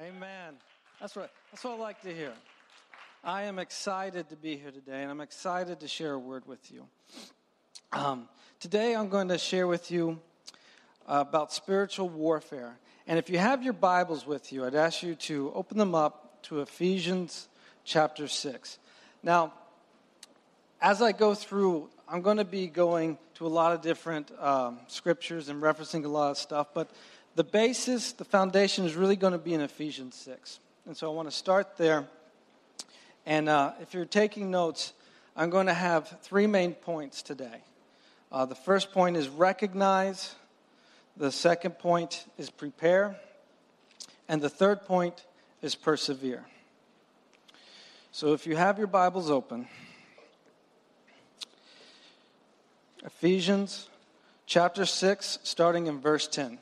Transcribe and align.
Amen. 0.00 0.54
That's 1.00 1.14
what, 1.14 1.30
that's 1.50 1.62
what 1.62 1.74
I 1.74 1.76
like 1.76 2.00
to 2.02 2.14
hear. 2.14 2.32
I 3.22 3.42
am 3.42 3.58
excited 3.58 4.30
to 4.30 4.36
be 4.36 4.56
here 4.56 4.70
today, 4.70 5.02
and 5.02 5.10
I'm 5.10 5.20
excited 5.20 5.80
to 5.80 5.88
share 5.88 6.14
a 6.14 6.18
word 6.18 6.46
with 6.46 6.72
you. 6.72 6.86
Um, 7.92 8.26
today, 8.58 8.96
I'm 8.96 9.10
going 9.10 9.28
to 9.28 9.36
share 9.36 9.66
with 9.66 9.90
you 9.90 10.18
about 11.06 11.52
spiritual 11.52 12.08
warfare. 12.08 12.78
And 13.06 13.18
if 13.18 13.28
you 13.28 13.36
have 13.36 13.62
your 13.62 13.74
Bibles 13.74 14.26
with 14.26 14.50
you, 14.50 14.64
I'd 14.64 14.74
ask 14.74 15.02
you 15.02 15.14
to 15.14 15.52
open 15.54 15.76
them 15.76 15.94
up 15.94 16.42
to 16.44 16.60
Ephesians 16.60 17.48
chapter 17.84 18.28
6. 18.28 18.78
Now, 19.22 19.52
as 20.80 21.02
I 21.02 21.12
go 21.12 21.34
through, 21.34 21.90
I'm 22.08 22.22
going 22.22 22.38
to 22.38 22.44
be 22.44 22.66
going 22.66 23.18
to 23.34 23.46
a 23.46 23.48
lot 23.48 23.72
of 23.72 23.82
different 23.82 24.32
um, 24.40 24.80
scriptures 24.88 25.50
and 25.50 25.62
referencing 25.62 26.04
a 26.06 26.08
lot 26.08 26.30
of 26.30 26.38
stuff, 26.38 26.68
but 26.72 26.90
the 27.34 27.44
basis, 27.44 28.12
the 28.12 28.24
foundation 28.24 28.84
is 28.84 28.94
really 28.94 29.16
going 29.16 29.32
to 29.32 29.38
be 29.38 29.54
in 29.54 29.60
Ephesians 29.60 30.16
6. 30.16 30.60
And 30.86 30.96
so 30.96 31.10
I 31.10 31.14
want 31.14 31.30
to 31.30 31.36
start 31.36 31.76
there. 31.76 32.06
And 33.24 33.48
uh, 33.48 33.72
if 33.80 33.94
you're 33.94 34.04
taking 34.04 34.50
notes, 34.50 34.92
I'm 35.36 35.48
going 35.48 35.66
to 35.66 35.74
have 35.74 36.18
three 36.22 36.46
main 36.46 36.74
points 36.74 37.22
today. 37.22 37.62
Uh, 38.30 38.44
the 38.46 38.54
first 38.54 38.92
point 38.92 39.16
is 39.16 39.28
recognize, 39.28 40.34
the 41.16 41.30
second 41.30 41.78
point 41.78 42.26
is 42.36 42.50
prepare, 42.50 43.16
and 44.28 44.40
the 44.40 44.48
third 44.48 44.82
point 44.82 45.24
is 45.62 45.74
persevere. 45.74 46.44
So 48.10 48.34
if 48.34 48.46
you 48.46 48.56
have 48.56 48.78
your 48.78 48.86
Bibles 48.88 49.30
open, 49.30 49.68
Ephesians 53.04 53.88
chapter 54.46 54.84
6, 54.84 55.38
starting 55.42 55.86
in 55.86 56.00
verse 56.00 56.26
10. 56.28 56.58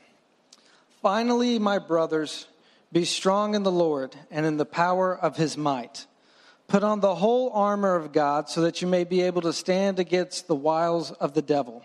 Finally, 1.01 1.57
my 1.57 1.79
brothers, 1.79 2.47
be 2.91 3.05
strong 3.05 3.55
in 3.55 3.63
the 3.63 3.71
Lord 3.71 4.15
and 4.29 4.45
in 4.45 4.57
the 4.57 4.65
power 4.65 5.17
of 5.17 5.35
his 5.35 5.57
might. 5.57 6.05
Put 6.67 6.83
on 6.83 6.99
the 6.99 7.15
whole 7.15 7.49
armor 7.53 7.95
of 7.95 8.11
God 8.11 8.49
so 8.49 8.61
that 8.61 8.81
you 8.81 8.87
may 8.87 9.03
be 9.03 9.21
able 9.21 9.41
to 9.41 9.51
stand 9.51 9.99
against 9.99 10.47
the 10.47 10.55
wiles 10.55 11.11
of 11.11 11.33
the 11.33 11.41
devil. 11.41 11.83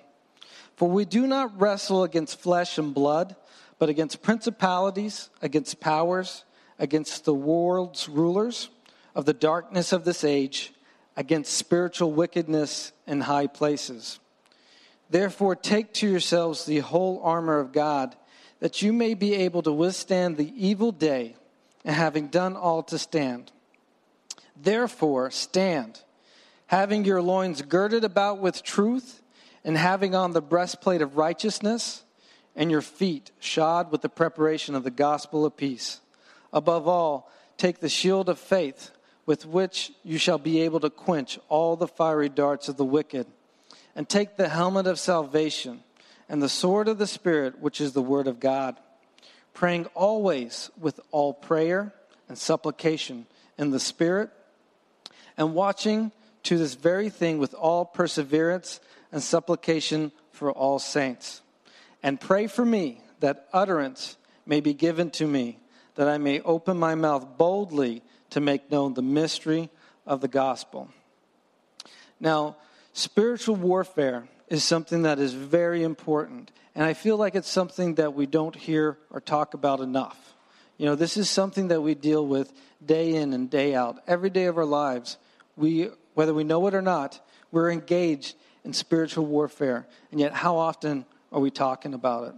For 0.76 0.88
we 0.88 1.06
do 1.06 1.26
not 1.26 1.58
wrestle 1.58 2.04
against 2.04 2.41
flesh 2.41 2.76
and 2.76 2.92
blood, 2.92 3.34
but 3.78 3.88
against 3.88 4.22
principalities, 4.22 5.30
against 5.41 5.80
powers, 5.80 6.44
against 6.78 7.24
the 7.24 7.34
world's 7.34 8.10
rulers 8.10 8.69
of 9.14 9.24
the 9.24 9.32
darkness 9.32 9.92
of 9.92 10.04
this 10.04 10.24
age, 10.24 10.74
against 11.16 11.54
spiritual 11.54 12.12
wickedness 12.12 12.92
in 13.06 13.22
high 13.22 13.46
places. 13.46 14.20
Therefore, 15.08 15.56
take 15.56 15.94
to 15.94 16.08
yourselves 16.08 16.66
the 16.66 16.80
whole 16.80 17.20
armor 17.22 17.58
of 17.58 17.72
God 17.72 18.14
that 18.67 18.83
you 18.83 18.92
may 18.92 19.14
be 19.14 19.33
able 19.33 19.62
to 19.62 19.70
withstand 19.70 20.36
the 20.36 20.53
evil 20.56 20.91
day, 20.91 21.36
and 21.84 21.95
having 21.95 22.27
done 22.27 22.56
all 22.56 22.83
to 22.83 22.98
stand. 22.98 23.53
Therefore, 24.61 25.31
stand, 25.31 26.00
having 26.67 27.05
your 27.05 27.22
loins 27.22 27.62
girded 27.62 28.03
about 28.03 28.41
with 28.41 28.64
truth, 28.64 29.22
and 29.62 29.78
having 29.78 30.17
on 30.17 30.33
the 30.33 30.41
breastplate 30.41 31.00
of 31.00 31.17
righteousness, 31.17 32.03
and 32.56 32.69
your 32.69 32.83
feet 32.83 33.31
shod 33.39 33.92
with 33.92 34.03
the 34.03 34.09
preparation 34.09 34.75
of 34.75 34.83
the 34.83 34.91
gospel 34.91 35.47
of 35.47 35.56
peace. 35.56 36.00
Above 36.53 36.89
all, 36.89 37.31
take 37.59 37.78
the 37.78 37.89
shield 37.89 38.28
of 38.28 38.37
faith, 38.37 38.91
with 39.27 39.47
which 39.47 39.92
you 40.03 40.19
shall 40.19 40.39
be 40.39 40.62
able 40.62 40.81
to 40.81 40.91
quench 40.91 41.39
all 41.48 41.77
the 41.77 41.87
fiery 41.87 42.28
darts 42.28 42.69
of 42.69 42.77
the 42.77 42.84
wicked, 42.84 43.28
and 43.94 44.09
take 44.09 44.37
the 44.37 44.48
helmet 44.48 44.89
of 44.89 44.98
salvation 44.98 45.84
and 46.28 46.42
the 46.42 46.48
sword 46.48 46.88
of 46.88 46.98
the 46.98 47.06
Spirit, 47.06 47.60
which 47.60 47.80
is 47.80 47.92
the 47.92 48.02
Word 48.02 48.27
of 48.27 48.41
God, 48.41 48.77
praying 49.55 49.86
always 49.94 50.70
with 50.78 51.00
all 51.10 51.32
prayer 51.32 51.92
and 52.28 52.36
supplication 52.36 53.27
in 53.58 53.70
the 53.70 53.80
Spirit, 53.80 54.30
and 55.36 55.54
watching 55.54 56.12
to 56.42 56.58
this 56.58 56.74
very 56.74 57.10
thing 57.10 57.38
with 57.38 57.54
all 57.54 57.84
perseverance 57.84 58.81
and 59.12 59.22
supplication 59.22 60.12
for 60.31 60.53
all 60.53 60.78
saints. 60.78 61.42
And 62.03 62.20
pray 62.20 62.47
for 62.47 62.64
me 62.64 63.00
that 63.20 63.48
utterance 63.53 64.16
may 64.44 64.60
be 64.60 64.75
given 64.75 65.10
to 65.10 65.26
me, 65.26 65.58
that 65.94 66.08
I 66.08 66.19
may 66.19 66.41
open 66.41 66.78
my 66.78 66.94
mouth 66.94 67.37
boldly 67.37 68.03
to 68.31 68.41
make 68.41 68.70
known 68.70 68.94
the 68.94 69.03
mystery 69.03 69.70
of 70.06 70.20
the 70.20 70.28
gospel. 70.28 70.88
Now, 72.20 72.56
spiritual 72.93 73.56
warfare 73.56 74.28
is 74.48 74.62
something 74.62 75.02
that 75.02 75.18
is 75.18 75.34
very 75.34 75.82
important. 75.82 76.50
And 76.74 76.84
I 76.84 76.94
feel 76.94 77.16
like 77.16 77.34
it's 77.34 77.48
something 77.48 77.94
that 77.96 78.14
we 78.14 78.26
don't 78.26 78.54
hear 78.54 78.98
or 79.10 79.20
talk 79.20 79.54
about 79.54 79.80
enough. 79.80 80.34
You 80.78 80.86
know, 80.86 80.94
this 80.94 81.16
is 81.16 81.30
something 81.30 81.68
that 81.68 81.80
we 81.80 81.94
deal 81.94 82.26
with 82.26 82.52
day 82.84 83.14
in 83.14 83.32
and 83.32 83.48
day 83.48 83.74
out. 83.74 84.02
Every 84.06 84.30
day 84.30 84.44
of 84.44 84.58
our 84.58 84.66
lives, 84.66 85.16
we, 85.56 85.88
whether 86.14 86.34
we 86.34 86.44
know 86.44 86.66
it 86.66 86.74
or 86.74 86.82
not, 86.82 87.20
we're 87.50 87.70
engaged 87.70 88.36
in 88.64 88.72
spiritual 88.72 89.24
warfare. 89.24 89.86
And 90.10 90.20
yet, 90.20 90.32
how 90.32 90.56
often 90.56 91.06
are 91.32 91.40
we 91.40 91.50
talking 91.50 91.94
about 91.94 92.28
it? 92.28 92.34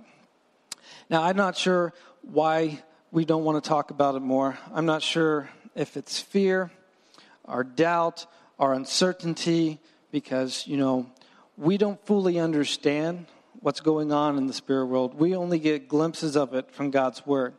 Now, 1.11 1.25
I'm 1.25 1.37
not 1.37 1.57
sure 1.57 1.93
why 2.23 2.83
we 3.11 3.25
don't 3.25 3.45
want 3.45 3.63
to 3.63 3.69
talk 3.69 3.91
about 3.91 4.15
it 4.15 4.21
more. 4.21 4.57
I'm 4.73 4.87
not 4.87 5.03
sure 5.03 5.49
if 5.75 5.97
it's 5.97 6.21
fear, 6.21 6.71
our 7.45 7.65
doubt, 7.65 8.27
our 8.59 8.75
uncertainty, 8.75 9.81
because, 10.13 10.67
you 10.67 10.77
know, 10.77 11.11
we 11.59 11.77
don't 11.77 12.05
fully 12.07 12.39
understand 12.39 13.27
what's 13.61 13.81
going 13.81 14.13
on 14.13 14.39
in 14.39 14.47
the 14.47 14.53
spirit 14.53 14.87
world. 14.87 15.15
We 15.15 15.35
only 15.35 15.59
get 15.59 15.89
glimpses 15.89 16.37
of 16.37 16.55
it 16.55 16.71
from 16.71 16.91
God's 16.91 17.27
word. 17.27 17.55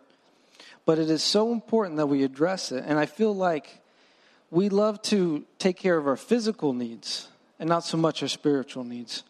But 0.85 0.97
it 0.99 1.09
is 1.09 1.21
so 1.21 1.51
important 1.51 1.97
that 1.97 2.07
we 2.07 2.23
address 2.23 2.71
it. 2.71 2.85
And 2.87 2.97
I 2.97 3.05
feel 3.05 3.35
like 3.35 3.81
we 4.49 4.69
love 4.69 5.01
to 5.03 5.45
take 5.59 5.77
care 5.77 5.97
of 5.97 6.07
our 6.07 6.15
physical 6.15 6.73
needs 6.73 7.27
and 7.59 7.67
not 7.67 7.83
so 7.83 7.97
much 7.97 8.21
our 8.23 8.29
spiritual 8.29 8.85
needs. 8.85 9.23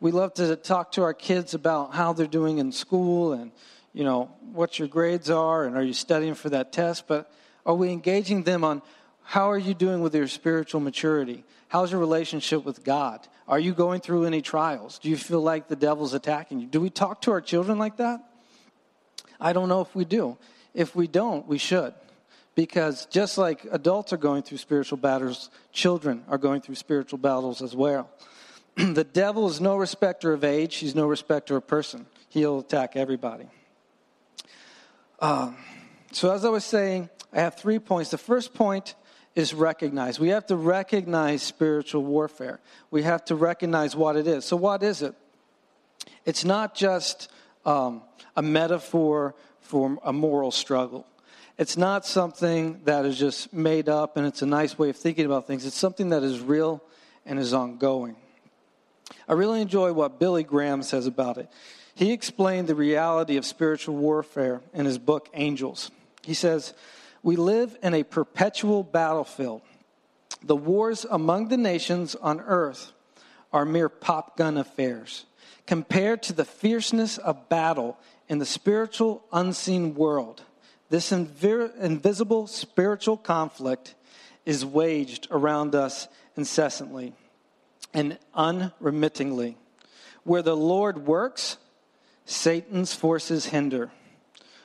We 0.00 0.10
love 0.10 0.34
to 0.34 0.56
talk 0.56 0.92
to 0.92 1.02
our 1.02 1.14
kids 1.14 1.54
about 1.54 1.94
how 1.94 2.12
they're 2.12 2.26
doing 2.26 2.58
in 2.58 2.72
school 2.72 3.32
and, 3.32 3.52
you 3.94 4.04
know, 4.04 4.30
what 4.52 4.78
your 4.78 4.88
grades 4.88 5.30
are 5.30 5.64
and 5.64 5.76
are 5.76 5.82
you 5.82 5.94
studying 5.94 6.34
for 6.34 6.50
that 6.50 6.72
test. 6.72 7.06
But 7.06 7.30
are 7.64 7.74
we 7.74 7.90
engaging 7.90 8.42
them 8.42 8.64
on 8.64 8.82
how 9.28 9.50
are 9.50 9.58
you 9.58 9.74
doing 9.74 10.02
with 10.02 10.14
your 10.14 10.28
spiritual 10.28 10.80
maturity? 10.80 11.42
How's 11.66 11.90
your 11.90 11.98
relationship 11.98 12.64
with 12.64 12.84
God? 12.84 13.26
Are 13.48 13.58
you 13.58 13.74
going 13.74 14.00
through 14.00 14.24
any 14.24 14.40
trials? 14.40 15.00
Do 15.00 15.10
you 15.10 15.16
feel 15.16 15.40
like 15.40 15.66
the 15.66 15.74
devil's 15.74 16.14
attacking 16.14 16.60
you? 16.60 16.68
Do 16.68 16.80
we 16.80 16.90
talk 16.90 17.22
to 17.22 17.32
our 17.32 17.40
children 17.40 17.76
like 17.76 17.96
that? 17.96 18.20
I 19.40 19.52
don't 19.52 19.68
know 19.68 19.80
if 19.80 19.92
we 19.96 20.04
do. 20.04 20.38
If 20.74 20.94
we 20.94 21.08
don't, 21.08 21.44
we 21.48 21.58
should. 21.58 21.92
Because 22.54 23.06
just 23.06 23.36
like 23.36 23.66
adults 23.72 24.12
are 24.12 24.16
going 24.16 24.44
through 24.44 24.58
spiritual 24.58 24.98
battles, 24.98 25.50
children 25.72 26.22
are 26.28 26.38
going 26.38 26.60
through 26.60 26.76
spiritual 26.76 27.18
battles 27.18 27.62
as 27.62 27.74
well. 27.74 28.08
the 28.76 29.02
devil 29.02 29.48
is 29.48 29.60
no 29.60 29.76
respecter 29.76 30.34
of 30.34 30.44
age, 30.44 30.76
he's 30.76 30.94
no 30.94 31.04
respecter 31.08 31.56
of 31.56 31.66
person. 31.66 32.06
He'll 32.28 32.60
attack 32.60 32.94
everybody. 32.94 33.48
Um, 35.18 35.56
so, 36.12 36.30
as 36.30 36.44
I 36.44 36.48
was 36.48 36.64
saying, 36.64 37.10
I 37.32 37.40
have 37.40 37.56
three 37.56 37.80
points. 37.80 38.12
The 38.12 38.18
first 38.18 38.54
point 38.54 38.94
is 39.36 39.54
recognized. 39.54 40.18
We 40.18 40.30
have 40.30 40.46
to 40.46 40.56
recognize 40.56 41.42
spiritual 41.42 42.02
warfare. 42.02 42.58
We 42.90 43.02
have 43.02 43.24
to 43.26 43.36
recognize 43.36 43.94
what 43.94 44.16
it 44.16 44.26
is. 44.26 44.44
So, 44.44 44.56
what 44.56 44.82
is 44.82 45.02
it? 45.02 45.14
It's 46.24 46.44
not 46.44 46.74
just 46.74 47.30
um, 47.64 48.02
a 48.34 48.42
metaphor 48.42 49.36
for 49.60 49.98
a 50.02 50.12
moral 50.12 50.50
struggle. 50.50 51.06
It's 51.58 51.76
not 51.76 52.04
something 52.04 52.80
that 52.84 53.04
is 53.04 53.18
just 53.18 53.52
made 53.52 53.88
up 53.88 54.16
and 54.16 54.26
it's 54.26 54.42
a 54.42 54.46
nice 54.46 54.78
way 54.78 54.90
of 54.90 54.96
thinking 54.96 55.24
about 55.24 55.46
things. 55.46 55.64
It's 55.64 55.76
something 55.76 56.10
that 56.10 56.22
is 56.22 56.40
real 56.40 56.82
and 57.24 57.38
is 57.38 57.54
ongoing. 57.54 58.16
I 59.28 59.34
really 59.34 59.60
enjoy 59.60 59.92
what 59.92 60.18
Billy 60.18 60.44
Graham 60.44 60.82
says 60.82 61.06
about 61.06 61.38
it. 61.38 61.48
He 61.94 62.12
explained 62.12 62.68
the 62.68 62.74
reality 62.74 63.38
of 63.38 63.46
spiritual 63.46 63.96
warfare 63.96 64.60
in 64.74 64.84
his 64.84 64.98
book, 64.98 65.28
Angels. 65.32 65.90
He 66.22 66.34
says, 66.34 66.74
we 67.26 67.34
live 67.34 67.76
in 67.82 67.92
a 67.92 68.04
perpetual 68.04 68.84
battlefield. 68.84 69.60
The 70.44 70.54
wars 70.54 71.04
among 71.10 71.48
the 71.48 71.56
nations 71.56 72.14
on 72.14 72.40
earth 72.40 72.92
are 73.52 73.64
mere 73.64 73.88
pop 73.88 74.36
gun 74.36 74.56
affairs 74.56 75.26
compared 75.66 76.22
to 76.22 76.32
the 76.32 76.44
fierceness 76.44 77.18
of 77.18 77.48
battle 77.48 77.98
in 78.28 78.38
the 78.38 78.46
spiritual, 78.46 79.24
unseen 79.32 79.96
world. 79.96 80.42
This 80.88 81.10
inv- 81.10 81.76
invisible 81.80 82.46
spiritual 82.46 83.16
conflict 83.16 83.96
is 84.44 84.64
waged 84.64 85.26
around 85.32 85.74
us 85.74 86.06
incessantly 86.36 87.12
and 87.92 88.18
unremittingly. 88.36 89.56
Where 90.22 90.42
the 90.42 90.56
Lord 90.56 91.08
works, 91.08 91.56
Satan's 92.24 92.94
forces 92.94 93.46
hinder. 93.46 93.90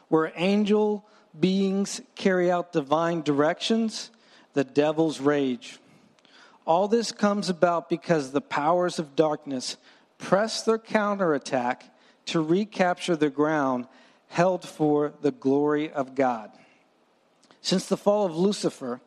Where 0.10 0.32
angel 0.36 1.08
beings 1.40 2.02
carry 2.16 2.52
out 2.52 2.74
divine 2.74 3.22
directions, 3.22 4.12
the 4.54 4.64
devil's 4.64 5.20
rage. 5.20 5.80
All 6.66 6.88
this 6.88 7.12
comes 7.12 7.50
about 7.50 7.90
because 7.90 8.32
the 8.32 8.42
powers 8.42 9.00
of 9.00 9.16
darkness 9.16 9.78
press 10.18 10.62
their 10.64 10.78
counterattack 10.78 11.86
to 12.28 12.42
recapture 12.42 13.16
the 13.16 13.30
ground 13.30 13.88
held 14.28 14.66
for 14.66 15.14
the 15.22 15.32
glory 15.32 15.92
of 15.92 16.16
God. 16.16 16.52
Since 17.62 17.88
the 17.88 17.98
fall 17.98 18.26
of 18.26 18.38
Lucifer, 18.38 19.02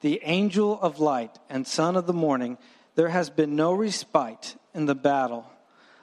the 0.00 0.20
angel 0.24 0.78
of 0.80 0.98
light 0.98 1.38
and 1.48 1.66
son 1.66 1.96
of 1.96 2.06
the 2.06 2.12
morning, 2.12 2.58
there 2.94 3.08
has 3.08 3.30
been 3.30 3.56
no 3.56 3.72
respite 3.72 4.56
in 4.74 4.86
the 4.86 4.94
battle 4.94 5.50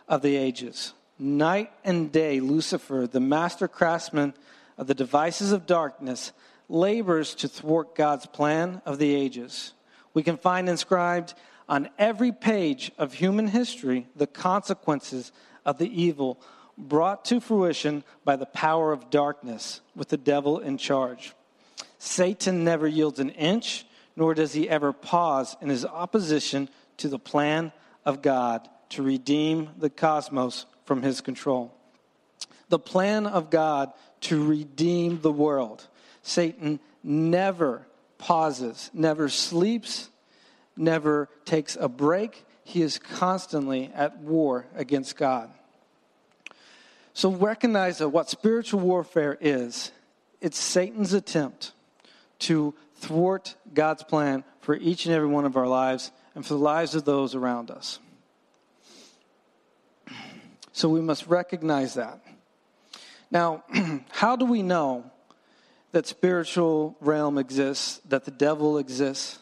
of 0.08 0.22
the 0.22 0.36
ages. 0.36 0.94
Night 1.20 1.72
and 1.84 2.12
day, 2.12 2.40
Lucifer, 2.40 3.08
the 3.12 3.20
master 3.20 3.68
craftsman 3.68 4.34
of 4.82 4.88
the 4.88 4.96
devices 4.96 5.52
of 5.52 5.68
darkness, 5.68 6.34
labors 6.68 7.36
to 7.36 7.48
thwart 7.48 7.94
God's 7.94 8.26
plan 8.26 8.82
of 8.84 8.98
the 8.98 9.14
ages. 9.14 9.74
We 10.16 10.24
can 10.24 10.38
find 10.38 10.68
inscribed 10.68 11.36
on 11.70 11.88
every 12.00 12.32
page 12.32 12.92
of 12.98 13.14
human 13.14 13.48
history 13.48 14.08
the 14.16 14.26
consequences 14.26 15.32
of 15.68 15.78
the 15.78 16.02
evil 16.02 16.42
brought 16.80 17.26
to 17.26 17.40
fruition 17.40 18.04
by 18.26 18.36
the 18.36 18.48
power 18.48 18.92
of 18.92 19.12
darkness 19.12 19.82
with 19.96 20.10
the 20.10 20.18
devil 20.18 20.58
in 20.58 20.80
charge. 20.80 21.36
Satan 22.00 22.64
never 22.64 22.88
yields 22.88 23.20
an 23.20 23.30
inch, 23.30 23.86
nor 24.16 24.34
does 24.34 24.54
he 24.54 24.68
ever 24.68 24.92
pause 24.92 25.56
in 25.62 25.70
his 25.70 25.86
opposition 25.86 26.68
to 26.98 27.08
the 27.08 27.20
plan 27.20 27.72
of 28.04 28.24
God 28.24 28.68
to 28.90 29.04
redeem 29.04 29.70
the 29.78 29.92
cosmos 29.92 30.66
from 30.86 31.04
his 31.04 31.22
control. 31.22 31.72
The 32.70 32.80
plan 32.80 33.28
of 33.28 33.52
God 33.52 33.92
to 34.22 34.46
redeem 34.46 35.22
the 35.22 35.32
world. 35.32 35.88
Satan 36.22 36.80
never 37.04 37.88
pauses, 38.18 38.90
never 38.94 39.30
sleeps, 39.30 40.10
never 40.78 41.30
takes 41.46 41.76
a 41.80 41.90
break. 41.90 42.46
He 42.64 42.82
is 42.82 43.00
constantly 43.00 43.92
at 43.94 44.20
war 44.20 44.68
against 44.76 45.18
God. 45.18 45.50
So 47.14 47.32
recognize 47.32 47.98
that 47.98 48.10
what 48.10 48.30
spiritual 48.30 48.80
warfare 48.80 49.38
is 49.42 49.92
it's 50.40 50.58
Satan's 50.58 51.14
attempt 51.14 51.74
to 52.40 52.74
thwart 52.96 53.56
God's 53.74 54.04
plan 54.04 54.44
for 54.60 54.76
each 54.76 55.06
and 55.06 55.14
every 55.14 55.28
one 55.28 55.46
of 55.46 55.56
our 55.58 55.68
lives 55.68 56.12
and 56.34 56.46
for 56.46 56.54
the 56.54 56.60
lives 56.60 56.96
of 56.96 57.06
those 57.06 57.36
around 57.36 57.70
us. 57.70 58.00
So 60.72 60.90
we 60.90 61.02
must 61.02 61.28
recognize 61.28 61.96
that. 61.96 62.22
Now, 63.32 63.64
how 64.12 64.36
do 64.36 64.46
we 64.46 64.62
know 64.62 65.10
that 65.94 66.06
spiritual 66.06 66.96
realm 67.00 67.38
exists, 67.38 68.02
that 68.10 68.26
the 68.26 68.32
devil 68.32 68.78
exists? 68.78 69.40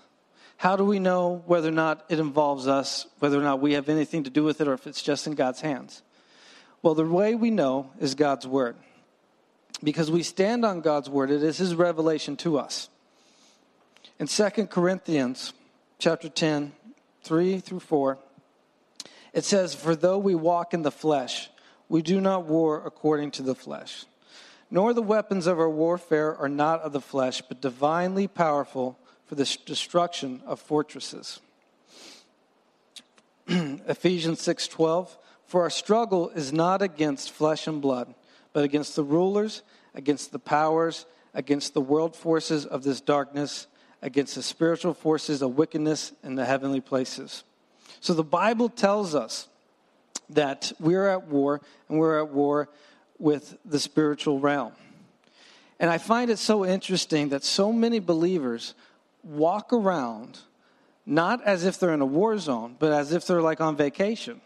How 0.57 0.75
do 0.75 0.83
we 0.83 0.99
know 0.99 1.43
whether 1.45 1.69
or 1.69 1.73
not 1.73 2.05
it 2.09 2.19
involves 2.19 2.67
us, 2.67 3.07
whether 3.19 3.39
or 3.39 3.43
not 3.43 3.61
we 3.61 3.73
have 3.73 3.89
anything 3.89 4.23
to 4.23 4.29
do 4.29 4.43
with 4.43 4.61
it, 4.61 4.67
or 4.67 4.73
if 4.73 4.87
it's 4.87 5.01
just 5.01 5.25
in 5.25 5.33
God's 5.33 5.61
hands? 5.61 6.03
Well, 6.81 6.95
the 6.95 7.05
way 7.05 7.35
we 7.35 7.51
know 7.51 7.91
is 7.99 8.15
God's 8.15 8.47
word. 8.47 8.75
Because 9.83 10.11
we 10.11 10.23
stand 10.23 10.65
on 10.65 10.81
God's 10.81 11.09
word, 11.09 11.31
it 11.31 11.43
is 11.43 11.57
his 11.57 11.75
revelation 11.75 12.35
to 12.37 12.57
us. 12.57 12.89
In 14.19 14.27
2 14.27 14.67
Corinthians 14.67 15.53
chapter 15.97 16.27
10, 16.27 16.73
3 17.23 17.59
through 17.59 17.79
4, 17.79 18.17
it 19.33 19.45
says, 19.45 19.73
For 19.73 19.95
though 19.95 20.17
we 20.17 20.35
walk 20.35 20.73
in 20.73 20.81
the 20.81 20.91
flesh, 20.91 21.49
we 21.89 22.01
do 22.01 22.21
not 22.21 22.45
war 22.45 22.81
according 22.85 23.31
to 23.31 23.43
the 23.43 23.55
flesh. 23.55 24.05
Nor 24.71 24.93
the 24.93 25.01
weapons 25.01 25.47
of 25.47 25.59
our 25.59 25.69
warfare 25.69 26.37
are 26.37 26.47
not 26.47 26.81
of 26.81 26.93
the 26.93 27.01
flesh, 27.01 27.41
but 27.41 27.59
divinely 27.59 28.27
powerful 28.27 28.97
for 29.25 29.35
the 29.35 29.57
destruction 29.65 30.41
of 30.45 30.59
fortresses. 30.59 31.39
Ephesians 33.47 34.39
6:12 34.41 35.17
for 35.49 35.63
our 35.63 35.71
struggle 35.71 36.29
is 36.29 36.53
not 36.53 36.83
against 36.83 37.31
flesh 37.31 37.65
and 37.65 37.81
blood, 37.81 38.13
but 38.53 38.63
against 38.63 38.95
the 38.95 39.03
rulers, 39.03 39.63
against 39.95 40.31
the 40.31 40.37
powers, 40.37 41.07
against 41.33 41.73
the 41.73 41.81
world 41.81 42.15
forces 42.15 42.67
of 42.67 42.83
this 42.83 43.01
darkness, 43.01 43.65
against 44.03 44.35
the 44.35 44.43
spiritual 44.43 44.93
forces 44.93 45.41
of 45.41 45.57
wickedness 45.57 46.13
in 46.23 46.35
the 46.35 46.45
heavenly 46.45 46.81
places. 46.81 47.43
So 47.99 48.13
the 48.13 48.23
Bible 48.23 48.69
tells 48.69 49.15
us 49.15 49.47
that 50.31 50.71
we're 50.79 51.07
at 51.07 51.27
war, 51.27 51.61
and 51.87 51.99
we're 51.99 52.19
at 52.19 52.29
war 52.29 52.69
with 53.17 53.57
the 53.65 53.79
spiritual 53.79 54.39
realm. 54.39 54.73
And 55.79 55.89
I 55.89 55.97
find 55.97 56.29
it 56.29 56.39
so 56.39 56.65
interesting 56.65 57.29
that 57.29 57.43
so 57.43 57.71
many 57.71 57.99
believers 57.99 58.73
walk 59.23 59.71
around 59.73 60.39
not 61.05 61.43
as 61.43 61.65
if 61.65 61.79
they're 61.79 61.93
in 61.93 62.01
a 62.01 62.05
war 62.05 62.37
zone, 62.37 62.75
but 62.77 62.91
as 62.91 63.13
if 63.13 63.25
they're 63.25 63.41
like 63.41 63.61
on 63.61 63.75
vacation 63.75 64.41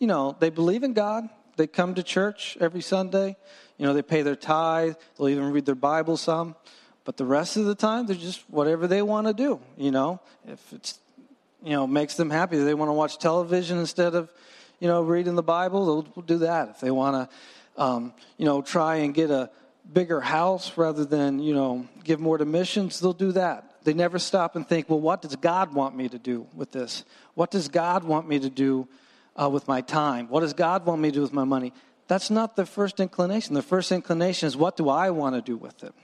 you 0.00 0.06
know, 0.06 0.34
they 0.40 0.50
believe 0.50 0.82
in 0.82 0.94
God. 0.94 1.28
They 1.56 1.68
come 1.68 1.94
to 1.94 2.02
church 2.02 2.56
every 2.58 2.80
Sunday. 2.80 3.36
You 3.76 3.86
know, 3.86 3.92
they 3.92 4.02
pay 4.02 4.22
their 4.22 4.34
tithe. 4.34 4.94
They'll 5.16 5.28
even 5.28 5.52
read 5.52 5.66
their 5.66 5.74
Bible 5.76 6.16
some. 6.16 6.56
But 7.04 7.16
the 7.16 7.26
rest 7.26 7.56
of 7.56 7.66
the 7.66 7.74
time, 7.74 8.06
they're 8.06 8.16
just 8.16 8.42
whatever 8.48 8.86
they 8.86 9.02
want 9.02 9.26
to 9.26 9.34
do. 9.34 9.60
You 9.76 9.90
know, 9.90 10.20
if 10.48 10.72
it's, 10.72 10.98
you 11.62 11.72
know, 11.72 11.86
makes 11.86 12.14
them 12.14 12.30
happy, 12.30 12.58
they 12.58 12.74
want 12.74 12.88
to 12.88 12.94
watch 12.94 13.18
television 13.18 13.78
instead 13.78 14.14
of, 14.14 14.32
you 14.80 14.88
know, 14.88 15.02
reading 15.02 15.34
the 15.34 15.42
Bible, 15.42 16.02
they'll 16.02 16.22
do 16.22 16.38
that. 16.38 16.70
If 16.70 16.80
they 16.80 16.90
want 16.90 17.30
to, 17.76 17.82
um, 17.82 18.14
you 18.38 18.46
know, 18.46 18.62
try 18.62 18.96
and 18.96 19.14
get 19.14 19.30
a 19.30 19.50
bigger 19.92 20.20
house 20.20 20.76
rather 20.76 21.04
than, 21.04 21.38
you 21.38 21.54
know, 21.54 21.86
give 22.02 22.18
more 22.18 22.38
to 22.38 22.44
missions, 22.44 22.98
they'll 22.98 23.12
do 23.12 23.32
that. 23.32 23.84
They 23.84 23.94
never 23.94 24.18
stop 24.18 24.56
and 24.56 24.66
think, 24.66 24.88
well, 24.88 25.00
what 25.00 25.22
does 25.22 25.36
God 25.36 25.74
want 25.74 25.96
me 25.96 26.08
to 26.08 26.18
do 26.18 26.46
with 26.54 26.72
this? 26.72 27.04
What 27.34 27.50
does 27.50 27.68
God 27.68 28.04
want 28.04 28.28
me 28.28 28.38
to 28.38 28.50
do 28.50 28.88
uh, 29.40 29.48
with 29.48 29.68
my 29.68 29.80
time? 29.80 30.28
What 30.28 30.40
does 30.40 30.52
God 30.52 30.84
want 30.86 31.00
me 31.00 31.10
to 31.10 31.14
do 31.14 31.22
with 31.22 31.32
my 31.32 31.44
money? 31.44 31.72
That's 32.08 32.30
not 32.30 32.56
the 32.56 32.66
first 32.66 33.00
inclination. 33.00 33.54
The 33.54 33.62
first 33.62 33.92
inclination 33.92 34.46
is 34.46 34.56
what 34.56 34.76
do 34.76 34.88
I 34.88 35.10
want 35.10 35.36
to 35.36 35.42
do 35.42 35.56
with 35.56 35.84
it? 35.84 35.94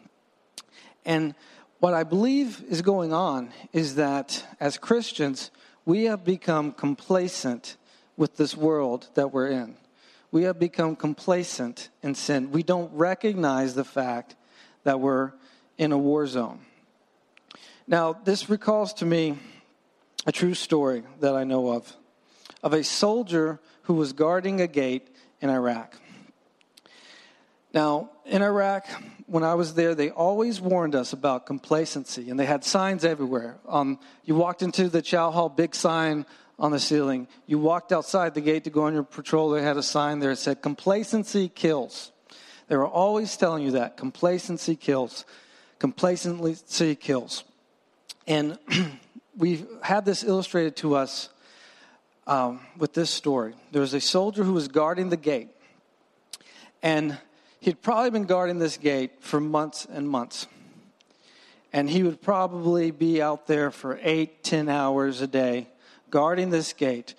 And 1.04 1.34
what 1.80 1.94
I 1.94 2.04
believe 2.04 2.64
is 2.68 2.82
going 2.82 3.12
on 3.12 3.52
is 3.72 3.96
that 3.96 4.44
as 4.60 4.78
Christians, 4.78 5.50
we 5.84 6.04
have 6.04 6.24
become 6.24 6.72
complacent 6.72 7.76
with 8.16 8.36
this 8.36 8.56
world 8.56 9.08
that 9.14 9.32
we're 9.32 9.48
in. 9.48 9.76
We 10.30 10.44
have 10.44 10.58
become 10.58 10.96
complacent 10.96 11.88
in 12.02 12.14
sin. 12.14 12.50
We 12.50 12.62
don't 12.62 12.92
recognize 12.92 13.74
the 13.74 13.84
fact 13.84 14.34
that 14.84 15.00
we're 15.00 15.32
in 15.78 15.92
a 15.92 15.98
war 15.98 16.26
zone. 16.26 16.60
Now, 17.86 18.12
this 18.12 18.50
recalls 18.50 18.92
to 18.94 19.04
me 19.04 19.38
a 20.26 20.32
true 20.32 20.54
story 20.54 21.04
that 21.20 21.34
I 21.34 21.44
know 21.44 21.72
of 21.72 21.94
of 22.62 22.72
a 22.72 22.82
soldier 22.82 23.60
who 23.82 23.94
was 23.94 24.12
guarding 24.12 24.60
a 24.60 24.66
gate 24.66 25.08
in 25.40 25.50
Iraq. 25.50 25.96
Now, 27.72 28.10
in 28.24 28.42
Iraq, 28.42 28.86
when 29.26 29.44
I 29.44 29.54
was 29.54 29.74
there, 29.74 29.94
they 29.94 30.10
always 30.10 30.60
warned 30.60 30.94
us 30.94 31.12
about 31.12 31.46
complacency, 31.46 32.30
and 32.30 32.40
they 32.40 32.46
had 32.46 32.64
signs 32.64 33.04
everywhere. 33.04 33.58
Um, 33.68 34.00
you 34.24 34.34
walked 34.34 34.62
into 34.62 34.88
the 34.88 35.02
chow 35.02 35.30
hall, 35.30 35.48
big 35.48 35.74
sign 35.74 36.26
on 36.58 36.70
the 36.70 36.78
ceiling. 36.78 37.28
You 37.46 37.58
walked 37.58 37.92
outside 37.92 38.34
the 38.34 38.40
gate 38.40 38.64
to 38.64 38.70
go 38.70 38.84
on 38.84 38.94
your 38.94 39.02
patrol, 39.02 39.50
they 39.50 39.62
had 39.62 39.76
a 39.76 39.82
sign 39.82 40.20
there 40.20 40.30
that 40.30 40.36
said, 40.36 40.62
Complacency 40.62 41.48
kills. 41.48 42.12
They 42.68 42.76
were 42.76 42.86
always 42.86 43.36
telling 43.36 43.62
you 43.62 43.72
that 43.72 43.96
complacency 43.96 44.74
kills. 44.74 45.24
Complacency 45.78 46.96
kills. 46.96 47.44
And 48.26 48.58
we've 49.36 49.66
had 49.82 50.04
this 50.04 50.24
illustrated 50.24 50.76
to 50.76 50.96
us 50.96 51.28
um, 52.26 52.60
with 52.76 52.92
this 52.92 53.10
story. 53.10 53.54
There 53.70 53.82
was 53.82 53.94
a 53.94 54.00
soldier 54.00 54.42
who 54.42 54.52
was 54.52 54.68
guarding 54.68 55.10
the 55.10 55.16
gate, 55.16 55.48
and 56.82 57.18
he'd 57.60 57.82
probably 57.82 58.10
been 58.10 58.24
guarding 58.24 58.58
this 58.58 58.76
gate 58.76 59.12
for 59.20 59.40
months 59.40 59.86
and 59.88 60.08
months. 60.08 60.46
And 61.72 61.90
he 61.90 62.02
would 62.02 62.22
probably 62.22 62.90
be 62.90 63.20
out 63.20 63.46
there 63.46 63.70
for 63.70 63.98
eight, 64.02 64.42
ten 64.42 64.68
hours 64.68 65.20
a 65.20 65.26
day, 65.26 65.68
guarding 66.10 66.50
this 66.50 66.72
gate, 66.72 67.14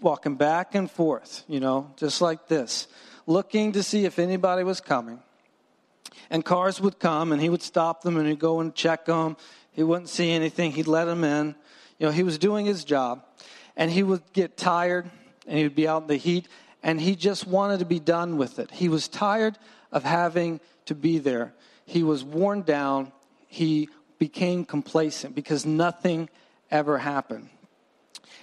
walking 0.00 0.36
back 0.36 0.74
and 0.74 0.90
forth, 0.90 1.44
you 1.48 1.60
know, 1.60 1.92
just 1.96 2.20
like 2.20 2.48
this, 2.48 2.88
looking 3.26 3.72
to 3.72 3.82
see 3.82 4.04
if 4.04 4.18
anybody 4.18 4.64
was 4.64 4.80
coming. 4.80 5.20
And 6.30 6.44
cars 6.44 6.80
would 6.80 6.98
come, 6.98 7.32
and 7.32 7.40
he 7.42 7.48
would 7.48 7.62
stop 7.62 8.02
them, 8.02 8.16
and 8.16 8.28
he'd 8.28 8.38
go 8.38 8.60
and 8.60 8.74
check 8.74 9.06
them. 9.06 9.36
He 9.72 9.82
wouldn't 9.82 10.08
see 10.08 10.30
anything. 10.30 10.72
He'd 10.72 10.86
let 10.86 11.06
them 11.06 11.24
in. 11.24 11.54
You 11.98 12.06
know, 12.06 12.12
he 12.12 12.22
was 12.22 12.38
doing 12.38 12.66
his 12.66 12.84
job 12.84 13.22
and 13.76 13.90
he 13.90 14.02
would 14.02 14.22
get 14.32 14.56
tired 14.56 15.10
and 15.46 15.58
he 15.58 15.64
would 15.64 15.74
be 15.74 15.86
out 15.86 16.02
in 16.02 16.08
the 16.08 16.16
heat 16.16 16.48
and 16.82 17.00
he 17.00 17.14
just 17.14 17.46
wanted 17.46 17.78
to 17.80 17.84
be 17.84 18.00
done 18.00 18.36
with 18.38 18.58
it. 18.58 18.70
He 18.70 18.88
was 18.88 19.06
tired 19.06 19.58
of 19.92 20.02
having 20.02 20.60
to 20.86 20.94
be 20.94 21.18
there. 21.18 21.52
He 21.84 22.02
was 22.02 22.24
worn 22.24 22.62
down. 22.62 23.12
He 23.48 23.88
became 24.18 24.64
complacent 24.64 25.34
because 25.34 25.66
nothing 25.66 26.30
ever 26.70 26.98
happened. 26.98 27.50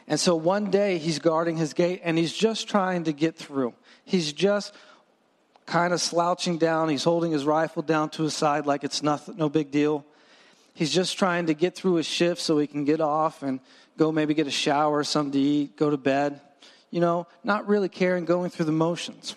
And 0.08 0.20
so 0.20 0.36
one 0.36 0.72
day 0.72 0.98
he's 0.98 1.20
guarding 1.20 1.58
his 1.58 1.74
gate 1.74 2.02
and 2.04 2.18
he's 2.18 2.34
just 2.34 2.68
trying 2.68 3.06
to 3.06 3.14
get 3.14 3.36
through. 3.36 3.74
He's 4.06 4.32
just 4.32 4.74
kind 5.66 5.94
of 5.94 6.02
slouching 6.02 6.58
down. 6.58 6.90
He's 6.90 7.04
holding 7.04 7.32
his 7.32 7.46
rifle 7.46 7.82
down 7.82 8.10
to 8.12 8.24
his 8.24 8.34
side 8.34 8.66
like 8.66 8.84
it's 8.84 9.04
nothing, 9.04 9.38
no 9.38 9.50
big 9.50 9.70
deal. 9.70 10.06
He's 10.74 10.94
just 10.94 11.18
trying 11.18 11.48
to 11.48 11.54
get 11.54 11.76
through 11.76 11.96
his 11.96 12.06
shift 12.06 12.40
so 12.40 12.58
he 12.58 12.68
can 12.68 12.86
get 12.86 13.02
off 13.02 13.44
and 13.44 13.60
go 13.98 14.12
maybe 14.12 14.34
get 14.34 14.48
a 14.48 14.52
shower, 14.52 15.04
something 15.04 15.34
to 15.34 15.40
eat, 15.40 15.76
go 15.76 15.90
to 15.90 15.98
bed. 15.98 16.40
You 16.90 17.02
know, 17.02 17.28
not 17.44 17.68
really 17.68 17.90
caring, 17.90 18.26
going 18.26 18.50
through 18.50 18.68
the 18.68 18.72
motions. 18.72 19.36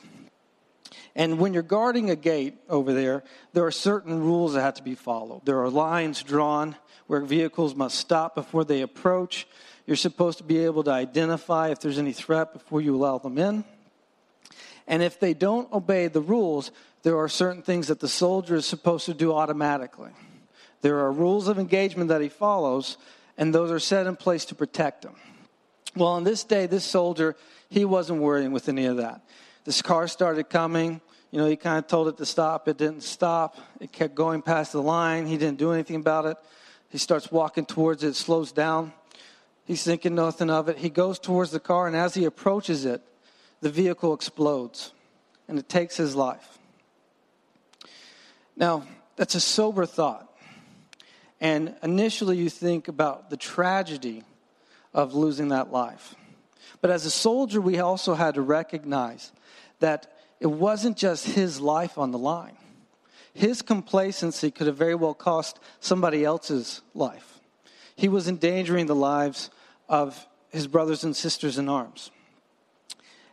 And 1.16 1.38
when 1.38 1.52
you're 1.52 1.62
guarding 1.62 2.10
a 2.10 2.16
gate 2.16 2.54
over 2.68 2.92
there, 2.92 3.24
there 3.52 3.66
are 3.66 3.72
certain 3.72 4.20
rules 4.20 4.54
that 4.54 4.60
have 4.60 4.74
to 4.74 4.82
be 4.82 4.94
followed. 4.94 5.44
There 5.44 5.60
are 5.60 5.68
lines 5.68 6.22
drawn 6.22 6.76
where 7.08 7.20
vehicles 7.22 7.74
must 7.74 7.98
stop 7.98 8.36
before 8.36 8.64
they 8.64 8.82
approach. 8.82 9.48
You're 9.90 9.96
supposed 9.96 10.38
to 10.38 10.44
be 10.44 10.58
able 10.66 10.84
to 10.84 10.92
identify 10.92 11.70
if 11.70 11.80
there's 11.80 11.98
any 11.98 12.12
threat 12.12 12.52
before 12.52 12.80
you 12.80 12.94
allow 12.94 13.18
them 13.18 13.36
in. 13.38 13.64
And 14.86 15.02
if 15.02 15.18
they 15.18 15.34
don't 15.34 15.66
obey 15.72 16.06
the 16.06 16.20
rules, 16.20 16.70
there 17.02 17.18
are 17.18 17.28
certain 17.28 17.60
things 17.60 17.88
that 17.88 17.98
the 17.98 18.06
soldier 18.06 18.54
is 18.54 18.66
supposed 18.66 19.06
to 19.06 19.14
do 19.14 19.34
automatically. 19.34 20.12
There 20.80 21.00
are 21.00 21.10
rules 21.10 21.48
of 21.48 21.58
engagement 21.58 22.06
that 22.10 22.20
he 22.20 22.28
follows, 22.28 22.98
and 23.36 23.52
those 23.52 23.72
are 23.72 23.80
set 23.80 24.06
in 24.06 24.14
place 24.14 24.44
to 24.44 24.54
protect 24.54 25.04
him. 25.04 25.16
Well, 25.96 26.10
on 26.10 26.22
this 26.22 26.44
day, 26.44 26.66
this 26.66 26.84
soldier, 26.84 27.34
he 27.68 27.84
wasn't 27.84 28.20
worrying 28.20 28.52
with 28.52 28.68
any 28.68 28.86
of 28.86 28.98
that. 28.98 29.22
This 29.64 29.82
car 29.82 30.06
started 30.06 30.48
coming. 30.48 31.00
You 31.32 31.40
know, 31.40 31.46
he 31.46 31.56
kind 31.56 31.78
of 31.78 31.88
told 31.88 32.06
it 32.06 32.16
to 32.18 32.26
stop. 32.26 32.68
It 32.68 32.78
didn't 32.78 33.02
stop. 33.02 33.58
It 33.80 33.90
kept 33.90 34.14
going 34.14 34.42
past 34.42 34.70
the 34.70 34.82
line. 34.82 35.26
He 35.26 35.36
didn't 35.36 35.58
do 35.58 35.72
anything 35.72 35.96
about 35.96 36.26
it. 36.26 36.36
He 36.90 36.98
starts 36.98 37.32
walking 37.32 37.66
towards 37.66 38.04
it, 38.04 38.14
slows 38.14 38.52
down. 38.52 38.92
He's 39.70 39.84
thinking 39.84 40.16
nothing 40.16 40.50
of 40.50 40.68
it. 40.68 40.78
He 40.78 40.90
goes 40.90 41.20
towards 41.20 41.52
the 41.52 41.60
car, 41.60 41.86
and 41.86 41.94
as 41.94 42.12
he 42.12 42.24
approaches 42.24 42.84
it, 42.84 43.02
the 43.60 43.70
vehicle 43.70 44.12
explodes 44.12 44.92
and 45.46 45.60
it 45.60 45.68
takes 45.68 45.96
his 45.96 46.16
life. 46.16 46.58
Now, 48.56 48.84
that's 49.14 49.36
a 49.36 49.40
sober 49.40 49.86
thought. 49.86 50.28
And 51.40 51.76
initially, 51.84 52.36
you 52.36 52.50
think 52.50 52.88
about 52.88 53.30
the 53.30 53.36
tragedy 53.36 54.24
of 54.92 55.14
losing 55.14 55.50
that 55.50 55.70
life. 55.70 56.16
But 56.80 56.90
as 56.90 57.06
a 57.06 57.10
soldier, 57.10 57.60
we 57.60 57.78
also 57.78 58.14
had 58.14 58.34
to 58.34 58.42
recognize 58.42 59.30
that 59.78 60.12
it 60.40 60.48
wasn't 60.48 60.96
just 60.96 61.26
his 61.26 61.60
life 61.60 61.96
on 61.96 62.10
the 62.10 62.18
line. 62.18 62.56
His 63.34 63.62
complacency 63.62 64.50
could 64.50 64.66
have 64.66 64.76
very 64.76 64.96
well 64.96 65.14
cost 65.14 65.60
somebody 65.78 66.24
else's 66.24 66.82
life. 66.92 67.38
He 67.94 68.08
was 68.08 68.26
endangering 68.26 68.86
the 68.86 68.96
lives 68.96 69.48
of 69.90 70.28
his 70.50 70.68
brothers 70.68 71.04
and 71.04 71.14
sisters 71.14 71.58
in 71.58 71.68
arms. 71.68 72.10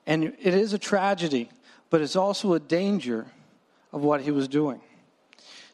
And 0.05 0.23
it 0.23 0.53
is 0.53 0.73
a 0.73 0.79
tragedy, 0.79 1.49
but 1.89 2.01
it's 2.01 2.15
also 2.15 2.53
a 2.53 2.59
danger 2.59 3.27
of 3.93 4.01
what 4.03 4.21
he 4.21 4.31
was 4.31 4.47
doing. 4.47 4.81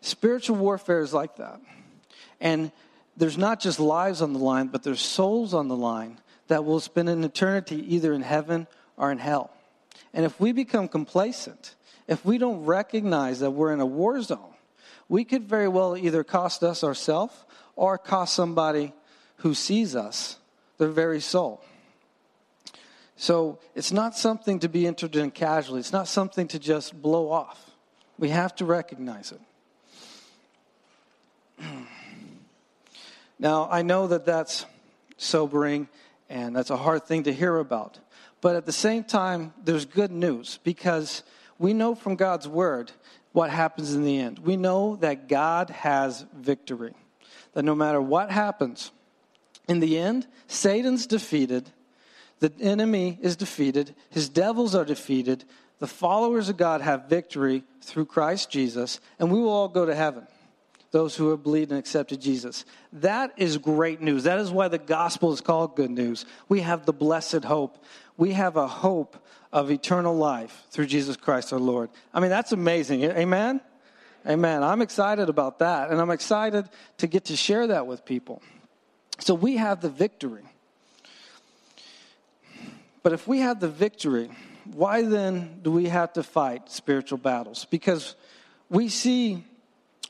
Spiritual 0.02 0.58
warfare 0.58 1.02
is 1.02 1.14
like 1.14 1.38
that. 1.38 1.60
And 2.42 2.72
there's 3.16 3.38
not 3.38 3.62
just 3.62 3.80
lives 3.80 4.22
on 4.22 4.34
the 4.34 4.40
line, 4.40 4.68
but 4.68 4.84
there's 4.84 5.00
souls 5.00 5.54
on 5.54 5.70
the 5.70 5.76
line 5.76 6.20
that 6.48 6.66
will 6.66 6.82
spend 6.82 7.08
an 7.08 7.24
eternity 7.24 7.96
either 7.96 8.14
in 8.14 8.22
heaven 8.22 8.68
or 8.98 9.12
in 9.12 9.20
hell. 9.20 9.52
And 10.14 10.26
if 10.26 10.40
we 10.40 10.52
become 10.52 10.90
complacent, 10.90 11.76
if 12.08 12.26
we 12.26 12.38
don't 12.38 12.66
recognize 12.66 13.40
that 13.40 13.52
we're 13.52 13.72
in 13.72 13.80
a 13.80 13.86
war 13.86 14.22
zone, 14.22 14.54
we 15.08 15.24
could 15.24 15.44
very 15.44 15.70
well 15.70 15.96
either 15.96 16.24
cost 16.26 16.62
us 16.64 16.84
ourselves 16.84 17.34
or 17.78 17.98
cost 17.98 18.34
somebody 18.34 18.92
who 19.38 19.54
sees 19.54 19.96
us 19.96 20.38
their 20.84 20.92
very 20.92 21.22
soul. 21.22 21.64
So 23.16 23.60
it's 23.74 23.94
not 23.94 24.18
something 24.18 24.60
to 24.60 24.68
be 24.68 24.86
entered 24.86 25.16
in 25.16 25.32
casually. 25.32 25.80
It's 25.80 25.94
not 25.94 26.10
something 26.10 26.46
to 26.50 26.60
just 26.60 27.02
blow 27.02 27.32
off. 27.32 27.72
We 28.18 28.30
have 28.30 28.54
to 28.56 28.66
recognize 28.66 29.32
it. 29.32 29.40
now, 33.40 33.70
I 33.72 33.82
know 33.82 34.08
that 34.08 34.26
that's 34.26 34.66
sobering 35.16 35.88
and 36.30 36.54
that's 36.54 36.70
a 36.70 36.76
hard 36.76 37.06
thing 37.06 37.24
to 37.24 37.34
hear 37.34 37.58
about. 37.60 38.00
But 38.42 38.58
at 38.58 38.66
the 38.66 38.74
same 38.74 39.06
time, 39.06 39.54
there's 39.64 39.86
good 39.86 40.12
news 40.12 40.60
because 40.66 41.24
we 41.58 41.74
know 41.74 41.96
from 41.96 42.18
God's 42.18 42.48
word 42.48 42.92
what 43.32 43.50
happens 43.50 43.94
in 43.94 44.04
the 44.04 44.20
end. 44.20 44.40
We 44.40 44.58
know 44.58 44.98
that 44.98 45.30
God 45.30 45.70
has 45.70 46.26
victory. 46.36 46.94
That 47.54 47.64
no 47.64 47.74
matter 47.74 48.02
what 48.02 48.32
happens, 48.32 48.92
in 49.68 49.80
the 49.80 49.98
end, 49.98 50.28
Satan's 50.48 51.08
defeated, 51.08 51.70
the 52.40 52.52
enemy 52.60 53.18
is 53.22 53.36
defeated, 53.36 53.96
his 54.10 54.30
devils 54.30 54.76
are 54.76 54.86
defeated, 54.86 55.46
the 55.80 55.88
followers 55.88 56.50
of 56.50 56.58
God 56.58 56.82
have 56.82 57.10
victory 57.10 57.64
through 57.82 58.06
Christ 58.06 58.50
Jesus, 58.50 59.00
and 59.20 59.32
we 59.32 59.40
will 59.40 59.50
all 59.50 59.70
go 59.70 59.86
to 59.86 59.96
heaven 59.96 60.28
those 60.94 61.16
who 61.16 61.32
have 61.32 61.42
believed 61.42 61.72
and 61.72 61.80
accepted 61.80 62.22
Jesus. 62.22 62.66
That 62.94 63.34
is 63.36 63.58
great 63.58 64.00
news. 64.00 64.24
That 64.24 64.40
is 64.40 64.52
why 64.52 64.68
the 64.68 64.78
gospel 64.78 65.34
is 65.34 65.42
called 65.42 65.76
good 65.76 65.90
news. 65.90 66.24
We 66.48 66.62
have 66.62 66.86
the 66.86 66.94
blessed 66.94 67.44
hope. 67.44 67.84
We 68.16 68.34
have 68.34 68.58
a 68.58 68.68
hope 68.68 69.18
of 69.52 69.72
eternal 69.72 70.16
life 70.16 70.66
through 70.70 70.86
Jesus 70.86 71.18
Christ 71.18 71.52
our 71.52 71.60
Lord. 71.60 71.90
I 72.14 72.20
mean, 72.20 72.30
that's 72.30 72.52
amazing. 72.52 73.04
Amen? 73.04 73.60
Amen. 74.28 74.64
I'm 74.64 74.84
excited 74.84 75.30
about 75.30 75.60
that, 75.60 75.90
and 75.90 76.00
I'm 76.00 76.12
excited 76.12 76.70
to 77.00 77.08
get 77.08 77.26
to 77.26 77.36
share 77.36 77.68
that 77.68 77.88
with 77.88 78.06
people. 78.06 78.44
So 79.24 79.34
we 79.34 79.56
have 79.56 79.80
the 79.80 79.90
victory. 79.90 80.44
But 83.04 83.14
if 83.14 83.26
we 83.26 83.40
have 83.40 83.62
the 83.62 83.70
victory, 83.70 84.30
why 84.66 85.04
then 85.04 85.60
do 85.62 85.72
we 85.72 85.86
have 85.86 86.12
to 86.14 86.24
fight 86.24 86.70
spiritual 86.70 87.20
battles? 87.20 87.66
Because 87.70 88.16
we 88.70 88.90
see 88.90 89.46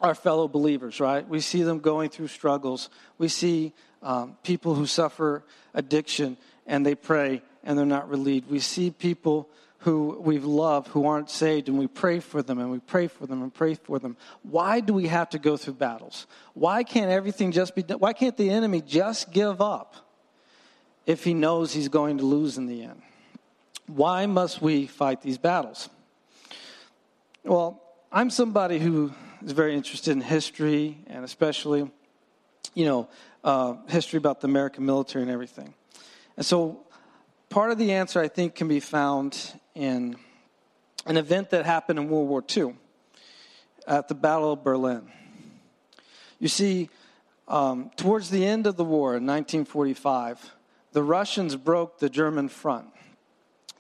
our 0.02 0.16
fellow 0.16 0.48
believers, 0.48 1.00
right? 1.00 1.28
We 1.28 1.42
see 1.42 1.62
them 1.62 1.78
going 1.78 2.10
through 2.10 2.30
struggles. 2.30 2.90
We 3.20 3.28
see 3.28 3.74
um, 4.02 4.36
people 4.42 4.74
who 4.74 4.88
suffer 4.88 5.44
addiction 5.76 6.36
and 6.66 6.84
they 6.84 6.96
pray 6.96 7.44
and 7.64 7.78
they're 7.78 7.86
not 7.86 8.10
relieved. 8.10 8.50
We 8.50 8.60
see 8.60 8.90
people 8.90 9.48
who 9.84 10.18
we've 10.22 10.46
loved 10.46 10.88
who 10.90 11.06
aren't 11.06 11.30
saved 11.30 11.68
and 11.68 11.78
we 11.78 11.88
pray 11.88 12.22
for 12.22 12.42
them 12.42 12.58
and 12.58 12.72
we 12.72 12.80
pray 12.80 13.08
for 13.08 13.26
them 13.26 13.44
and 13.44 13.54
pray 13.54 13.76
for 13.76 14.00
them. 14.00 14.16
Why 14.42 14.80
do 14.80 14.94
we 14.94 15.08
have 15.08 15.30
to 15.32 15.40
go 15.40 15.58
through 15.58 15.74
battles? 15.74 16.26
Why 16.54 16.84
can't 16.84 17.12
everything 17.12 17.52
just 17.52 17.76
be 17.76 17.84
done? 17.84 18.00
Why 18.00 18.14
can't 18.14 18.38
the 18.38 18.50
enemy 18.50 18.82
just 18.82 19.34
give 19.34 19.62
up 19.62 19.96
if 21.06 21.26
he 21.26 21.34
knows 21.34 21.74
he's 21.74 21.90
going 21.90 22.20
to 22.20 22.24
lose 22.24 22.58
in 22.58 22.66
the 22.66 22.84
end? 22.84 23.02
Why 23.88 24.26
must 24.26 24.62
we 24.62 24.88
fight 24.88 25.22
these 25.22 25.38
battles? 25.38 25.90
Well, 27.44 27.82
I'm 28.10 28.30
somebody 28.30 28.80
who 28.80 29.12
is 29.46 29.52
very 29.52 29.76
interested 29.76 30.12
in 30.12 30.22
history 30.22 30.98
and 31.08 31.26
especially, 31.26 31.92
you 32.74 32.86
know, 32.86 33.10
uh, 33.44 33.76
history 33.90 34.18
about 34.18 34.40
the 34.40 34.48
American 34.48 34.86
military 34.86 35.24
and 35.24 35.32
everything. 35.32 35.74
And 36.38 36.46
so 36.46 36.86
part 37.50 37.72
of 37.72 37.78
the 37.78 37.92
answer, 37.92 38.22
I 38.22 38.30
think, 38.30 38.56
can 38.56 38.70
be 38.70 38.80
found 38.80 39.60
in 39.76 40.16
an 41.06 41.18
event 41.18 41.50
that 41.50 41.66
happened 41.66 42.00
in 42.00 42.10
World 42.10 42.30
War 42.30 42.44
II 42.56 42.76
at 43.88 44.08
the 44.08 44.16
Battle 44.16 44.54
of 44.54 44.64
Berlin. 44.64 45.12
You 46.40 46.48
see, 46.48 46.90
um, 47.48 47.92
towards 47.96 48.30
the 48.30 48.46
end 48.46 48.68
of 48.68 48.78
the 48.78 48.84
war 48.84 49.12
in 49.12 49.26
1945, 49.26 50.54
the 50.94 51.04
Russians 51.04 51.56
broke 51.56 52.00
the 52.00 52.10
German 52.10 52.50
front. 52.50 52.88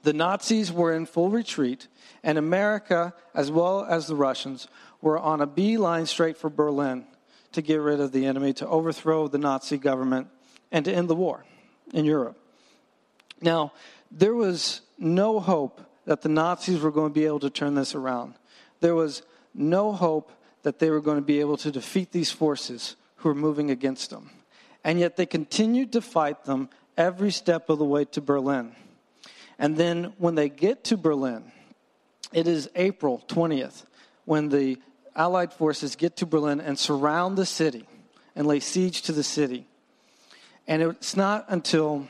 The 0.03 0.13
Nazis 0.13 0.71
were 0.71 0.93
in 0.93 1.05
full 1.05 1.29
retreat, 1.29 1.87
and 2.23 2.37
America, 2.37 3.13
as 3.33 3.49
well 3.49 3.85
as 3.85 4.07
the 4.07 4.15
Russians, 4.15 4.67
were 5.01 5.17
on 5.17 5.41
a 5.41 5.47
beeline 5.47 6.05
straight 6.05 6.37
for 6.37 6.49
Berlin 6.49 7.05
to 7.53 7.61
get 7.61 7.79
rid 7.79 7.99
of 7.99 8.11
the 8.11 8.25
enemy, 8.25 8.51
to 8.53 8.67
overthrow 8.67 9.27
the 9.27 9.37
Nazi 9.37 9.77
government, 9.77 10.27
and 10.71 10.83
to 10.85 10.93
end 10.93 11.09
the 11.09 11.15
war 11.15 11.45
in 11.93 12.03
Europe. 12.03 12.37
Now, 13.41 13.73
there 14.13 14.35
was 14.35 14.81
no 14.99 15.39
hope 15.39 15.81
that 16.05 16.21
the 16.21 16.29
Nazis 16.29 16.79
were 16.79 16.91
going 16.91 17.09
to 17.11 17.19
be 17.19 17.25
able 17.25 17.39
to 17.39 17.49
turn 17.49 17.73
this 17.73 17.95
around. 17.95 18.35
There 18.79 18.95
was 18.95 19.23
no 19.53 19.91
hope 19.91 20.31
that 20.61 20.79
they 20.79 20.89
were 20.89 21.01
going 21.01 21.17
to 21.17 21.25
be 21.25 21.39
able 21.39 21.57
to 21.57 21.71
defeat 21.71 22.11
these 22.11 22.31
forces 22.31 22.95
who 23.17 23.29
were 23.29 23.35
moving 23.35 23.71
against 23.71 24.11
them. 24.11 24.29
And 24.83 24.99
yet 24.99 25.17
they 25.17 25.25
continued 25.25 25.93
to 25.93 26.01
fight 26.01 26.45
them 26.45 26.69
every 26.95 27.31
step 27.31 27.69
of 27.69 27.79
the 27.79 27.85
way 27.85 28.05
to 28.05 28.21
Berlin. 28.21 28.75
And 29.57 29.77
then 29.77 30.13
when 30.17 30.35
they 30.35 30.49
get 30.49 30.83
to 30.85 30.97
Berlin, 30.97 31.51
it 32.31 32.47
is 32.47 32.69
April 32.75 33.23
20th 33.27 33.83
when 34.25 34.49
the 34.49 34.77
Allied 35.15 35.53
forces 35.53 35.95
get 35.95 36.17
to 36.17 36.25
Berlin 36.25 36.59
and 36.59 36.77
surround 36.77 37.37
the 37.37 37.45
city 37.45 37.87
and 38.35 38.47
lay 38.47 38.59
siege 38.59 39.03
to 39.03 39.11
the 39.11 39.23
city. 39.23 39.65
And 40.67 40.81
it's 40.81 41.15
not 41.15 41.45
until 41.49 42.07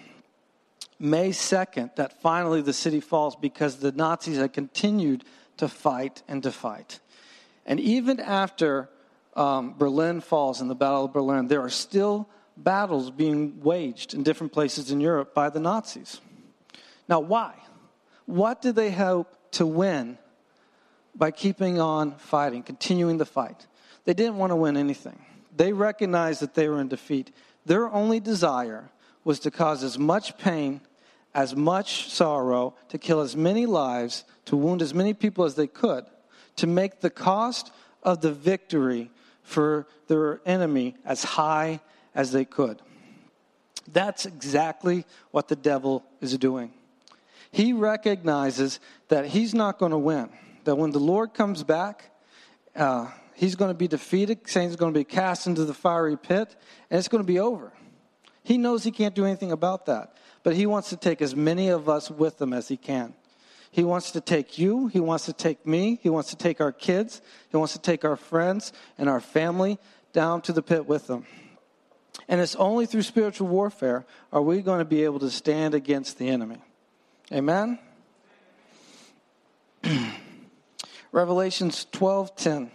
May 1.04 1.30
2nd 1.30 1.96
that 1.98 2.22
finally 2.22 2.62
the 2.62 2.74
city 2.74 3.00
falls 3.00 3.36
because 3.36 3.78
the 3.78 3.92
Nazis 3.92 4.38
had 4.38 4.54
continued 4.54 5.24
to 5.58 5.68
fight 5.68 6.24
and 6.28 6.42
to 6.44 6.52
fight. 6.52 7.00
And 7.66 7.80
even 7.80 8.20
after 8.20 8.90
um, 9.36 9.76
Berlin 9.78 10.22
falls 10.22 10.62
in 10.62 10.68
the 10.68 10.76
Battle 10.76 11.06
of 11.06 11.14
Berlin, 11.14 11.48
there 11.48 11.62
are 11.62 11.70
still 11.70 12.30
battles 12.56 13.12
being 13.12 13.62
waged 13.62 14.14
in 14.14 14.24
different 14.24 14.54
places 14.54 14.92
in 14.92 15.02
Europe 15.02 15.34
by 15.34 15.50
the 15.50 15.60
Nazis. 15.60 16.22
Now, 17.10 17.20
why? 17.20 17.56
What 18.26 18.62
did 18.62 18.76
they 18.76 18.92
hope 18.92 19.36
to 19.52 19.66
win 19.66 20.18
by 21.16 21.32
keeping 21.32 21.80
on 21.80 22.16
fighting, 22.16 22.64
continuing 22.64 23.18
the 23.18 23.26
fight. 23.26 23.68
They 24.06 24.14
didn't 24.14 24.38
want 24.38 24.52
to 24.52 24.56
win 24.56 24.78
anything. 24.78 25.20
They 25.56 25.74
recognized 25.74 26.42
that 26.42 26.56
they 26.56 26.68
were 26.68 26.82
in 26.82 26.88
defeat. 26.88 27.32
Their 27.66 27.90
only 27.90 28.20
desire 28.20 28.90
was 29.24 29.40
to 29.42 29.52
cause 29.52 29.84
as 29.84 29.98
much 29.98 30.38
pain 30.38 30.82
as 31.34 31.56
much 31.56 32.10
sorrow, 32.10 32.76
to 32.90 32.98
kill 32.98 33.20
as 33.20 33.36
many 33.36 33.66
lives, 33.66 34.24
to 34.46 34.56
wound 34.56 34.82
as 34.82 34.94
many 34.94 35.14
people 35.14 35.46
as 35.46 35.56
they 35.56 35.68
could, 35.68 36.06
to 36.56 36.68
make 36.68 37.02
the 37.02 37.10
cost 37.10 37.72
of 38.04 38.22
the 38.22 38.32
victory 38.32 39.10
for 39.42 39.88
their 40.08 40.42
enemy 40.46 40.96
as 41.06 41.24
high 41.24 41.80
as 42.14 42.32
they 42.32 42.46
could. 42.46 42.82
That's 43.92 44.26
exactly 44.26 45.06
what 45.32 45.48
the 45.48 45.56
devil 45.56 46.04
is 46.22 46.38
doing. 46.38 46.72
He 47.52 47.74
recognizes 47.74 48.80
that 49.10 49.26
he's 49.28 49.54
not 49.54 49.78
going 49.78 49.92
to 49.92 49.98
win, 49.98 50.30
that 50.64 50.76
when 50.76 50.92
the 50.92 51.00
Lord 51.00 51.34
comes 51.34 51.64
back, 51.64 52.12
uh, 52.76 53.08
he's 53.36 53.56
going 53.56 53.70
to 53.70 53.78
be 53.78 53.88
defeated, 53.88 54.40
Satan's 54.48 54.76
going 54.76 54.94
to 54.94 55.00
be 55.00 55.04
cast 55.04 55.48
into 55.48 55.66
the 55.66 55.74
fiery 55.74 56.18
pit, 56.18 56.56
and 56.90 56.98
it's 56.98 57.08
going 57.08 57.24
to 57.24 57.28
be 57.28 57.40
over. 57.40 57.74
He 58.44 58.58
knows 58.58 58.84
he 58.84 58.92
can't 58.92 59.16
do 59.16 59.26
anything 59.26 59.52
about 59.52 59.86
that, 59.86 60.18
but 60.44 60.56
he 60.56 60.66
wants 60.66 60.90
to 60.90 60.98
take 60.98 61.22
as 61.22 61.36
many 61.36 61.70
of 61.70 61.90
us 61.90 62.12
with 62.12 62.42
him 62.42 62.54
as 62.54 62.68
he 62.68 62.78
can. 62.78 63.14
He 63.72 63.84
wants 63.84 64.12
to 64.12 64.22
take 64.22 64.60
you, 64.60 64.88
he 64.88 65.00
wants 65.00 65.26
to 65.26 65.34
take 65.34 65.66
me, 65.66 66.00
he 66.04 66.10
wants 66.10 66.30
to 66.30 66.36
take 66.36 66.62
our 66.62 66.72
kids, 66.72 67.22
he 67.50 67.58
wants 67.58 67.74
to 67.74 67.80
take 67.80 68.06
our 68.06 68.16
friends 68.16 68.72
and 68.98 69.10
our 69.10 69.20
family 69.20 69.80
down 70.12 70.42
to 70.44 70.54
the 70.54 70.62
pit 70.62 70.86
with 70.86 71.10
him. 71.10 71.26
And 72.28 72.40
it's 72.40 72.56
only 72.56 72.86
through 72.86 73.02
spiritual 73.02 73.48
warfare 73.48 74.06
are 74.32 74.42
we 74.42 74.62
going 74.62 74.80
to 74.80 74.86
be 74.86 75.04
able 75.04 75.20
to 75.20 75.32
stand 75.32 75.74
against 75.74 76.20
the 76.20 76.30
enemy. 76.30 76.58
Amen? 77.32 77.80
Revelations 81.12 81.88
12:10. 81.92 82.70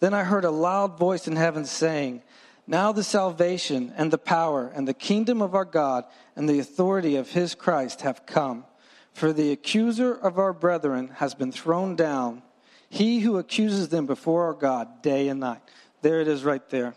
Then 0.00 0.14
I 0.14 0.24
heard 0.24 0.44
a 0.44 0.50
loud 0.50 0.98
voice 0.98 1.28
in 1.28 1.36
heaven 1.36 1.64
saying, 1.64 2.22
"Now 2.72 2.90
the 2.90 3.04
salvation 3.04 3.92
and 3.98 4.10
the 4.10 4.16
power 4.16 4.72
and 4.74 4.88
the 4.88 4.94
kingdom 4.94 5.42
of 5.42 5.54
our 5.54 5.66
God 5.66 6.06
and 6.34 6.48
the 6.48 6.58
authority 6.58 7.16
of 7.16 7.32
his 7.32 7.54
Christ 7.54 8.00
have 8.00 8.24
come. 8.24 8.64
For 9.12 9.30
the 9.30 9.52
accuser 9.52 10.14
of 10.14 10.38
our 10.38 10.54
brethren 10.54 11.08
has 11.16 11.34
been 11.34 11.52
thrown 11.52 11.96
down, 11.96 12.42
he 12.88 13.20
who 13.20 13.36
accuses 13.36 13.90
them 13.90 14.06
before 14.06 14.46
our 14.46 14.54
God 14.54 15.02
day 15.02 15.28
and 15.28 15.38
night." 15.38 15.60
There 16.00 16.22
it 16.22 16.28
is 16.28 16.44
right 16.44 16.66
there. 16.70 16.94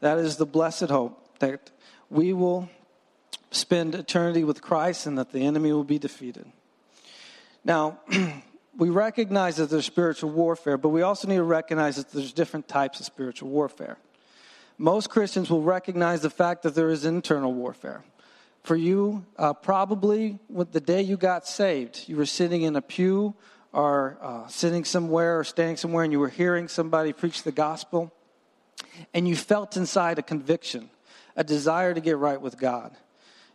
That 0.00 0.18
is 0.18 0.38
the 0.38 0.44
blessed 0.44 0.90
hope 0.90 1.38
that 1.38 1.70
we 2.10 2.32
will 2.32 2.68
spend 3.52 3.94
eternity 3.94 4.42
with 4.42 4.60
Christ 4.60 5.06
and 5.06 5.16
that 5.18 5.30
the 5.30 5.46
enemy 5.46 5.72
will 5.72 5.84
be 5.84 6.00
defeated. 6.00 6.50
Now, 7.64 8.00
we 8.76 8.90
recognize 8.90 9.54
that 9.58 9.70
there's 9.70 9.86
spiritual 9.86 10.30
warfare, 10.30 10.76
but 10.76 10.88
we 10.88 11.02
also 11.02 11.28
need 11.28 11.36
to 11.36 11.44
recognize 11.44 11.94
that 11.94 12.10
there's 12.10 12.32
different 12.32 12.66
types 12.66 12.98
of 12.98 13.06
spiritual 13.06 13.48
warfare. 13.48 13.98
Most 14.82 15.10
Christians 15.10 15.48
will 15.48 15.62
recognize 15.62 16.22
the 16.22 16.28
fact 16.28 16.64
that 16.64 16.74
there 16.74 16.88
is 16.88 17.04
internal 17.04 17.54
warfare. 17.54 18.02
For 18.64 18.74
you, 18.74 19.24
uh, 19.38 19.52
probably 19.52 20.40
with 20.48 20.72
the 20.72 20.80
day 20.80 21.02
you 21.02 21.16
got 21.16 21.46
saved, 21.46 22.08
you 22.08 22.16
were 22.16 22.26
sitting 22.26 22.62
in 22.62 22.74
a 22.74 22.82
pew 22.82 23.36
or 23.72 24.18
uh, 24.20 24.48
sitting 24.48 24.84
somewhere 24.84 25.38
or 25.38 25.44
standing 25.44 25.76
somewhere 25.76 26.02
and 26.02 26.12
you 26.12 26.18
were 26.18 26.28
hearing 26.28 26.66
somebody 26.66 27.12
preach 27.12 27.44
the 27.44 27.52
gospel, 27.52 28.12
and 29.14 29.28
you 29.28 29.36
felt 29.36 29.76
inside 29.76 30.18
a 30.18 30.22
conviction 30.22 30.90
a 31.36 31.44
desire 31.44 31.94
to 31.94 32.00
get 32.00 32.18
right 32.18 32.40
with 32.40 32.58
God. 32.58 32.90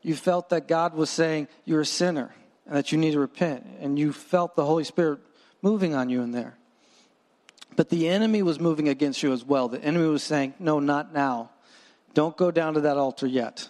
You 0.01 0.15
felt 0.15 0.47
that 0.51 0.69
God 0.69 0.93
was 0.93 1.09
saying 1.09 1.49
you're 1.65 1.81
a 1.81 1.85
sinner 1.85 2.33
and 2.65 2.77
that 2.77 2.93
you 2.93 2.97
need 2.97 3.11
to 3.11 3.19
repent, 3.19 3.67
and 3.81 3.99
you 3.99 4.13
felt 4.13 4.55
the 4.55 4.65
Holy 4.65 4.85
Spirit 4.85 5.19
moving 5.61 5.93
on 5.93 6.09
you 6.09 6.21
in 6.21 6.31
there. 6.31 6.57
But 7.77 7.89
the 7.89 8.09
enemy 8.09 8.41
was 8.41 8.59
moving 8.59 8.89
against 8.89 9.23
you 9.23 9.31
as 9.31 9.45
well. 9.45 9.69
The 9.69 9.81
enemy 9.81 10.07
was 10.07 10.23
saying, 10.23 10.55
No, 10.59 10.79
not 10.79 11.13
now. 11.13 11.51
Don't 12.15 12.35
go 12.35 12.49
down 12.51 12.73
to 12.73 12.81
that 12.81 12.97
altar 12.97 13.27
yet. 13.27 13.69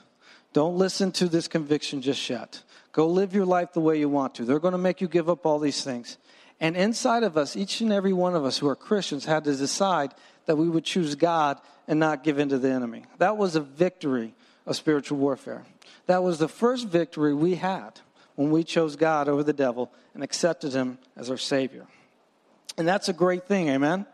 Don't 0.54 0.78
listen 0.78 1.12
to 1.12 1.28
this 1.28 1.50
conviction 1.50 2.02
just 2.02 2.28
yet. 2.30 2.64
Go 2.94 3.08
live 3.08 3.36
your 3.36 3.46
life 3.46 3.74
the 3.74 3.82
way 3.82 4.00
you 4.00 4.08
want 4.08 4.34
to. 4.36 4.46
They're 4.46 4.62
going 4.62 4.72
to 4.72 4.78
make 4.78 5.02
you 5.02 5.10
give 5.10 5.30
up 5.30 5.46
all 5.46 5.60
these 5.60 5.84
things. 5.84 6.18
And 6.62 6.78
inside 6.78 7.24
of 7.24 7.38
us, 7.38 7.58
each 7.58 7.82
and 7.82 7.92
every 7.92 8.14
one 8.14 8.34
of 8.34 8.46
us 8.46 8.58
who 8.58 8.68
are 8.70 8.76
Christians 8.78 9.26
had 9.26 9.44
to 9.44 9.56
decide 9.56 10.14
that 10.46 10.56
we 10.56 10.70
would 10.70 10.86
choose 10.86 11.16
God 11.16 11.60
and 11.86 12.00
not 12.00 12.24
give 12.24 12.40
in 12.40 12.48
to 12.50 12.58
the 12.58 12.72
enemy. 12.72 13.04
That 13.18 13.36
was 13.36 13.58
a 13.58 13.62
victory 13.62 14.34
of 14.66 14.78
spiritual 14.78 15.18
warfare. 15.18 15.66
That 16.06 16.24
was 16.24 16.40
the 16.40 16.48
first 16.48 16.88
victory 16.88 17.36
we 17.36 17.56
had 17.56 18.00
when 18.36 18.52
we 18.52 18.64
chose 18.64 18.96
God 18.96 19.28
over 19.28 19.44
the 19.44 19.52
devil 19.52 19.92
and 20.14 20.24
accepted 20.24 20.72
him 20.72 20.98
as 21.18 21.30
our 21.30 21.38
Savior. 21.38 21.86
And 22.78 22.88
that's 22.88 23.10
a 23.10 23.14
great 23.14 23.48
thing, 23.48 23.70
amen? 23.70 24.06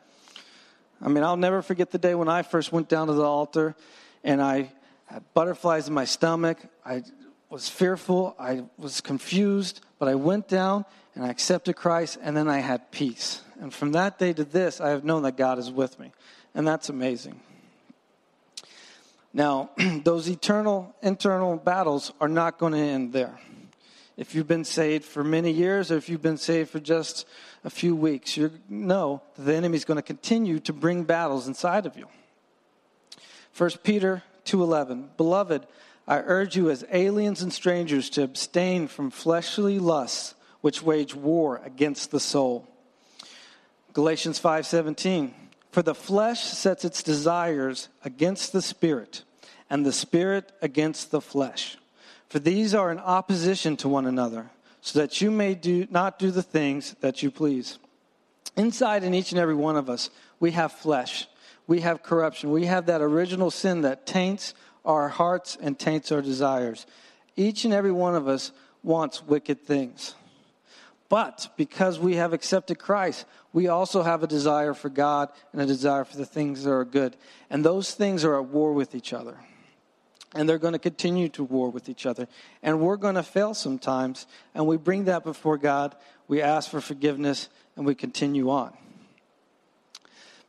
I 1.01 1.09
mean, 1.09 1.23
I'll 1.23 1.37
never 1.37 1.61
forget 1.61 1.91
the 1.91 1.97
day 1.97 2.15
when 2.15 2.29
I 2.29 2.43
first 2.43 2.71
went 2.71 2.87
down 2.87 3.07
to 3.07 3.13
the 3.13 3.23
altar 3.23 3.75
and 4.23 4.41
I 4.41 4.71
had 5.05 5.23
butterflies 5.33 5.89
in 5.89 5.93
my 5.93 6.05
stomach. 6.05 6.57
I 6.85 7.03
was 7.49 7.67
fearful, 7.67 8.35
I 8.39 8.63
was 8.77 9.01
confused, 9.01 9.81
but 9.99 10.07
I 10.07 10.15
went 10.15 10.47
down 10.47 10.85
and 11.13 11.25
I 11.25 11.29
accepted 11.29 11.75
Christ, 11.75 12.17
and 12.23 12.35
then 12.35 12.47
I 12.47 12.57
had 12.57 12.89
peace. 12.91 13.41
And 13.59 13.71
from 13.71 13.91
that 13.91 14.17
day 14.17 14.33
to 14.33 14.43
this, 14.43 14.81
I 14.81 14.89
have 14.89 15.03
known 15.03 15.21
that 15.23 15.37
God 15.37 15.59
is 15.59 15.69
with 15.69 15.99
me. 15.99 16.11
And 16.55 16.67
that's 16.67 16.89
amazing. 16.89 17.39
Now, 19.31 19.69
those 20.03 20.27
eternal 20.27 20.95
internal 21.03 21.57
battles 21.57 22.11
are 22.19 22.27
not 22.27 22.57
going 22.57 22.73
to 22.73 22.79
end 22.79 23.13
there. 23.13 23.37
If 24.15 24.35
you've 24.35 24.47
been 24.47 24.63
saved 24.63 25.05
for 25.05 25.23
many 25.23 25.51
years 25.51 25.91
or 25.91 25.97
if 25.97 26.07
you've 26.07 26.21
been 26.21 26.37
saved 26.37 26.69
for 26.69 26.79
just 26.79 27.25
a 27.63 27.69
few 27.69 27.95
weeks, 27.95 28.37
you 28.37 28.51
know 28.69 29.21
that 29.35 29.43
the 29.43 29.55
enemy 29.55 29.75
is 29.75 29.85
going 29.85 29.97
to 29.97 30.03
continue 30.03 30.59
to 30.59 30.73
bring 30.73 31.03
battles 31.03 31.47
inside 31.47 31.85
of 31.85 31.97
you. 31.97 32.07
1 33.57 33.69
Peter 33.83 34.23
2:11 34.45 35.15
Beloved, 35.17 35.65
I 36.07 36.17
urge 36.19 36.55
you 36.55 36.69
as 36.69 36.85
aliens 36.91 37.41
and 37.41 37.51
strangers 37.51 38.09
to 38.11 38.23
abstain 38.23 38.87
from 38.87 39.09
fleshly 39.09 39.79
lusts 39.79 40.35
which 40.61 40.83
wage 40.83 41.15
war 41.15 41.61
against 41.63 42.11
the 42.11 42.19
soul. 42.19 42.67
Galatians 43.93 44.39
5:17 44.39 45.33
for 45.71 45.81
the 45.81 45.95
flesh 45.95 46.43
sets 46.43 46.85
its 46.85 47.01
desires 47.01 47.89
against 48.05 48.53
the 48.53 48.61
spirit, 48.61 49.23
and 49.71 49.83
the 49.83 49.91
spirit 49.91 50.51
against 50.61 51.09
the 51.09 51.21
flesh. 51.21 51.77
For 52.33 52.39
these 52.39 52.73
are 52.73 52.91
in 52.91 52.97
opposition 52.97 53.77
to 53.77 53.87
one 53.87 54.07
another, 54.07 54.49
so 54.81 54.97
that 54.97 55.21
you 55.21 55.29
may 55.29 55.53
do, 55.53 55.85
not 55.91 56.17
do 56.17 56.31
the 56.31 56.41
things 56.41 56.95
that 56.99 57.21
you 57.21 57.29
please. 57.29 57.77
Inside 58.57 59.03
in 59.03 59.13
each 59.13 59.33
and 59.33 59.39
every 59.39 59.53
one 59.53 59.77
of 59.77 59.87
us, 59.87 60.09
we 60.39 60.49
have 60.49 60.71
flesh. 60.71 61.27
We 61.67 61.81
have 61.81 62.01
corruption. 62.01 62.49
We 62.49 62.65
have 62.65 62.87
that 62.87 63.01
original 63.01 63.51
sin 63.51 63.81
that 63.81 64.07
taints 64.07 64.55
our 64.83 65.09
hearts 65.09 65.59
and 65.61 65.77
taints 65.77 66.11
our 66.11 66.23
desires. 66.23 66.87
Each 67.35 67.65
and 67.65 67.73
every 67.73 67.91
one 67.91 68.15
of 68.15 68.27
us 68.27 68.51
wants 68.81 69.21
wicked 69.21 69.61
things. 69.61 70.15
But 71.09 71.49
because 71.55 71.99
we 71.99 72.15
have 72.15 72.33
accepted 72.33 72.79
Christ, 72.79 73.25
we 73.53 73.67
also 73.67 74.01
have 74.01 74.23
a 74.23 74.27
desire 74.27 74.73
for 74.73 74.89
God 74.89 75.29
and 75.51 75.61
a 75.61 75.67
desire 75.67 76.03
for 76.03 76.17
the 76.17 76.25
things 76.25 76.63
that 76.63 76.71
are 76.71 76.83
good. 76.83 77.15
And 77.51 77.63
those 77.63 77.93
things 77.93 78.25
are 78.25 78.39
at 78.39 78.45
war 78.45 78.73
with 78.73 78.95
each 78.95 79.13
other. 79.13 79.37
And 80.35 80.49
they're 80.49 80.57
going 80.57 80.73
to 80.73 80.79
continue 80.79 81.29
to 81.29 81.43
war 81.43 81.69
with 81.69 81.89
each 81.89 82.05
other. 82.05 82.27
And 82.61 82.79
we're 82.79 82.97
going 82.97 83.15
to 83.15 83.23
fail 83.23 83.53
sometimes. 83.53 84.25
And 84.55 84.65
we 84.65 84.77
bring 84.77 85.05
that 85.05 85.23
before 85.23 85.57
God. 85.57 85.95
We 86.27 86.41
ask 86.41 86.69
for 86.71 86.81
forgiveness 86.81 87.49
and 87.75 87.85
we 87.85 87.95
continue 87.95 88.49
on. 88.49 88.73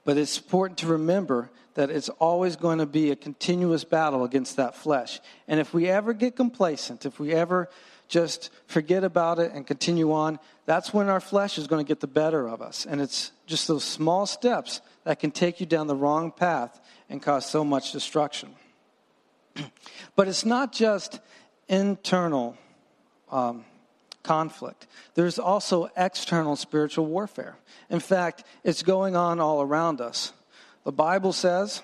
But 0.05 0.19
it's 0.19 0.39
important 0.39 0.79
to 0.79 0.87
remember 0.87 1.51
that 1.75 1.91
it's 1.91 2.09
always 2.09 2.57
going 2.57 2.79
to 2.79 2.87
be 2.87 3.11
a 3.11 3.17
continuous 3.17 3.85
battle 3.85 4.25
against 4.25 4.57
that 4.57 4.77
flesh. 4.77 5.21
And 5.49 5.59
if 5.59 5.75
we 5.75 5.89
ever 5.89 6.13
get 6.13 6.37
complacent, 6.37 7.05
if 7.05 7.19
we 7.19 7.33
ever 7.33 7.69
just 8.09 8.51
forget 8.67 9.03
about 9.03 9.39
it 9.39 9.53
and 9.53 9.67
continue 9.67 10.13
on, 10.13 10.39
that's 10.67 10.95
when 10.95 11.09
our 11.09 11.21
flesh 11.21 11.59
is 11.59 11.67
going 11.67 11.85
to 11.85 11.89
get 11.89 12.01
the 12.01 12.07
better 12.07 12.47
of 12.47 12.63
us. 12.63 12.87
And 12.87 13.01
it's 13.01 13.33
just 13.47 13.67
those 13.67 13.85
small 13.85 14.27
steps 14.27 14.81
that 15.05 15.19
can 15.19 15.31
take 15.31 15.61
you 15.61 15.67
down 15.67 15.87
the 15.87 15.97
wrong 15.97 16.31
path 16.31 16.81
and 17.09 17.21
cause 17.21 17.47
so 17.47 17.65
much 17.65 17.93
destruction. 17.93 18.55
but 20.17 20.29
it's 20.29 20.45
not 20.45 20.73
just 20.73 21.21
internal 21.69 22.57
um, 23.31 23.65
conflict, 24.23 24.87
there's 25.15 25.39
also 25.39 25.91
external 25.97 26.57
spiritual 26.57 27.07
warfare. 27.07 27.57
In 27.91 28.01
fact, 28.01 28.45
it's 28.63 28.83
going 28.83 29.17
on 29.17 29.41
all 29.41 29.63
around 29.63 30.01
us. 30.01 30.33
The 30.85 30.93
Bible 30.93 31.33
says 31.33 31.83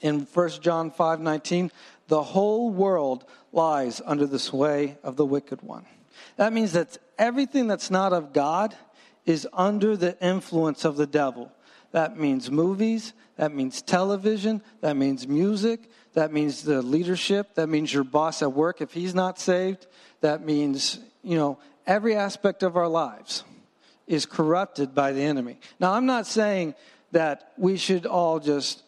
in 0.00 0.20
1 0.20 0.48
John 0.60 0.90
5 0.90 1.20
19, 1.20 1.70
the 2.08 2.22
whole 2.22 2.70
world 2.70 3.24
lies 3.52 4.00
under 4.04 4.26
the 4.26 4.38
sway 4.38 4.96
of 5.02 5.16
the 5.16 5.26
wicked 5.26 5.62
one. 5.62 5.86
That 6.36 6.52
means 6.52 6.72
that 6.72 6.98
everything 7.18 7.66
that's 7.66 7.90
not 7.90 8.12
of 8.12 8.32
God 8.32 8.76
is 9.24 9.48
under 9.52 9.96
the 9.96 10.16
influence 10.24 10.84
of 10.84 10.96
the 10.96 11.06
devil. 11.06 11.50
That 11.96 12.18
means 12.18 12.50
movies, 12.50 13.14
that 13.36 13.54
means 13.54 13.80
television, 13.80 14.60
that 14.82 14.98
means 14.98 15.26
music, 15.26 15.88
that 16.12 16.30
means 16.30 16.62
the 16.62 16.82
leadership, 16.82 17.54
that 17.54 17.70
means 17.70 17.90
your 17.90 18.04
boss 18.04 18.42
at 18.42 18.52
work 18.52 18.82
if 18.82 18.92
he's 18.92 19.14
not 19.14 19.38
saved, 19.38 19.86
that 20.20 20.44
means, 20.44 20.98
you 21.22 21.38
know, 21.38 21.58
every 21.86 22.14
aspect 22.14 22.62
of 22.62 22.76
our 22.76 22.86
lives 22.86 23.44
is 24.06 24.26
corrupted 24.26 24.94
by 24.94 25.12
the 25.12 25.22
enemy. 25.22 25.58
Now, 25.80 25.94
I'm 25.94 26.04
not 26.04 26.26
saying 26.26 26.74
that 27.12 27.54
we 27.56 27.78
should 27.78 28.04
all 28.04 28.40
just 28.40 28.82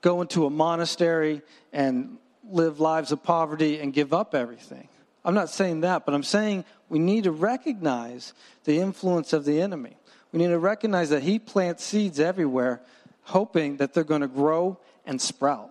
go 0.00 0.22
into 0.22 0.46
a 0.46 0.50
monastery 0.50 1.42
and 1.70 2.16
live 2.48 2.80
lives 2.80 3.12
of 3.12 3.22
poverty 3.22 3.78
and 3.78 3.92
give 3.92 4.14
up 4.14 4.34
everything. 4.34 4.88
I'm 5.22 5.34
not 5.34 5.50
saying 5.50 5.82
that, 5.82 6.06
but 6.06 6.14
I'm 6.14 6.22
saying 6.22 6.64
we 6.88 6.98
need 6.98 7.24
to 7.24 7.30
recognize 7.30 8.32
the 8.64 8.78
influence 8.78 9.34
of 9.34 9.44
the 9.44 9.60
enemy. 9.60 9.98
We 10.34 10.38
need 10.38 10.48
to 10.48 10.58
recognize 10.58 11.10
that 11.10 11.22
he 11.22 11.38
plants 11.38 11.84
seeds 11.84 12.18
everywhere, 12.18 12.80
hoping 13.22 13.76
that 13.76 13.94
they're 13.94 14.02
going 14.02 14.22
to 14.22 14.26
grow 14.26 14.80
and 15.06 15.22
sprout. 15.22 15.70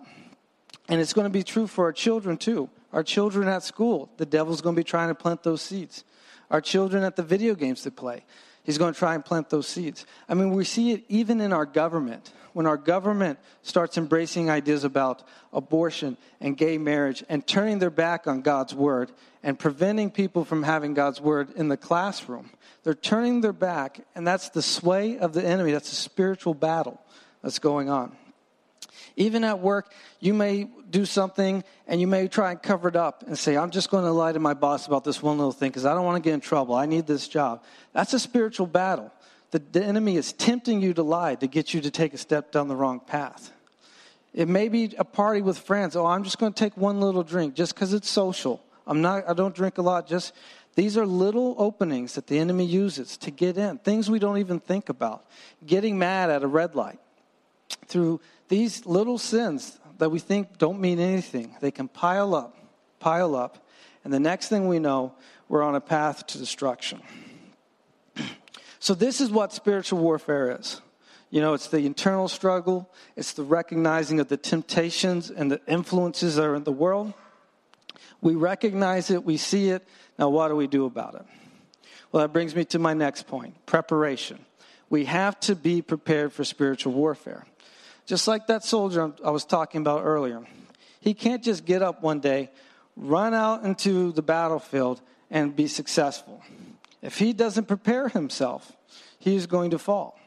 And 0.88 1.02
it's 1.02 1.12
going 1.12 1.26
to 1.26 1.30
be 1.30 1.42
true 1.42 1.66
for 1.66 1.84
our 1.84 1.92
children 1.92 2.38
too. 2.38 2.70
Our 2.90 3.02
children 3.02 3.46
at 3.46 3.62
school, 3.62 4.08
the 4.16 4.24
devil's 4.24 4.62
going 4.62 4.74
to 4.74 4.80
be 4.80 4.84
trying 4.84 5.08
to 5.08 5.14
plant 5.14 5.42
those 5.42 5.60
seeds. 5.60 6.02
Our 6.50 6.62
children 6.62 7.04
at 7.04 7.14
the 7.14 7.22
video 7.22 7.54
games 7.54 7.84
they 7.84 7.90
play, 7.90 8.24
he's 8.64 8.78
going 8.78 8.92
to 8.92 8.98
try 8.98 9.14
and 9.14 9.24
plant 9.24 9.50
those 9.50 9.68
seeds. 9.68 10.04
I 10.28 10.34
mean, 10.34 10.50
we 10.50 10.64
see 10.64 10.92
it 10.92 11.04
even 11.08 11.40
in 11.40 11.52
our 11.52 11.66
government. 11.66 12.32
When 12.52 12.66
our 12.66 12.76
government 12.76 13.40
starts 13.62 13.98
embracing 13.98 14.48
ideas 14.48 14.84
about 14.84 15.24
abortion 15.52 16.16
and 16.40 16.56
gay 16.56 16.78
marriage 16.78 17.24
and 17.28 17.44
turning 17.46 17.80
their 17.80 17.90
back 17.90 18.26
on 18.26 18.42
God's 18.42 18.74
word 18.74 19.10
and 19.42 19.58
preventing 19.58 20.10
people 20.10 20.44
from 20.44 20.62
having 20.62 20.94
God's 20.94 21.20
word 21.20 21.50
in 21.56 21.68
the 21.68 21.76
classroom, 21.76 22.50
they're 22.84 22.94
turning 22.94 23.40
their 23.40 23.52
back, 23.52 24.00
and 24.14 24.26
that's 24.26 24.50
the 24.50 24.62
sway 24.62 25.18
of 25.18 25.32
the 25.32 25.44
enemy. 25.44 25.72
That's 25.72 25.90
a 25.90 25.96
spiritual 25.96 26.54
battle 26.54 27.00
that's 27.42 27.58
going 27.58 27.88
on. 27.88 28.16
Even 29.16 29.44
at 29.44 29.60
work, 29.60 29.92
you 30.20 30.34
may 30.34 30.68
do 30.90 31.04
something 31.04 31.62
and 31.86 32.00
you 32.00 32.06
may 32.06 32.28
try 32.28 32.50
and 32.50 32.62
cover 32.62 32.88
it 32.88 32.96
up 32.96 33.22
and 33.26 33.38
say, 33.38 33.56
I'm 33.56 33.70
just 33.70 33.90
going 33.90 34.04
to 34.04 34.10
lie 34.10 34.32
to 34.32 34.40
my 34.40 34.54
boss 34.54 34.86
about 34.86 35.04
this 35.04 35.22
one 35.22 35.38
little 35.38 35.52
thing 35.52 35.70
because 35.70 35.84
I 35.84 35.94
don't 35.94 36.04
want 36.04 36.22
to 36.22 36.26
get 36.26 36.34
in 36.34 36.40
trouble. 36.40 36.74
I 36.74 36.86
need 36.86 37.06
this 37.06 37.28
job. 37.28 37.62
That's 37.92 38.12
a 38.12 38.18
spiritual 38.18 38.66
battle. 38.66 39.12
The, 39.50 39.60
the 39.60 39.84
enemy 39.84 40.16
is 40.16 40.32
tempting 40.32 40.80
you 40.82 40.94
to 40.94 41.02
lie 41.02 41.36
to 41.36 41.46
get 41.46 41.72
you 41.72 41.80
to 41.82 41.90
take 41.90 42.14
a 42.14 42.18
step 42.18 42.50
down 42.50 42.68
the 42.68 42.76
wrong 42.76 43.00
path. 43.00 43.52
It 44.32 44.48
may 44.48 44.68
be 44.68 44.94
a 44.98 45.04
party 45.04 45.42
with 45.42 45.58
friends. 45.58 45.94
Oh, 45.94 46.06
I'm 46.06 46.24
just 46.24 46.38
going 46.38 46.52
to 46.52 46.58
take 46.58 46.76
one 46.76 47.00
little 47.00 47.22
drink 47.22 47.54
just 47.54 47.74
because 47.74 47.92
it's 47.92 48.10
social. 48.10 48.60
I'm 48.86 49.00
not, 49.00 49.28
I 49.28 49.32
don't 49.32 49.54
drink 49.54 49.78
a 49.78 49.82
lot. 49.82 50.08
Just 50.08 50.34
these 50.74 50.96
are 50.96 51.06
little 51.06 51.54
openings 51.56 52.16
that 52.16 52.26
the 52.26 52.38
enemy 52.38 52.64
uses 52.64 53.16
to 53.18 53.30
get 53.30 53.56
in, 53.56 53.78
things 53.78 54.10
we 54.10 54.18
don't 54.18 54.38
even 54.38 54.58
think 54.58 54.88
about. 54.88 55.24
Getting 55.64 55.98
mad 55.98 56.30
at 56.30 56.42
a 56.42 56.48
red 56.48 56.74
light 56.74 56.98
through 57.86 58.20
these 58.48 58.86
little 58.86 59.18
sins 59.18 59.78
that 59.98 60.10
we 60.10 60.18
think 60.18 60.58
don't 60.58 60.80
mean 60.80 60.98
anything, 60.98 61.54
they 61.60 61.70
can 61.70 61.88
pile 61.88 62.34
up, 62.34 62.56
pile 62.98 63.34
up, 63.34 63.66
and 64.04 64.12
the 64.12 64.20
next 64.20 64.48
thing 64.48 64.68
we 64.68 64.78
know, 64.78 65.14
we're 65.48 65.62
on 65.62 65.74
a 65.74 65.80
path 65.80 66.26
to 66.28 66.38
destruction. 66.38 67.00
so, 68.78 68.94
this 68.94 69.20
is 69.20 69.30
what 69.30 69.52
spiritual 69.52 69.98
warfare 69.98 70.58
is. 70.58 70.80
You 71.30 71.40
know, 71.40 71.54
it's 71.54 71.68
the 71.68 71.78
internal 71.78 72.28
struggle, 72.28 72.88
it's 73.16 73.32
the 73.32 73.42
recognizing 73.42 74.20
of 74.20 74.28
the 74.28 74.36
temptations 74.36 75.30
and 75.30 75.50
the 75.50 75.60
influences 75.66 76.36
that 76.36 76.44
are 76.44 76.54
in 76.54 76.64
the 76.64 76.72
world. 76.72 77.12
We 78.20 78.36
recognize 78.36 79.10
it, 79.10 79.24
we 79.24 79.36
see 79.36 79.70
it. 79.70 79.86
Now, 80.18 80.28
what 80.28 80.48
do 80.48 80.56
we 80.56 80.66
do 80.66 80.86
about 80.86 81.16
it? 81.16 81.26
Well, 82.12 82.22
that 82.22 82.32
brings 82.32 82.54
me 82.54 82.64
to 82.66 82.78
my 82.78 82.94
next 82.94 83.26
point 83.26 83.66
preparation. 83.66 84.44
We 84.90 85.06
have 85.06 85.40
to 85.40 85.56
be 85.56 85.82
prepared 85.82 86.32
for 86.32 86.44
spiritual 86.44 86.92
warfare. 86.92 87.46
Just 88.06 88.28
like 88.28 88.46
that 88.48 88.64
soldier 88.64 89.12
I 89.24 89.30
was 89.30 89.44
talking 89.44 89.80
about 89.80 90.02
earlier. 90.04 90.42
He 91.00 91.14
can't 91.14 91.42
just 91.42 91.64
get 91.64 91.82
up 91.82 92.02
one 92.02 92.20
day, 92.20 92.50
run 92.96 93.34
out 93.34 93.64
into 93.64 94.12
the 94.12 94.22
battlefield, 94.22 95.00
and 95.30 95.54
be 95.54 95.66
successful. 95.66 96.42
If 97.02 97.18
he 97.18 97.32
doesn't 97.32 97.66
prepare 97.66 98.08
himself, 98.08 98.72
he 99.18 99.36
is 99.36 99.46
going 99.46 99.70
to 99.70 99.78
fall. 99.78 100.18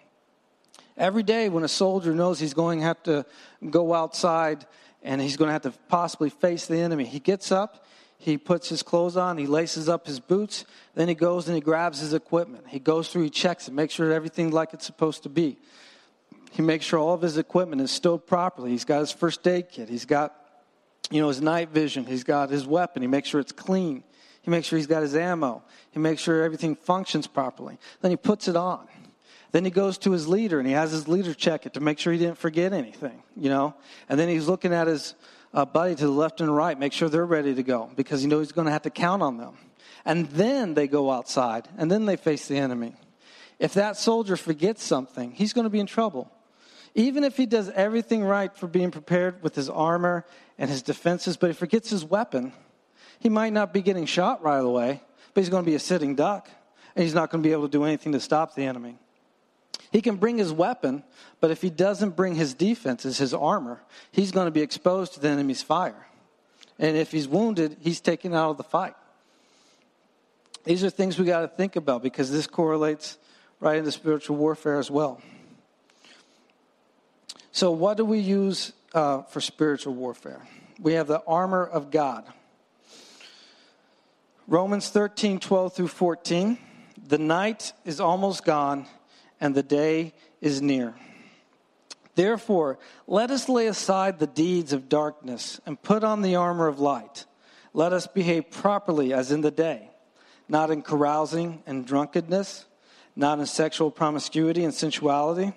Every 0.98 1.24
day, 1.24 1.50
when 1.50 1.63
a 1.63 1.68
soldier 1.68 2.13
knows 2.13 2.40
he's 2.40 2.56
going 2.56 2.80
to 2.80 2.86
have 2.86 3.04
to 3.04 3.26
go 3.70 3.94
outside 3.94 4.66
and 5.04 5.22
he's 5.22 5.38
going 5.38 5.48
to 5.48 5.54
have 5.54 5.62
to 5.63 5.74
possibly 5.88 6.30
face 6.30 6.66
the 6.66 6.78
enemy, 6.80 7.06
he 7.06 7.20
gets 7.20 7.52
up, 7.52 7.86
he 8.18 8.38
puts 8.38 8.68
his 8.68 8.82
clothes 8.82 9.16
on, 9.16 9.38
he 9.38 9.46
laces 9.46 9.88
up 9.88 10.08
his 10.08 10.20
boots, 10.20 10.66
then 10.96 11.08
he 11.08 11.13
goes 11.13 11.48
and 11.48 11.56
he 11.56 11.62
grabs 11.62 12.00
his 12.00 12.13
equipment. 12.13 12.66
He 12.68 12.80
goes 12.80 13.10
through, 13.10 13.24
he 13.24 13.30
checks 13.30 13.68
it, 13.68 13.74
makes 13.76 13.94
sure 13.94 14.12
everything's 14.12 14.54
like 14.54 14.74
it's 14.74 14.86
supposed 14.86 15.24
to 15.24 15.30
be. 15.30 15.58
He 16.52 16.62
makes 16.62 16.86
sure 16.86 17.00
all 17.00 17.14
of 17.14 17.22
his 17.22 17.38
equipment 17.38 17.82
is 17.82 17.92
stowed 17.92 18.26
properly. 18.26 18.72
He's 18.72 18.86
got 18.86 19.00
his 19.00 19.12
first 19.12 19.46
aid 19.48 19.70
kit. 19.70 19.90
He's 19.90 20.06
got, 20.06 20.36
you 21.12 21.22
know, 21.22 21.28
his 21.28 21.42
night 21.42 21.70
vision. 21.70 22.06
He's 22.06 22.24
got 22.24 22.50
his 22.50 22.66
weapon. 22.66 23.02
He 23.02 23.08
makes 23.08 23.30
sure 23.30 23.40
it's 23.40 23.52
clean. 23.52 24.04
He 24.42 24.52
makes 24.52 24.68
sure 24.68 24.78
he's 24.78 24.88
got 24.88 25.02
his 25.02 25.16
ammo. 25.16 25.64
He 25.92 26.00
makes 26.00 26.22
sure 26.22 26.44
everything 26.44 26.76
functions 26.76 27.28
properly. 27.28 27.78
Then 28.02 28.12
he 28.12 28.18
puts 28.18 28.48
it 28.48 28.56
on. 28.56 28.88
Then 29.52 29.66
he 29.66 29.72
goes 29.72 29.98
to 30.00 30.12
his 30.12 30.28
leader 30.28 30.60
and 30.60 30.68
he 30.68 30.74
has 30.74 30.92
his 30.92 31.08
leader 31.08 31.34
check 31.34 31.66
it 31.66 31.74
to 31.74 31.80
make 31.80 32.00
sure 32.00 32.14
he 32.14 32.20
didn't 32.20 32.38
forget 32.38 32.74
anything, 32.74 33.24
you 33.36 33.50
know. 33.50 33.76
And 34.10 34.20
then 34.20 34.30
he's 34.30 34.48
looking 34.48 34.74
at 34.74 34.88
his 34.88 35.16
uh, 35.54 35.66
buddy 35.66 35.96
to 35.96 36.06
the 36.06 36.12
left 36.12 36.42
and 36.42 36.54
right, 36.54 36.78
make 36.78 36.94
sure 36.94 37.10
they're 37.10 37.26
ready 37.26 37.56
to 37.56 37.64
go 37.64 37.90
because 37.96 38.22
he 38.22 38.28
knows 38.28 38.48
he's 38.48 38.52
going 38.52 38.66
to 38.66 38.72
have 38.72 38.84
to 38.84 38.90
count 38.90 39.22
on 39.22 39.38
them. 39.38 39.58
And 40.06 40.28
then 40.30 40.74
they 40.74 40.88
go 40.88 41.12
outside 41.12 41.68
and 41.78 41.92
then 41.92 42.06
they 42.06 42.16
face 42.16 42.48
the 42.48 42.58
enemy. 42.58 42.96
If 43.60 43.74
that 43.74 43.98
soldier 43.98 44.38
forgets 44.38 44.84
something, 44.84 45.32
he's 45.32 45.54
going 45.54 45.66
to 45.66 45.70
be 45.70 45.80
in 45.80 45.88
trouble. 45.88 46.32
Even 46.98 47.24
if 47.24 47.38
he 47.38 47.46
does 47.46 47.70
everything 47.70 48.24
right 48.24 48.54
for 48.58 48.66
being 48.66 48.90
prepared 48.90 49.44
with 49.44 49.54
his 49.54 49.70
armor 49.70 50.26
and 50.58 50.68
his 50.68 50.82
defenses, 50.82 51.38
but 51.38 51.46
he 51.52 51.54
forgets 51.54 51.92
his 51.92 52.04
weapon, 52.04 52.52
he 53.20 53.30
might 53.30 53.54
not 53.54 53.72
be 53.72 53.84
getting 53.84 54.08
shot 54.08 54.42
right 54.42 54.58
away, 54.58 55.04
but 55.34 55.42
he's 55.42 55.50
going 55.50 55.64
to 55.64 55.70
be 55.70 55.76
a 55.76 55.80
sitting 55.80 56.16
duck, 56.16 56.50
and 56.96 57.04
he's 57.04 57.14
not 57.14 57.30
going 57.30 57.44
to 57.44 57.48
be 57.48 57.54
able 57.54 57.68
to 57.68 57.72
do 57.72 57.84
anything 57.84 58.14
to 58.14 58.20
stop 58.20 58.56
the 58.56 58.64
enemy. 58.64 58.98
He 59.92 60.02
can 60.02 60.16
bring 60.16 60.40
his 60.40 60.52
weapon, 60.52 61.04
but 61.40 61.52
if 61.52 61.62
he 61.62 61.70
doesn't 61.70 62.16
bring 62.16 62.34
his 62.34 62.56
defenses, 62.56 63.20
his 63.20 63.32
armor, 63.32 63.80
he's 64.12 64.32
going 64.32 64.48
to 64.48 64.52
be 64.52 64.62
exposed 64.62 65.14
to 65.14 65.20
the 65.20 65.30
enemy's 65.30 65.62
fire. 65.62 66.08
And 66.80 66.98
if 66.98 67.12
he's 67.12 67.28
wounded, 67.28 67.78
he's 67.80 68.02
taken 68.02 68.34
out 68.34 68.50
of 68.50 68.58
the 68.58 68.64
fight. 68.64 68.96
These 70.64 70.84
are 70.84 70.90
things 70.90 71.20
we 71.20 71.26
got 71.26 71.42
to 71.42 71.48
think 71.48 71.76
about 71.76 72.02
because 72.02 72.32
this 72.32 72.48
correlates 72.48 73.20
right 73.60 73.78
into 73.78 73.92
spiritual 73.92 74.36
warfare 74.36 74.80
as 74.80 74.90
well. 74.90 75.22
So, 77.58 77.72
what 77.72 77.98
do 77.98 78.06
we 78.06 78.20
use 78.20 78.72
uh, 78.93 79.24
for 79.24 79.41
spiritual 79.41 79.96
warfare? 79.96 80.48
We 80.80 80.93
have 80.93 81.08
the 81.08 81.24
armor 81.26 81.65
of 81.65 81.89
God. 81.89 82.24
Romans 84.46 84.89
13, 84.89 85.39
12 85.39 85.74
through 85.74 85.88
14. 85.88 86.60
The 87.08 87.17
night 87.17 87.74
is 87.84 88.00
almost 88.00 88.46
gone, 88.46 88.86
and 89.41 89.56
the 89.56 89.63
day 89.63 90.13
is 90.39 90.62
near. 90.62 90.93
Therefore, 92.13 92.78
let 93.08 93.32
us 93.32 93.50
lay 93.50 93.65
aside 93.65 94.20
the 94.20 94.28
deeds 94.28 94.72
of 94.72 94.88
darkness 94.88 95.60
and 95.65 95.82
put 95.82 96.04
on 96.04 96.22
the 96.22 96.36
armor 96.36 96.67
of 96.67 96.80
light. 96.80 97.26
Let 97.74 97.91
us 97.91 98.06
behave 98.06 98.52
properly 98.52 99.13
as 99.13 99.32
in 99.32 99.41
the 99.41 99.50
day, 99.50 99.89
not 100.48 100.70
in 100.70 100.84
carousing 100.84 101.63
and 101.65 101.88
drunkenness, 101.88 102.67
not 103.15 103.39
in 103.39 103.48
sexual 103.48 103.89
promiscuity 103.89 104.63
and 104.63 104.76
sensuality 104.76 105.54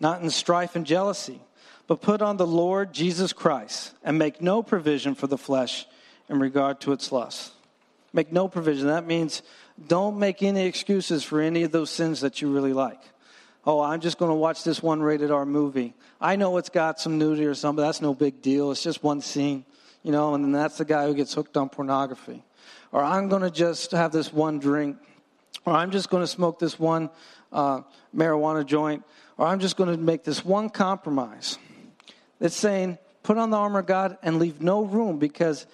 not 0.00 0.22
in 0.22 0.30
strife 0.30 0.76
and 0.76 0.86
jealousy, 0.86 1.40
but 1.86 2.00
put 2.00 2.22
on 2.22 2.36
the 2.36 2.46
Lord 2.46 2.92
Jesus 2.92 3.32
Christ 3.32 3.92
and 4.04 4.18
make 4.18 4.40
no 4.40 4.62
provision 4.62 5.14
for 5.14 5.26
the 5.26 5.38
flesh 5.38 5.86
in 6.28 6.38
regard 6.38 6.80
to 6.82 6.92
its 6.92 7.10
lusts. 7.10 7.52
Make 8.12 8.32
no 8.32 8.48
provision. 8.48 8.88
That 8.88 9.06
means 9.06 9.42
don't 9.86 10.18
make 10.18 10.42
any 10.42 10.66
excuses 10.66 11.24
for 11.24 11.40
any 11.40 11.62
of 11.62 11.72
those 11.72 11.90
sins 11.90 12.20
that 12.20 12.40
you 12.40 12.52
really 12.52 12.72
like. 12.72 13.00
Oh, 13.66 13.80
I'm 13.80 14.00
just 14.00 14.18
going 14.18 14.30
to 14.30 14.34
watch 14.34 14.64
this 14.64 14.82
one 14.82 15.02
rated 15.02 15.30
R 15.30 15.44
movie. 15.44 15.94
I 16.20 16.36
know 16.36 16.56
it's 16.56 16.70
got 16.70 17.00
some 17.00 17.18
nudity 17.18 17.44
or 17.44 17.54
something, 17.54 17.82
but 17.82 17.86
that's 17.86 18.00
no 18.00 18.14
big 18.14 18.40
deal. 18.40 18.70
It's 18.70 18.82
just 18.82 19.02
one 19.02 19.20
scene, 19.20 19.64
you 20.02 20.10
know, 20.10 20.34
and 20.34 20.42
then 20.42 20.52
that's 20.52 20.78
the 20.78 20.84
guy 20.84 21.06
who 21.06 21.14
gets 21.14 21.34
hooked 21.34 21.56
on 21.56 21.68
pornography. 21.68 22.42
Or 22.92 23.02
I'm 23.04 23.28
going 23.28 23.42
to 23.42 23.50
just 23.50 23.90
have 23.92 24.10
this 24.10 24.32
one 24.32 24.58
drink. 24.58 24.96
Or 25.66 25.74
I'm 25.74 25.90
just 25.90 26.08
going 26.08 26.22
to 26.22 26.26
smoke 26.26 26.58
this 26.58 26.78
one 26.78 27.10
uh, 27.52 27.82
marijuana 28.16 28.64
joint 28.64 29.04
or 29.38 29.46
I'm 29.46 29.60
just 29.60 29.76
going 29.76 29.90
to 29.90 29.96
make 29.96 30.24
this 30.24 30.44
one 30.44 30.68
compromise. 30.68 31.58
It's 32.40 32.56
saying, 32.56 32.98
put 33.22 33.38
on 33.38 33.50
the 33.50 33.56
armor 33.56 33.78
of 33.78 33.86
God 33.86 34.18
and 34.22 34.38
leave 34.38 34.60
no 34.60 34.82
room 34.84 35.18
because 35.18 35.66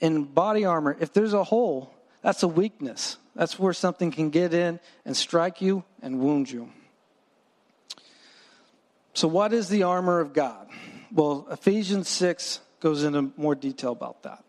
in 0.00 0.24
body 0.24 0.64
armor, 0.64 0.96
if 1.00 1.12
there's 1.12 1.32
a 1.32 1.44
hole, 1.44 1.94
that's 2.20 2.42
a 2.42 2.48
weakness. 2.48 3.16
That's 3.34 3.58
where 3.58 3.72
something 3.72 4.10
can 4.10 4.30
get 4.30 4.52
in 4.52 4.80
and 5.04 5.16
strike 5.16 5.62
you 5.62 5.84
and 6.02 6.20
wound 6.20 6.50
you. 6.50 6.70
So, 9.14 9.28
what 9.28 9.52
is 9.54 9.68
the 9.68 9.84
armor 9.84 10.20
of 10.20 10.34
God? 10.34 10.68
Well, 11.12 11.46
Ephesians 11.50 12.08
6 12.08 12.60
goes 12.80 13.04
into 13.04 13.32
more 13.36 13.54
detail 13.54 13.92
about 13.92 14.22
that. 14.24 14.44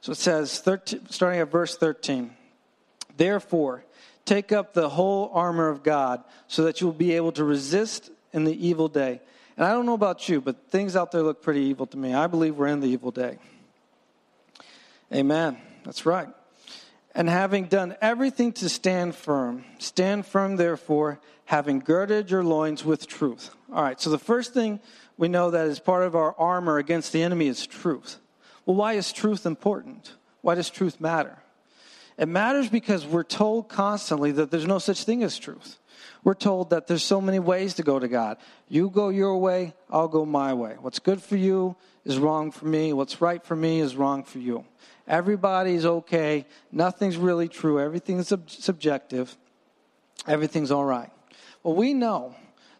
So 0.00 0.12
it 0.12 0.18
says, 0.18 0.60
13, 0.60 1.06
starting 1.08 1.40
at 1.40 1.50
verse 1.50 1.76
13, 1.76 2.30
Therefore, 3.16 3.84
Take 4.24 4.52
up 4.52 4.72
the 4.72 4.88
whole 4.88 5.30
armor 5.34 5.68
of 5.68 5.82
God 5.82 6.24
so 6.48 6.64
that 6.64 6.80
you 6.80 6.86
will 6.86 6.94
be 6.94 7.12
able 7.12 7.32
to 7.32 7.44
resist 7.44 8.10
in 8.32 8.44
the 8.44 8.66
evil 8.66 8.88
day. 8.88 9.20
And 9.56 9.64
I 9.64 9.72
don't 9.72 9.86
know 9.86 9.94
about 9.94 10.28
you, 10.28 10.40
but 10.40 10.70
things 10.70 10.96
out 10.96 11.12
there 11.12 11.22
look 11.22 11.42
pretty 11.42 11.60
evil 11.60 11.86
to 11.86 11.96
me. 11.96 12.14
I 12.14 12.26
believe 12.26 12.56
we're 12.56 12.66
in 12.66 12.80
the 12.80 12.88
evil 12.88 13.10
day. 13.10 13.38
Amen. 15.12 15.58
That's 15.84 16.06
right. 16.06 16.28
And 17.14 17.28
having 17.28 17.66
done 17.66 17.96
everything 18.00 18.52
to 18.54 18.68
stand 18.68 19.14
firm, 19.14 19.64
stand 19.78 20.26
firm, 20.26 20.56
therefore, 20.56 21.20
having 21.44 21.78
girded 21.78 22.30
your 22.30 22.42
loins 22.42 22.84
with 22.84 23.06
truth. 23.06 23.54
All 23.72 23.82
right, 23.82 24.00
so 24.00 24.10
the 24.10 24.18
first 24.18 24.52
thing 24.52 24.80
we 25.16 25.28
know 25.28 25.50
that 25.52 25.68
is 25.68 25.78
part 25.78 26.04
of 26.04 26.16
our 26.16 26.34
armor 26.36 26.78
against 26.78 27.12
the 27.12 27.22
enemy 27.22 27.46
is 27.46 27.66
truth. 27.66 28.18
Well, 28.66 28.76
why 28.76 28.94
is 28.94 29.12
truth 29.12 29.46
important? 29.46 30.14
Why 30.40 30.56
does 30.56 30.70
truth 30.70 31.00
matter? 31.00 31.38
It 32.16 32.28
matters 32.28 32.68
because 32.68 33.06
we're 33.06 33.24
told 33.24 33.68
constantly 33.68 34.32
that 34.32 34.50
there's 34.50 34.66
no 34.66 34.78
such 34.78 35.04
thing 35.04 35.22
as 35.22 35.38
truth. 35.38 35.78
We're 36.22 36.34
told 36.34 36.70
that 36.70 36.86
there's 36.86 37.02
so 37.02 37.20
many 37.20 37.38
ways 37.38 37.74
to 37.74 37.82
go 37.82 37.98
to 37.98 38.08
God. 38.08 38.38
You 38.68 38.88
go 38.88 39.10
your 39.10 39.36
way, 39.38 39.74
I'll 39.90 40.08
go 40.08 40.24
my 40.24 40.54
way. 40.54 40.76
What's 40.80 40.98
good 40.98 41.20
for 41.20 41.36
you 41.36 41.76
is 42.04 42.18
wrong 42.18 42.50
for 42.50 42.66
me. 42.66 42.92
What's 42.92 43.20
right 43.20 43.44
for 43.44 43.56
me 43.56 43.80
is 43.80 43.96
wrong 43.96 44.24
for 44.24 44.38
you. 44.38 44.64
Everybody's 45.06 45.84
okay. 45.84 46.46
Nothing's 46.72 47.16
really 47.16 47.48
true. 47.48 47.78
Everything's 47.78 48.28
sub- 48.28 48.48
subjective. 48.48 49.36
Everything's 50.26 50.70
all 50.70 50.84
right. 50.84 51.10
Well, 51.62 51.74
we 51.74 51.92
know 51.92 52.34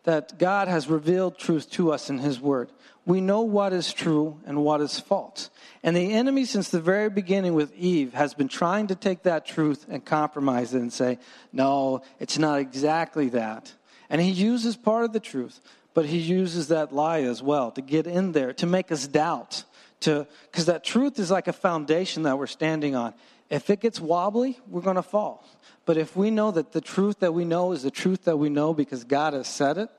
that 0.04 0.38
God 0.38 0.68
has 0.68 0.88
revealed 0.88 1.38
truth 1.38 1.70
to 1.72 1.92
us 1.92 2.08
in 2.08 2.18
His 2.18 2.40
Word. 2.40 2.70
We 3.06 3.20
know 3.20 3.42
what 3.42 3.72
is 3.72 3.92
true 3.92 4.40
and 4.46 4.64
what 4.64 4.80
is 4.80 4.98
false. 4.98 5.50
And 5.82 5.94
the 5.94 6.12
enemy, 6.12 6.46
since 6.46 6.70
the 6.70 6.80
very 6.80 7.10
beginning 7.10 7.52
with 7.54 7.74
Eve, 7.74 8.14
has 8.14 8.32
been 8.32 8.48
trying 8.48 8.86
to 8.86 8.94
take 8.94 9.24
that 9.24 9.44
truth 9.44 9.84
and 9.90 10.02
compromise 10.02 10.72
it 10.72 10.80
and 10.80 10.92
say, 10.92 11.18
no, 11.52 12.02
it's 12.18 12.38
not 12.38 12.60
exactly 12.60 13.28
that. 13.30 13.74
And 14.08 14.20
he 14.20 14.30
uses 14.30 14.76
part 14.76 15.04
of 15.04 15.12
the 15.12 15.20
truth, 15.20 15.60
but 15.92 16.06
he 16.06 16.18
uses 16.18 16.68
that 16.68 16.94
lie 16.94 17.22
as 17.22 17.42
well 17.42 17.70
to 17.72 17.82
get 17.82 18.06
in 18.06 18.32
there, 18.32 18.54
to 18.54 18.66
make 18.66 18.90
us 18.90 19.06
doubt. 19.06 19.64
Because 20.00 20.66
that 20.66 20.84
truth 20.84 21.18
is 21.18 21.30
like 21.30 21.48
a 21.48 21.52
foundation 21.52 22.24
that 22.24 22.38
we're 22.38 22.46
standing 22.46 22.94
on. 22.94 23.14
If 23.50 23.68
it 23.68 23.80
gets 23.80 24.00
wobbly, 24.00 24.58
we're 24.66 24.80
going 24.80 24.96
to 24.96 25.02
fall. 25.02 25.46
But 25.84 25.98
if 25.98 26.16
we 26.16 26.30
know 26.30 26.50
that 26.50 26.72
the 26.72 26.80
truth 26.80 27.20
that 27.20 27.32
we 27.32 27.44
know 27.44 27.72
is 27.72 27.82
the 27.82 27.90
truth 27.90 28.24
that 28.24 28.38
we 28.38 28.48
know 28.48 28.72
because 28.72 29.04
God 29.04 29.34
has 29.34 29.46
said 29.46 29.76
it, 29.76 29.90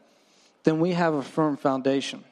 then 0.63 0.79
we 0.79 0.93
have 0.93 1.13
a 1.13 1.21
firm 1.21 1.55
foundation. 1.55 2.23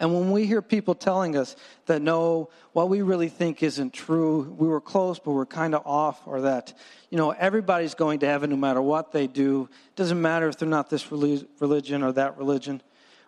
And 0.00 0.14
when 0.14 0.30
we 0.30 0.46
hear 0.46 0.62
people 0.62 0.94
telling 0.94 1.36
us 1.36 1.56
that 1.86 2.00
no, 2.00 2.50
what 2.72 2.88
we 2.88 3.02
really 3.02 3.28
think 3.28 3.62
isn't 3.62 3.92
true, 3.92 4.54
we 4.56 4.68
were 4.68 4.80
close, 4.80 5.18
but 5.18 5.32
we're 5.32 5.46
kind 5.46 5.74
of 5.74 5.84
off, 5.84 6.20
or 6.26 6.42
that, 6.42 6.72
you 7.10 7.18
know, 7.18 7.30
everybody's 7.30 7.94
going 7.94 8.20
to 8.20 8.26
heaven 8.26 8.50
no 8.50 8.56
matter 8.56 8.80
what 8.80 9.10
they 9.10 9.26
do, 9.26 9.68
it 9.88 9.96
doesn't 9.96 10.20
matter 10.20 10.48
if 10.48 10.56
they're 10.56 10.68
not 10.68 10.88
this 10.88 11.10
religion 11.10 12.02
or 12.02 12.12
that 12.12 12.38
religion, 12.38 12.80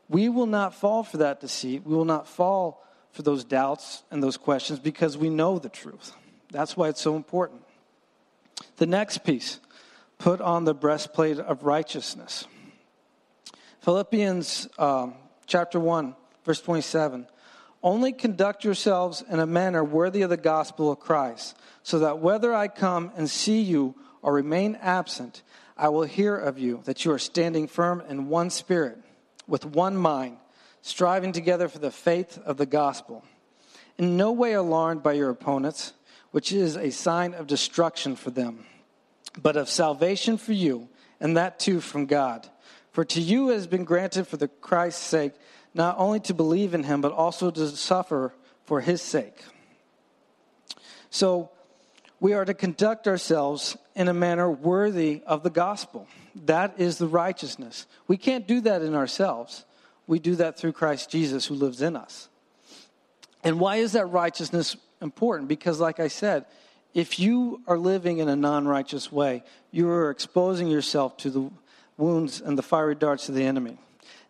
we 0.09 0.29
will 0.29 0.47
not 0.47 0.75
fall 0.75 1.03
for 1.03 1.19
that 1.19 1.41
deceit. 1.41 1.83
We 1.85 1.95
will 1.95 2.05
not 2.05 2.29
fall 2.29 2.85
for 3.13 3.23
those 3.23 3.45
doubts 3.45 4.03
and 4.11 4.23
those 4.23 4.37
questions 4.37 4.79
because 4.79 5.17
we 5.17 5.31
know 5.31 5.59
the 5.59 5.69
truth. 5.69 6.13
That's 6.51 6.77
why 6.77 6.89
it's 6.89 7.01
so 7.01 7.17
important. 7.17 7.63
The 8.77 8.87
next 8.87 9.19
piece 9.19 9.61
put 10.19 10.41
on 10.41 10.65
the 10.65 10.75
breastplate 10.75 11.39
of 11.39 11.65
righteousness. 11.65 12.47
Philippians 13.81 14.69
um, 14.79 15.15
chapter 15.47 15.81
1, 15.81 16.15
verse 16.45 16.61
27. 16.61 17.27
Only 17.83 18.13
conduct 18.13 18.65
yourselves 18.65 19.25
in 19.29 19.41
a 19.41 19.47
manner 19.47 19.83
worthy 19.83 20.23
of 20.23 20.31
the 20.31 20.37
gospel 20.37 20.93
of 20.93 21.01
Christ, 21.01 21.57
so 21.83 22.01
that 22.01 22.19
whether 22.19 22.55
I 22.55 22.69
come 22.69 23.11
and 23.17 23.29
see 23.29 23.63
you 23.63 23.95
or 24.23 24.35
remain 24.35 24.77
absent, 24.83 25.43
I 25.77 25.89
will 25.89 26.03
hear 26.03 26.37
of 26.37 26.59
you 26.59 26.83
that 26.85 27.05
you 27.05 27.13
are 27.13 27.19
standing 27.19 27.67
firm 27.67 28.03
in 28.07 28.29
one 28.29 28.51
spirit, 28.51 28.99
with 29.49 29.65
one 29.65 29.97
mind, 29.97 30.37
striving 30.83 31.33
together 31.33 31.69
for 31.69 31.79
the 31.79 31.91
faith 31.91 32.39
of 32.45 32.59
the 32.59 32.67
gospel. 32.67 33.25
In 33.97 34.17
no 34.17 34.31
way 34.31 34.53
alarmed 34.53 35.03
by 35.03 35.15
your 35.15 35.31
opponents, 35.31 35.95
which 36.33 36.53
is 36.53 36.77
a 36.77 36.91
sign 36.91 37.33
of 37.35 37.47
destruction 37.47 38.15
for 38.15 38.31
them, 38.31 38.67
but 39.41 39.57
of 39.57 39.71
salvation 39.71 40.37
for 40.37 40.53
you, 40.53 40.89
and 41.19 41.37
that 41.37 41.59
too 41.59 41.81
from 41.81 42.07
God. 42.07 42.49
For 42.93 43.05
to 43.05 43.21
you 43.21 43.49
has 43.49 43.67
been 43.67 43.85
granted 43.85 44.27
for 44.27 44.37
the 44.37 44.49
Christ's 44.49 45.05
sake 45.05 45.33
not 45.75 45.97
only 45.99 46.21
to 46.21 46.35
believe 46.35 46.75
in 46.75 46.85
him, 46.85 47.01
but 47.01 47.13
also 47.13 47.51
to 47.51 47.69
suffer 47.69 48.35
for 48.65 48.81
his 48.81 49.03
sake. 49.03 49.45
So 51.11 51.51
we 52.21 52.35
are 52.35 52.45
to 52.45 52.55
conduct 52.55 53.09
ourselves 53.09 53.77
in 53.95 54.09
a 54.09 54.15
manner 54.15 54.51
worthy 54.51 55.23
of 55.27 55.43
the 55.43 55.51
gospel. 55.51 56.07
That 56.47 56.75
is 56.79 56.99
the 56.99 57.09
righteousness. 57.09 57.87
We 58.07 58.17
can't 58.17 58.47
do 58.47 58.61
that 58.63 58.83
in 58.83 58.95
ourselves. 58.95 59.65
We 60.07 60.19
do 60.19 60.37
that 60.37 60.59
through 60.59 60.73
Christ 60.73 61.11
Jesus 61.11 61.47
who 61.47 61.55
lives 61.55 61.83
in 61.83 61.97
us. 61.97 62.29
And 63.43 63.59
why 63.59 63.77
is 63.77 63.93
that 63.93 64.07
righteousness 64.07 64.77
important? 65.01 65.49
Because, 65.49 65.81
like 65.81 65.99
I 65.99 66.09
said, 66.09 66.45
if 66.95 67.19
you 67.19 67.63
are 67.67 67.79
living 67.79 68.19
in 68.19 68.29
a 68.29 68.37
non 68.37 68.67
righteous 68.67 69.11
way, 69.11 69.45
you 69.71 69.89
are 69.89 70.11
exposing 70.11 70.69
yourself 70.69 71.17
to 71.19 71.31
the 71.31 71.51
wounds 71.97 72.41
and 72.41 72.59
the 72.59 72.63
fiery 72.63 72.95
darts 72.95 73.29
of 73.29 73.35
the 73.35 73.45
enemy. 73.45 73.79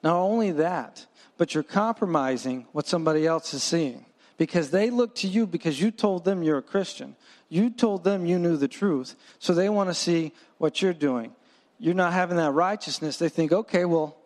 Not 0.02 0.16
only 0.16 0.52
that, 0.52 1.06
but 1.40 1.54
you're 1.54 1.64
compromising 1.64 2.66
what 2.72 2.86
somebody 2.86 3.26
else 3.26 3.54
is 3.54 3.62
seeing 3.62 4.04
because 4.36 4.70
they 4.72 4.90
look 4.90 5.14
to 5.14 5.26
you 5.26 5.46
because 5.46 5.80
you 5.80 5.90
told 5.90 6.22
them 6.22 6.42
you're 6.42 6.58
a 6.58 6.62
Christian. 6.62 7.16
You 7.48 7.70
told 7.70 8.04
them 8.04 8.26
you 8.26 8.38
knew 8.38 8.58
the 8.58 8.68
truth, 8.68 9.16
so 9.38 9.54
they 9.54 9.70
want 9.70 9.88
to 9.88 9.94
see 9.94 10.34
what 10.58 10.82
you're 10.82 10.92
doing. 10.92 11.32
You're 11.78 11.94
not 11.94 12.12
having 12.12 12.36
that 12.36 12.50
righteousness. 12.50 13.16
They 13.16 13.30
think, 13.30 13.52
okay, 13.52 13.86
well, 13.86 14.18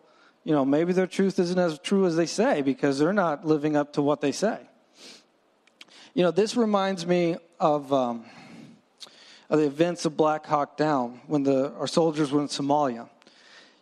you 0.43 0.51
know, 0.51 0.65
maybe 0.65 0.91
their 0.91 1.07
truth 1.07 1.39
isn't 1.39 1.57
as 1.57 1.79
true 1.79 2.05
as 2.05 2.17
they 2.17 2.25
say 2.25 2.61
because 2.61 2.99
they're 2.99 3.13
not 3.13 3.47
living 3.47 3.77
up 3.77 3.93
to 3.93 4.01
what 4.01 4.19
they 4.19 4.33
say. 4.33 4.59
You 6.15 6.23
know, 6.23 6.31
this 6.31 6.57
reminds 6.57 7.07
me 7.07 7.37
of, 7.61 7.93
um, 7.93 8.25
of 9.49 9.59
the 9.59 9.65
events 9.65 10.03
of 10.03 10.17
Black 10.17 10.45
Hawk 10.45 10.75
Down 10.75 11.21
when 11.27 11.43
the, 11.43 11.71
our 11.75 11.87
soldiers 11.87 12.33
were 12.33 12.41
in 12.41 12.49
Somalia. 12.49 13.07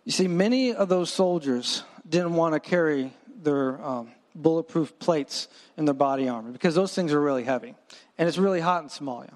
You 0.05 0.11
see, 0.11 0.27
many 0.27 0.71
of 0.71 0.87
those 0.87 1.11
soldiers 1.11 1.81
didn't 2.07 2.35
want 2.35 2.53
to 2.53 2.59
carry 2.59 3.13
their 3.43 3.83
um, 3.83 4.11
bulletproof 4.35 4.97
plates 4.99 5.47
in 5.77 5.85
their 5.85 5.93
body 5.93 6.27
armor 6.27 6.51
because 6.51 6.75
those 6.75 6.93
things 6.93 7.13
are 7.13 7.21
really 7.21 7.43
heavy. 7.43 7.75
And 8.17 8.27
it's 8.27 8.37
really 8.37 8.59
hot 8.59 8.83
in 8.83 8.89
Somalia. 8.89 9.33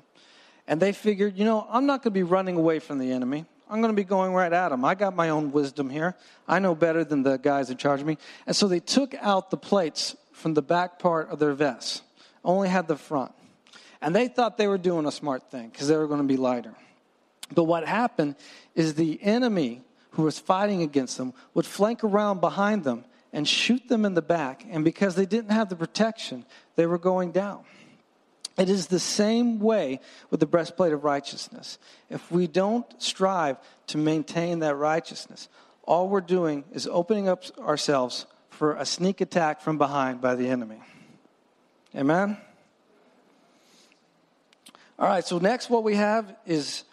And 0.67 0.81
they 0.81 0.91
figured, 0.91 1.37
you 1.37 1.45
know, 1.45 1.65
I'm 1.69 1.85
not 1.85 2.03
going 2.03 2.11
to 2.13 2.19
be 2.19 2.23
running 2.23 2.57
away 2.57 2.79
from 2.79 2.99
the 2.99 3.11
enemy. 3.11 3.45
I'm 3.69 3.81
going 3.81 3.93
to 3.93 3.95
be 3.95 4.05
going 4.05 4.33
right 4.33 4.51
at 4.51 4.69
them. 4.69 4.85
I 4.85 4.95
got 4.95 5.15
my 5.15 5.29
own 5.29 5.51
wisdom 5.51 5.89
here. 5.89 6.15
I 6.47 6.59
know 6.59 6.75
better 6.75 7.03
than 7.03 7.23
the 7.23 7.37
guys 7.37 7.69
in 7.69 7.77
charge 7.77 8.01
of 8.01 8.07
me. 8.07 8.17
And 8.45 8.55
so 8.55 8.67
they 8.67 8.79
took 8.79 9.13
out 9.15 9.49
the 9.49 9.57
plates 9.57 10.15
from 10.31 10.53
the 10.53 10.61
back 10.61 10.99
part 10.99 11.29
of 11.29 11.39
their 11.39 11.53
vests, 11.53 12.01
only 12.43 12.69
had 12.69 12.87
the 12.87 12.95
front. 12.95 13.31
And 14.01 14.15
they 14.15 14.27
thought 14.27 14.57
they 14.57 14.67
were 14.67 14.77
doing 14.77 15.05
a 15.05 15.11
smart 15.11 15.49
thing 15.49 15.69
because 15.69 15.87
they 15.87 15.97
were 15.97 16.07
going 16.07 16.21
to 16.21 16.27
be 16.27 16.37
lighter. 16.37 16.75
But 17.53 17.63
what 17.63 17.87
happened 17.87 18.35
is 18.75 18.93
the 18.93 19.21
enemy 19.21 19.81
who 20.11 20.23
was 20.23 20.39
fighting 20.39 20.81
against 20.81 21.17
them 21.17 21.33
would 21.53 21.65
flank 21.65 22.03
around 22.03 22.41
behind 22.41 22.83
them 22.83 23.05
and 23.33 23.47
shoot 23.47 23.87
them 23.87 24.05
in 24.05 24.13
the 24.13 24.21
back. 24.21 24.65
And 24.69 24.83
because 24.83 25.15
they 25.15 25.25
didn't 25.25 25.51
have 25.51 25.69
the 25.69 25.75
protection, 25.75 26.45
they 26.75 26.85
were 26.85 26.97
going 26.97 27.31
down. 27.31 27.63
It 28.57 28.69
is 28.69 28.87
the 28.87 28.99
same 28.99 29.59
way 29.59 29.99
with 30.31 30.39
the 30.39 30.47
breastplate 30.47 30.91
of 30.91 31.03
righteousness. 31.03 31.77
If 32.09 32.31
we 32.31 32.47
don't 32.47 32.85
strive 33.01 33.57
to 33.87 33.97
maintain 33.97 34.59
that 34.59 34.75
righteousness, 34.75 35.47
all 35.83 36.09
we're 36.09 36.21
doing 36.21 36.63
is 36.73 36.87
opening 36.87 37.29
up 37.29 37.43
ourselves 37.59 38.25
for 38.49 38.75
a 38.75 38.85
sneak 38.85 39.21
attack 39.21 39.61
from 39.61 39.77
behind 39.77 40.21
by 40.21 40.33
the 40.33 40.47
enemy. 40.49 40.81
Amen? 41.95 42.37
All 44.97 45.07
right, 45.07 45.23
so 45.23 45.37
next, 45.37 45.69
what 45.69 45.83
we 45.83 45.95
have 45.95 46.35
is 46.47 46.83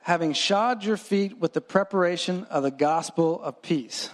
having 0.00 0.32
shod 0.32 0.82
your 0.82 0.96
feet 0.96 1.38
with 1.38 1.52
the 1.52 1.60
preparation 1.60 2.44
of 2.44 2.62
the 2.62 2.70
gospel 2.70 3.42
of 3.42 3.60
peace. 3.60 4.08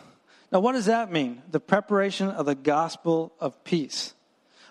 Now, 0.53 0.61
what 0.61 0.73
does 0.73 0.87
that 0.87 1.11
mean? 1.11 1.43
The 1.51 1.61
preparation 1.61 2.29
of 2.29 2.45
the 2.45 2.55
gospel 2.55 3.33
of 3.41 3.65
peace. 3.65 4.13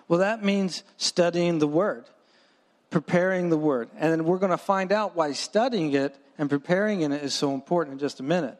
Well, 0.06 0.20
that 0.20 0.44
means 0.44 0.84
studying 0.96 1.58
the 1.58 1.66
word, 1.66 2.04
preparing 2.90 3.50
the 3.50 3.58
word. 3.58 3.90
And 3.98 4.12
then 4.12 4.24
we're 4.24 4.38
going 4.38 4.50
to 4.50 4.58
find 4.58 4.92
out 4.92 5.16
why 5.16 5.32
studying 5.32 5.92
it 5.92 6.16
and 6.38 6.48
preparing 6.48 7.00
in 7.00 7.12
it 7.12 7.22
is 7.24 7.34
so 7.34 7.52
important 7.52 7.94
in 7.94 7.98
just 7.98 8.20
a 8.20 8.22
minute. 8.22 8.56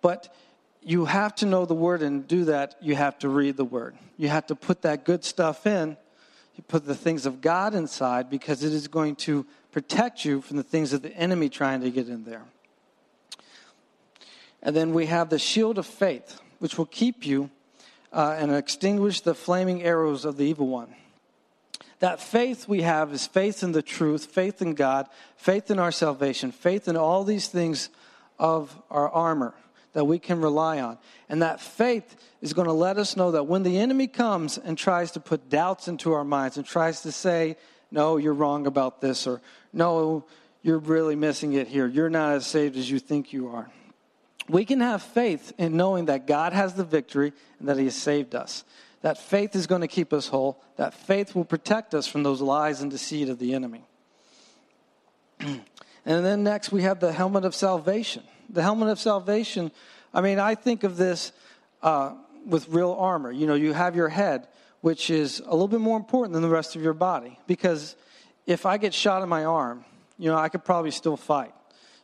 But 0.00 0.32
you 0.80 1.06
have 1.06 1.34
to 1.36 1.46
know 1.46 1.64
the 1.64 1.74
word 1.74 2.02
and 2.02 2.28
do 2.28 2.44
that, 2.44 2.76
you 2.80 2.94
have 2.94 3.18
to 3.20 3.28
read 3.28 3.56
the 3.56 3.64
word. 3.64 3.96
You 4.16 4.28
have 4.28 4.46
to 4.46 4.54
put 4.54 4.82
that 4.82 5.04
good 5.04 5.24
stuff 5.24 5.66
in. 5.66 5.96
You 6.56 6.62
put 6.68 6.86
the 6.86 6.94
things 6.94 7.26
of 7.26 7.40
God 7.40 7.74
inside 7.74 8.30
because 8.30 8.62
it 8.62 8.72
is 8.72 8.86
going 8.86 9.16
to 9.16 9.44
protect 9.72 10.24
you 10.24 10.40
from 10.40 10.56
the 10.56 10.62
things 10.62 10.92
of 10.92 11.02
the 11.02 11.12
enemy 11.16 11.48
trying 11.48 11.80
to 11.80 11.90
get 11.90 12.08
in 12.08 12.24
there. 12.24 12.44
And 14.62 14.74
then 14.74 14.94
we 14.94 15.06
have 15.06 15.30
the 15.30 15.38
shield 15.38 15.78
of 15.78 15.86
faith, 15.86 16.40
which 16.64 16.78
will 16.78 16.86
keep 16.86 17.26
you 17.26 17.50
uh, 18.10 18.34
and 18.38 18.50
extinguish 18.50 19.20
the 19.20 19.34
flaming 19.34 19.82
arrows 19.82 20.24
of 20.24 20.38
the 20.38 20.44
evil 20.44 20.66
one. 20.66 20.88
That 21.98 22.20
faith 22.20 22.66
we 22.66 22.80
have 22.80 23.12
is 23.12 23.26
faith 23.26 23.62
in 23.62 23.72
the 23.72 23.82
truth, 23.82 24.24
faith 24.24 24.62
in 24.62 24.72
God, 24.72 25.06
faith 25.36 25.70
in 25.70 25.78
our 25.78 25.92
salvation, 25.92 26.52
faith 26.52 26.88
in 26.88 26.96
all 26.96 27.22
these 27.22 27.48
things 27.48 27.90
of 28.38 28.74
our 28.90 29.10
armor 29.10 29.52
that 29.92 30.06
we 30.06 30.18
can 30.18 30.40
rely 30.40 30.80
on. 30.80 30.96
And 31.28 31.42
that 31.42 31.60
faith 31.60 32.16
is 32.40 32.54
going 32.54 32.66
to 32.66 32.72
let 32.72 32.96
us 32.96 33.14
know 33.14 33.32
that 33.32 33.44
when 33.44 33.62
the 33.62 33.78
enemy 33.78 34.06
comes 34.06 34.56
and 34.56 34.78
tries 34.78 35.10
to 35.10 35.20
put 35.20 35.50
doubts 35.50 35.86
into 35.86 36.14
our 36.14 36.24
minds 36.24 36.56
and 36.56 36.64
tries 36.64 37.02
to 37.02 37.12
say, 37.12 37.58
no, 37.90 38.16
you're 38.16 38.32
wrong 38.32 38.66
about 38.66 39.02
this, 39.02 39.26
or 39.26 39.42
no, 39.74 40.24
you're 40.62 40.78
really 40.78 41.14
missing 41.14 41.52
it 41.52 41.68
here. 41.68 41.86
You're 41.86 42.08
not 42.08 42.32
as 42.32 42.46
saved 42.46 42.78
as 42.78 42.90
you 42.90 43.00
think 43.00 43.34
you 43.34 43.48
are. 43.48 43.68
We 44.48 44.64
can 44.64 44.80
have 44.80 45.02
faith 45.02 45.52
in 45.58 45.76
knowing 45.76 46.06
that 46.06 46.26
God 46.26 46.52
has 46.52 46.74
the 46.74 46.84
victory 46.84 47.32
and 47.58 47.68
that 47.68 47.78
He 47.78 47.84
has 47.84 47.94
saved 47.94 48.34
us. 48.34 48.64
That 49.00 49.18
faith 49.18 49.54
is 49.54 49.66
going 49.66 49.80
to 49.80 49.88
keep 49.88 50.12
us 50.12 50.28
whole. 50.28 50.62
That 50.76 50.94
faith 50.94 51.34
will 51.34 51.44
protect 51.44 51.94
us 51.94 52.06
from 52.06 52.22
those 52.22 52.40
lies 52.40 52.80
and 52.80 52.90
deceit 52.90 53.28
of 53.28 53.38
the 53.38 53.54
enemy. 53.54 53.84
and 55.40 55.62
then 56.04 56.42
next 56.42 56.72
we 56.72 56.82
have 56.82 57.00
the 57.00 57.12
helmet 57.12 57.44
of 57.44 57.54
salvation. 57.54 58.22
The 58.48 58.62
helmet 58.62 58.88
of 58.88 58.98
salvation, 58.98 59.72
I 60.12 60.20
mean, 60.20 60.38
I 60.38 60.54
think 60.54 60.84
of 60.84 60.96
this 60.96 61.32
uh, 61.82 62.14
with 62.46 62.68
real 62.68 62.92
armor. 62.92 63.32
You 63.32 63.46
know, 63.46 63.54
you 63.54 63.72
have 63.72 63.96
your 63.96 64.08
head, 64.08 64.48
which 64.80 65.10
is 65.10 65.40
a 65.40 65.52
little 65.52 65.68
bit 65.68 65.80
more 65.80 65.96
important 65.96 66.34
than 66.34 66.42
the 66.42 66.48
rest 66.48 66.76
of 66.76 66.82
your 66.82 66.94
body. 66.94 67.38
Because 67.46 67.96
if 68.46 68.66
I 68.66 68.76
get 68.76 68.92
shot 68.94 69.22
in 69.22 69.28
my 69.28 69.44
arm, 69.44 69.84
you 70.18 70.30
know, 70.30 70.36
I 70.36 70.48
could 70.48 70.64
probably 70.64 70.90
still 70.90 71.16
fight. 71.16 71.54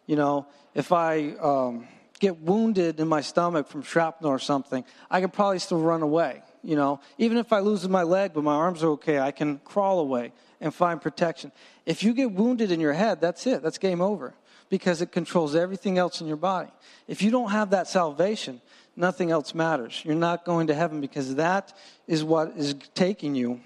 You 0.06 0.16
know, 0.16 0.46
if 0.74 0.92
I 0.92 1.30
um, 1.40 1.86
get 2.20 2.40
wounded 2.40 3.00
in 3.00 3.08
my 3.08 3.22
stomach 3.22 3.66
from 3.66 3.82
shrapnel 3.82 4.30
or 4.30 4.38
something, 4.38 4.84
I 5.10 5.20
could 5.20 5.32
probably 5.32 5.58
still 5.58 5.80
run 5.80 6.02
away. 6.02 6.42
You 6.62 6.76
know, 6.76 7.00
even 7.18 7.38
if 7.38 7.52
I 7.52 7.60
lose 7.60 7.88
my 7.88 8.02
leg 8.02 8.32
but 8.34 8.44
my 8.44 8.54
arms 8.54 8.84
are 8.84 8.90
okay, 8.90 9.18
I 9.18 9.32
can 9.32 9.58
crawl 9.64 9.98
away 9.98 10.32
and 10.60 10.72
find 10.72 11.00
protection. 11.00 11.50
If 11.86 12.02
you 12.02 12.12
get 12.12 12.32
wounded 12.32 12.70
in 12.70 12.78
your 12.78 12.92
head, 12.92 13.20
that's 13.20 13.46
it. 13.46 13.62
That's 13.62 13.78
game 13.78 14.00
over 14.00 14.34
because 14.68 15.02
it 15.02 15.10
controls 15.10 15.56
everything 15.56 15.98
else 15.98 16.20
in 16.20 16.26
your 16.26 16.36
body. 16.36 16.70
If 17.08 17.22
you 17.22 17.30
don't 17.30 17.50
have 17.50 17.70
that 17.70 17.88
salvation, 17.88 18.60
nothing 18.94 19.30
else 19.30 19.54
matters. 19.54 20.02
You're 20.04 20.14
not 20.14 20.44
going 20.44 20.68
to 20.68 20.74
heaven 20.74 21.00
because 21.00 21.34
that 21.36 21.76
is 22.06 22.22
what 22.22 22.52
is 22.56 22.74
taking 22.94 23.34
you 23.34 23.60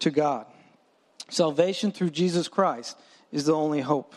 to 0.00 0.10
God. 0.10 0.46
Salvation 1.30 1.92
through 1.92 2.10
Jesus 2.10 2.48
Christ 2.48 2.98
is 3.32 3.46
the 3.46 3.54
only 3.54 3.80
hope. 3.80 4.14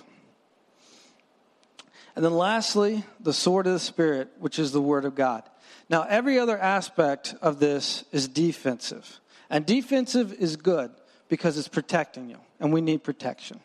And 2.16 2.26
then 2.26 2.34
lastly, 2.34 3.04
the 3.20 3.34
sword 3.34 3.68
of 3.68 3.74
the 3.74 3.80
Spirit, 3.80 4.30
which 4.40 4.60
is 4.60 4.72
the 4.72 4.82
Word 4.82 5.06
of 5.06 5.16
God. 5.16 5.44
Now, 5.90 6.04
every 6.04 6.40
other 6.40 6.58
aspect 6.58 7.36
of 7.42 7.60
this 7.60 8.06
is 8.12 8.28
defensive. 8.28 9.20
And 9.50 9.66
defensive 9.66 10.34
is 10.34 10.56
good 10.56 10.92
because 11.28 11.58
it's 11.58 11.68
protecting 11.68 12.30
you, 12.30 12.38
and 12.60 12.74
we 12.74 12.82
need 12.82 13.04
protection. 13.04 13.60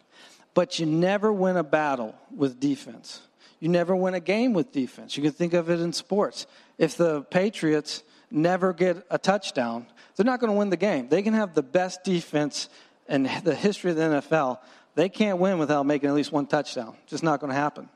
But 0.55 0.79
you 0.79 0.87
never 0.87 1.33
win 1.33 1.57
a 1.57 1.63
battle 1.63 2.15
with 2.35 2.59
defense. 2.59 3.21
You 3.61 3.69
never 3.69 3.95
win 3.95 4.15
a 4.15 4.21
game 4.21 4.53
with 4.53 4.73
defense. 4.73 5.17
You 5.17 5.23
can 5.23 5.33
think 5.33 5.55
of 5.55 5.71
it 5.71 5.81
in 5.81 5.93
sports. 5.93 6.47
If 6.79 6.97
the 6.97 7.23
Patriots 7.23 8.03
never 8.31 8.73
get 8.73 9.07
a 9.11 9.19
touchdown, 9.19 9.87
they're 10.15 10.27
not 10.27 10.41
going 10.41 10.53
to 10.53 10.59
win 10.59 10.71
the 10.71 10.77
game. 10.77 11.09
They 11.09 11.23
can 11.23 11.35
have 11.35 11.55
the 11.55 11.63
best 11.63 12.05
defense 12.05 12.69
in 13.09 13.25
the 13.45 13.55
history 13.55 13.91
of 13.91 13.97
the 13.97 14.03
NFL. 14.03 14.59
They 14.95 15.09
can't 15.09 15.39
win 15.39 15.59
without 15.59 15.87
making 15.87 16.09
at 16.09 16.15
least 16.15 16.33
one 16.33 16.47
touchdown. 16.47 16.97
It's 17.03 17.11
Just 17.11 17.23
not 17.23 17.41
going 17.41 17.53
to 17.53 17.59
happen. 17.59 17.89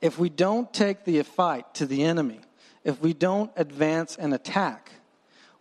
If 0.00 0.18
we 0.18 0.28
don't 0.28 0.72
take 0.72 1.04
the 1.04 1.22
fight 1.22 1.74
to 1.74 1.86
the 1.86 2.04
enemy, 2.04 2.40
if 2.84 3.00
we 3.00 3.12
don't 3.12 3.50
advance 3.56 4.16
and 4.16 4.34
attack, 4.34 4.90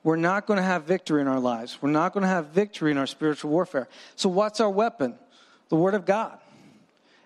we're 0.04 0.18
not 0.18 0.46
going 0.46 0.58
to 0.58 0.64
have 0.64 0.84
victory 0.84 1.22
in 1.22 1.28
our 1.28 1.40
lives. 1.40 1.82
We're 1.82 1.90
not 1.90 2.14
going 2.14 2.24
to 2.24 2.28
have 2.28 2.48
victory 2.48 2.92
in 2.92 2.98
our 2.98 3.08
spiritual 3.08 3.52
warfare. 3.52 3.88
So, 4.16 4.28
what's 4.28 4.60
our 4.60 4.70
weapon? 4.70 5.16
The 5.70 5.78
Word 5.78 5.94
of 5.94 6.06
God. 6.06 6.38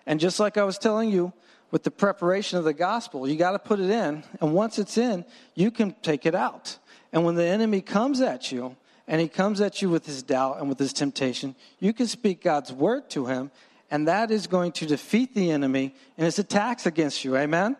And 0.06 0.20
just 0.20 0.38
like 0.38 0.56
I 0.56 0.64
was 0.64 0.78
telling 0.78 1.10
you 1.10 1.32
with 1.70 1.82
the 1.82 1.90
preparation 1.90 2.58
of 2.58 2.64
the 2.64 2.72
gospel, 2.72 3.28
you 3.28 3.36
got 3.36 3.52
to 3.52 3.58
put 3.58 3.80
it 3.80 3.90
in. 3.90 4.22
And 4.40 4.54
once 4.54 4.78
it's 4.78 4.96
in, 4.96 5.24
you 5.54 5.70
can 5.70 5.94
take 6.02 6.24
it 6.24 6.34
out. 6.34 6.78
And 7.12 7.24
when 7.24 7.34
the 7.34 7.44
enemy 7.44 7.80
comes 7.80 8.20
at 8.20 8.52
you, 8.52 8.76
and 9.08 9.22
he 9.22 9.28
comes 9.28 9.60
at 9.60 9.80
you 9.80 9.88
with 9.88 10.04
his 10.04 10.22
doubt 10.22 10.58
and 10.60 10.68
with 10.68 10.78
his 10.78 10.92
temptation, 10.92 11.56
you 11.80 11.94
can 11.94 12.06
speak 12.06 12.42
God's 12.42 12.72
word 12.72 13.08
to 13.10 13.26
him, 13.26 13.50
and 13.90 14.08
that 14.08 14.30
is 14.30 14.46
going 14.46 14.72
to 14.72 14.86
defeat 14.86 15.34
the 15.34 15.50
enemy 15.50 15.94
in 16.16 16.24
his 16.24 16.38
attacks 16.38 16.86
against 16.86 17.24
you. 17.24 17.36
Amen? 17.36 17.76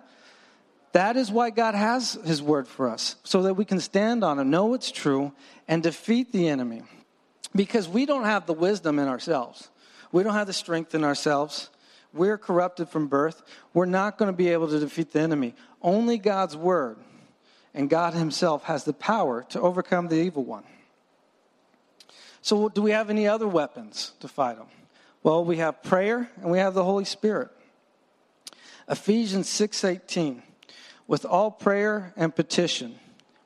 That 0.93 1.17
is 1.17 1.31
why 1.31 1.51
God 1.51 1.75
has 1.75 2.15
his 2.25 2.43
word 2.43 2.67
for 2.67 2.89
us, 2.89 3.17
so 3.25 3.43
that 3.43 3.55
we 3.55 3.65
can 3.65 3.81
stand 3.81 4.25
on 4.25 4.39
it, 4.39 4.45
know 4.45 4.75
it's 4.75 4.91
true, 4.91 5.33
and 5.67 5.83
defeat 5.83 6.33
the 6.33 6.49
enemy. 6.49 6.83
Because 7.55 7.89
we 7.89 8.07
don't 8.07 8.25
have 8.25 8.47
the 8.47 8.55
wisdom 8.55 8.99
in 8.99 9.09
ourselves, 9.09 9.69
we 10.13 10.23
don't 10.23 10.35
have 10.35 10.47
the 10.47 10.53
strength 10.53 10.95
in 10.95 11.05
ourselves. 11.05 11.71
We're 12.15 12.39
corrupted 12.39 12.89
from 12.89 13.09
birth. 13.09 13.43
We're 13.75 13.85
not 13.85 14.17
going 14.17 14.31
to 14.31 14.37
be 14.37 14.49
able 14.49 14.69
to 14.69 14.81
defeat 14.81 15.13
the 15.13 15.21
enemy. 15.21 15.55
Only 15.83 16.17
God's 16.17 16.57
word 16.57 16.97
and 17.75 17.91
God 17.91 18.15
himself 18.15 18.65
has 18.65 18.85
the 18.85 18.95
power 18.95 19.45
to 19.51 19.61
overcome 19.61 20.09
the 20.09 20.17
evil 20.17 20.43
one. 20.43 20.65
So, 22.41 22.69
do 22.71 22.81
we 22.81 22.93
have 22.93 23.11
any 23.11 23.29
other 23.29 23.47
weapons 23.47 24.13
to 24.21 24.29
fight 24.29 24.57
them? 24.57 24.69
Well, 25.23 25.45
we 25.45 25.57
have 25.57 25.83
prayer 25.83 26.31
and 26.41 26.51
we 26.51 26.59
have 26.59 26.75
the 26.75 26.85
Holy 26.85 27.05
Spirit. 27.05 27.51
Ephesians 28.89 29.49
6:18 29.49 30.43
with 31.07 31.25
all 31.25 31.51
prayer 31.51 32.13
and 32.17 32.35
petition. 32.35 32.99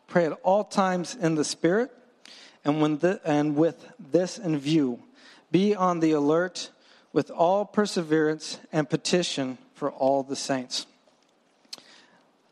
Pray 0.07 0.27
at 0.27 0.33
all 0.43 0.65
times 0.65 1.15
in 1.15 1.37
the 1.37 1.45
Spirit, 1.45 1.91
and, 2.65 2.83
when 2.83 2.99
the, 2.99 3.21
and 3.25 3.57
with 3.57 3.87
this 3.99 4.37
in 4.37 4.59
view, 4.59 5.03
be 5.51 5.75
on 5.75 6.01
the 6.01 6.13
alert 6.13 6.71
with 7.13 7.31
all 7.31 7.65
perseverance 7.65 8.59
and 8.73 8.91
petition 8.91 9.57
for 9.75 9.91
all 9.91 10.23
the 10.23 10.37
saints. 10.37 10.87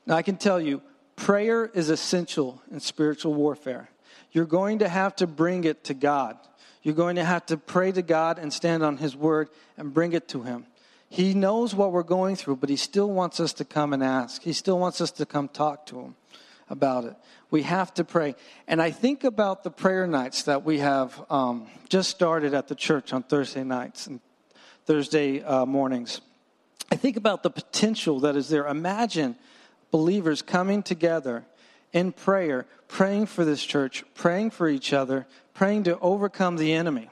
Now, 0.07 0.17
I 0.17 0.23
can 0.23 0.37
tell 0.37 0.61
you, 0.61 0.81
prayer 1.17 1.67
is 1.67 1.91
essential 1.91 2.63
in 2.71 2.81
spiritual 2.81 3.35
warfare. 3.35 3.91
You're 4.33 4.47
going 4.47 4.81
to 4.81 4.89
have 4.89 5.17
to 5.17 5.27
bring 5.27 5.65
it 5.65 5.85
to 5.85 5.95
God. 5.95 6.39
You're 6.83 6.95
going 6.95 7.17
to 7.17 7.25
have 7.25 7.47
to 7.47 7.57
pray 7.57 7.93
to 7.93 8.03
God 8.03 8.39
and 8.39 8.53
stand 8.53 8.83
on 8.83 8.97
His 8.97 9.15
word 9.15 9.49
and 9.77 9.93
bring 9.93 10.13
it 10.13 10.29
to 10.29 10.43
Him. 10.43 10.67
He 11.09 11.35
knows 11.35 11.75
what 11.75 11.93
we're 11.93 12.03
going 12.05 12.37
through, 12.37 12.57
but 12.57 12.71
He 12.71 12.77
still 12.77 13.11
wants 13.11 13.41
us 13.41 13.53
to 13.55 13.65
come 13.65 13.93
and 13.93 14.03
ask. 14.03 14.43
He 14.43 14.53
still 14.53 14.79
wants 14.79 15.01
us 15.01 15.11
to 15.13 15.27
come 15.27 15.49
talk 15.49 15.87
to 15.87 16.01
Him 16.01 16.17
about 16.69 17.05
it. 17.05 17.17
We 17.51 17.63
have 17.63 17.93
to 17.95 18.05
pray. 18.05 18.37
And 18.69 18.81
I 18.81 18.93
think 18.93 19.25
about 19.25 19.65
the 19.65 19.71
prayer 19.71 20.07
nights 20.07 20.45
that 20.45 20.65
we 20.65 20.79
have 20.79 21.21
um, 21.29 21.67
just 21.89 22.11
started 22.11 22.55
at 22.55 22.69
the 22.69 22.77
church 22.77 23.13
on 23.13 23.25
Thursday 23.25 23.65
nights 23.65 24.07
and 24.07 24.21
Thursday 24.87 25.43
uh, 25.43 25.67
mornings. 25.67 26.21
I 26.93 26.97
think 26.97 27.17
about 27.17 27.43
the 27.43 27.51
potential 27.51 28.21
that 28.21 28.37
is 28.37 28.49
there. 28.49 28.67
Imagine 28.67 29.37
believers 29.91 30.43
coming 30.43 30.83
together 30.83 31.45
in 31.93 32.13
prayer, 32.13 32.67
praying 32.89 33.27
for 33.27 33.45
this 33.45 33.65
church, 33.65 34.05
praying 34.15 34.51
for 34.51 34.69
each 34.69 34.93
other, 34.93 35.27
praying 35.55 35.85
to 35.85 35.99
overcome 36.01 36.57
the 36.57 36.73
enemy. 36.73 37.09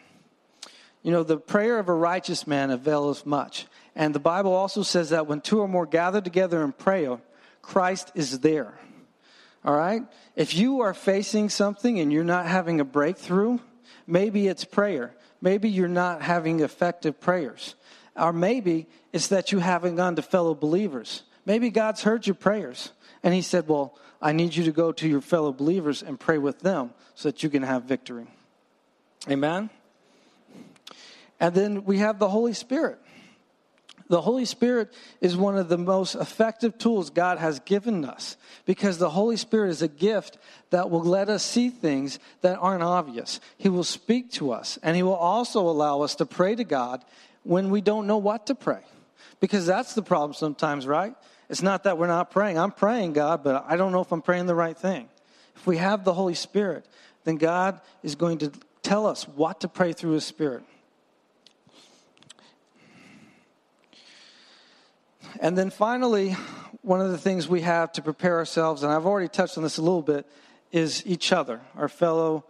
You 1.03 1.13
know, 1.13 1.23
the 1.23 1.39
prayer 1.39 1.79
of 1.79 1.89
a 1.89 1.95
righteous 1.95 2.47
man 2.47 2.71
availeth 2.71 3.25
much. 3.25 3.67
And 3.95 4.15
the 4.15 4.21
Bible 4.21 4.53
also 4.53 4.83
says 4.83 5.11
that 5.11 5.27
when 5.27 5.41
two 5.41 5.61
or 5.61 5.69
more 5.69 5.87
gather 5.87 6.21
together 6.21 6.63
in 6.63 6.73
prayer, 6.73 7.19
Christ 7.63 8.13
is 8.15 8.41
there. 8.41 8.79
All 9.65 9.77
right? 9.77 10.03
If 10.37 10.55
you 10.55 10.81
are 10.81 10.95
facing 10.95 11.49
something 11.49 11.99
and 11.99 12.13
you're 12.13 12.25
not 12.25 12.47
having 12.47 12.81
a 12.81 12.85
breakthrough, 12.85 13.59
maybe 14.07 14.49
it's 14.49 14.65
prayer. 14.65 15.15
Maybe 15.41 15.69
you're 15.69 15.89
not 15.89 16.23
having 16.23 16.61
effective 16.61 17.21
prayers. 17.21 17.75
Or 18.17 18.33
maybe 18.33 18.87
it's 19.13 19.29
that 19.29 19.53
you 19.53 19.59
haven't 19.59 19.97
gone 19.97 20.17
to 20.17 20.23
fellow 20.23 20.55
believers. 20.55 21.23
Maybe 21.47 21.71
God's 21.71 22.03
heard 22.03 22.27
your 22.27 22.35
prayers. 22.35 22.91
And 23.23 23.33
He 23.35 23.43
said, 23.43 23.69
Well, 23.69 23.97
I 24.21 24.33
need 24.33 24.57
you 24.57 24.65
to 24.65 24.73
go 24.73 24.93
to 24.93 25.09
your 25.09 25.21
fellow 25.21 25.53
believers 25.53 26.03
and 26.03 26.19
pray 26.19 26.39
with 26.39 26.61
them 26.61 26.91
so 27.15 27.29
that 27.29 27.43
you 27.43 27.51
can 27.51 27.63
have 27.63 27.85
victory. 27.85 28.27
Amen? 29.29 29.71
And 31.41 31.55
then 31.55 31.85
we 31.85 31.99
have 31.99 32.19
the 32.19 32.29
Holy 32.29 32.53
Spirit. 32.53 32.99
The 34.09 34.23
Holy 34.23 34.47
Spirit 34.47 34.93
is 35.21 35.37
one 35.37 35.59
of 35.59 35.69
the 35.69 35.77
most 35.77 36.15
effective 36.15 36.79
tools 36.79 37.11
God 37.11 37.39
has 37.39 37.61
given 37.61 38.05
us 38.07 38.37
because 38.65 38.97
the 38.97 39.11
Holy 39.11 39.37
Spirit 39.37 39.69
is 39.71 39.83
a 39.83 39.89
gift 39.89 40.39
that 40.71 40.89
will 40.91 41.05
let 41.05 41.29
us 41.29 41.43
see 41.43 41.69
things 41.69 42.19
that 42.41 42.59
aren't 42.59 42.83
obvious. 42.83 43.39
He 43.59 43.69
will 43.69 43.85
speak 43.85 44.33
to 44.33 44.51
us 44.51 44.79
and 44.83 44.97
He 44.97 45.03
will 45.03 45.15
also 45.15 45.61
allow 45.69 46.01
us 46.01 46.15
to 46.17 46.27
pray 46.27 46.55
to 46.55 46.65
God 46.65 47.05
when 47.43 47.71
we 47.71 47.83
don't 47.83 48.07
know 48.07 48.17
what 48.17 48.47
to 48.47 48.55
pray. 48.55 48.81
Because 49.41 49.67
that's 49.67 49.95
the 49.95 50.03
problem 50.03 50.33
sometimes, 50.33 50.87
right? 50.87 51.15
It's 51.49 51.63
not 51.63 51.85
that 51.85 51.97
we're 51.99 52.07
not 52.07 52.31
praying. 52.31 52.59
I'm 52.59 52.73
praying, 52.73 53.15
God, 53.15 53.43
but 53.43 53.65
I 53.67 53.77
don't 53.77 53.93
know 53.93 54.01
if 54.01 54.13
I'm 54.13 54.23
praying 54.23 54.47
the 54.47 54.55
right 54.55 54.77
thing. 54.77 55.09
If 55.57 55.67
we 55.67 55.79
have 55.79 56.05
the 56.05 56.13
Holy 56.13 56.35
Spirit, 56.35 56.87
then 57.25 57.37
God 57.37 57.81
is 58.03 58.15
going 58.15 58.39
to 58.39 58.53
tell 58.83 59.07
us 59.07 59.27
what 59.27 59.61
to 59.61 59.69
pray 59.69 59.93
through 59.93 60.13
His 60.13 60.25
Spirit. 60.25 60.63
And 65.41 65.57
then 65.57 65.71
finally, 65.71 66.37
one 66.83 67.01
of 67.01 67.11
the 67.11 67.19
things 67.19 67.49
we 67.49 67.63
have 67.63 67.93
to 67.93 68.03
prepare 68.03 68.37
ourselves, 68.39 68.83
and 68.83 68.93
I've 68.93 69.07
already 69.07 69.29
touched 69.29 69.57
on 69.57 69.63
this 69.63 69.79
a 69.79 69.83
little 69.83 70.03
bit, 70.03 70.27
is 70.73 71.03
each 71.07 71.33
other, 71.33 71.61
our 71.77 71.89
fellow 71.89 72.45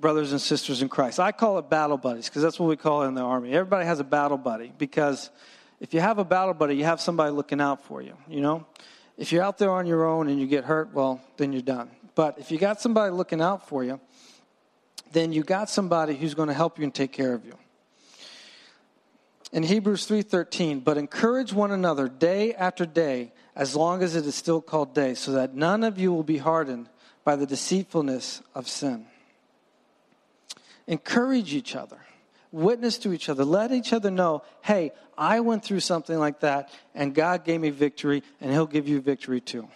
brothers 0.00 0.32
and 0.32 0.40
sisters 0.40 0.82
in 0.82 0.88
Christ. 0.88 1.20
I 1.20 1.32
call 1.32 1.58
it 1.58 1.70
battle 1.70 1.96
buddies 1.96 2.28
because 2.28 2.42
that's 2.42 2.58
what 2.58 2.68
we 2.68 2.76
call 2.76 3.02
it 3.02 3.08
in 3.08 3.14
the 3.14 3.22
army. 3.22 3.52
Everybody 3.52 3.86
has 3.86 4.00
a 4.00 4.04
battle 4.04 4.38
buddy 4.38 4.72
because 4.76 5.30
if 5.82 5.92
you 5.92 6.00
have 6.00 6.18
a 6.18 6.24
battle 6.24 6.54
buddy, 6.54 6.76
you 6.76 6.84
have 6.84 7.00
somebody 7.00 7.32
looking 7.32 7.60
out 7.60 7.84
for 7.84 8.00
you, 8.00 8.16
you 8.28 8.40
know? 8.40 8.64
If 9.18 9.32
you're 9.32 9.42
out 9.42 9.58
there 9.58 9.72
on 9.72 9.84
your 9.84 10.04
own 10.04 10.28
and 10.28 10.40
you 10.40 10.46
get 10.46 10.64
hurt, 10.64 10.94
well, 10.94 11.20
then 11.38 11.52
you're 11.52 11.60
done. 11.60 11.90
But 12.14 12.38
if 12.38 12.52
you 12.52 12.58
got 12.58 12.80
somebody 12.80 13.10
looking 13.12 13.40
out 13.40 13.68
for 13.68 13.82
you, 13.82 14.00
then 15.10 15.32
you 15.32 15.42
got 15.42 15.68
somebody 15.68 16.14
who's 16.14 16.34
going 16.34 16.46
to 16.46 16.54
help 16.54 16.78
you 16.78 16.84
and 16.84 16.94
take 16.94 17.10
care 17.10 17.34
of 17.34 17.44
you 17.44 17.54
in 19.52 19.64
Hebrews 19.64 20.06
3:13, 20.06 20.84
but 20.84 20.96
encourage 20.96 21.52
one 21.52 21.72
another 21.72 22.08
day 22.08 22.54
after 22.54 22.86
day 22.86 23.32
as 23.56 23.74
long 23.74 24.04
as 24.04 24.14
it 24.14 24.24
is 24.24 24.36
still 24.36 24.62
called 24.62 24.94
day, 24.94 25.14
so 25.14 25.32
that 25.32 25.52
none 25.52 25.82
of 25.82 25.98
you 25.98 26.12
will 26.12 26.22
be 26.22 26.38
hardened 26.38 26.88
by 27.24 27.34
the 27.34 27.44
deceitfulness 27.44 28.40
of 28.54 28.68
sin. 28.68 29.06
Encourage 30.86 31.52
each 31.54 31.74
other. 31.74 32.01
Witness 32.52 32.98
to 32.98 33.12
each 33.12 33.28
other. 33.28 33.44
Let 33.44 33.72
each 33.72 33.92
other 33.92 34.10
know, 34.10 34.42
hey, 34.62 34.92
I 35.16 35.40
went 35.40 35.64
through 35.64 35.80
something 35.80 36.18
like 36.18 36.40
that, 36.40 36.70
and 36.94 37.14
God 37.14 37.44
gave 37.44 37.60
me 37.60 37.70
victory, 37.70 38.22
and 38.40 38.52
He'll 38.52 38.66
give 38.66 38.86
you 38.86 39.00
victory 39.00 39.40
too. 39.40 39.68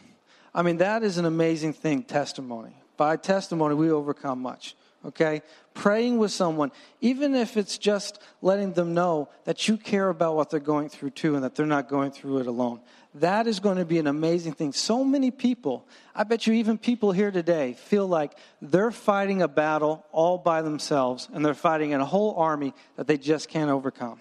I 0.55 0.63
mean, 0.63 0.77
that 0.79 1.03
is 1.03 1.19
an 1.19 1.25
amazing 1.25 1.73
thing, 1.73 2.03
testimony. 2.03 2.75
By 2.97 3.17
testimony, 3.17 3.75
we 3.75 3.91
overcome 3.91 4.41
much. 4.41 4.77
Okay? 5.05 5.43
Praying 5.77 6.17
with 6.17 6.33
someone, 6.33 6.73
even 7.03 7.35
if 7.35 7.59
it's 7.59 7.77
just 7.77 8.19
letting 8.41 8.73
them 8.73 8.95
know 8.95 9.29
that 9.45 9.69
you 9.69 9.77
care 9.77 10.09
about 10.09 10.35
what 10.35 10.49
they're 10.49 10.59
going 10.59 10.89
through 10.89 11.11
too 11.11 11.35
and 11.35 11.45
that 11.45 11.55
they're 11.55 11.67
not 11.67 11.87
going 11.91 12.13
through 12.13 12.39
it 12.39 12.47
alone. 12.47 12.81
That 13.17 13.47
is 13.47 13.61
going 13.61 13.77
to 13.77 13.85
be 13.85 13.99
an 13.99 14.07
amazing 14.07 14.55
thing. 14.55 14.73
So 14.73 15.05
many 15.05 15.31
people, 15.31 15.87
I 16.15 16.25
bet 16.25 16.47
you 16.47 16.55
even 16.55 16.79
people 16.79 17.13
here 17.13 17.31
today, 17.31 17.75
feel 17.75 18.07
like 18.09 18.39
they're 18.63 18.91
fighting 18.91 19.43
a 19.43 19.49
battle 19.49 20.07
all 20.13 20.39
by 20.39 20.63
themselves 20.63 21.29
and 21.31 21.45
they're 21.45 21.53
fighting 21.53 21.91
in 21.91 22.01
a 22.01 22.07
whole 22.07 22.35
army 22.37 22.73
that 22.97 23.07
they 23.07 23.19
just 23.19 23.51
can't 23.51 23.71
overcome. 23.71 24.19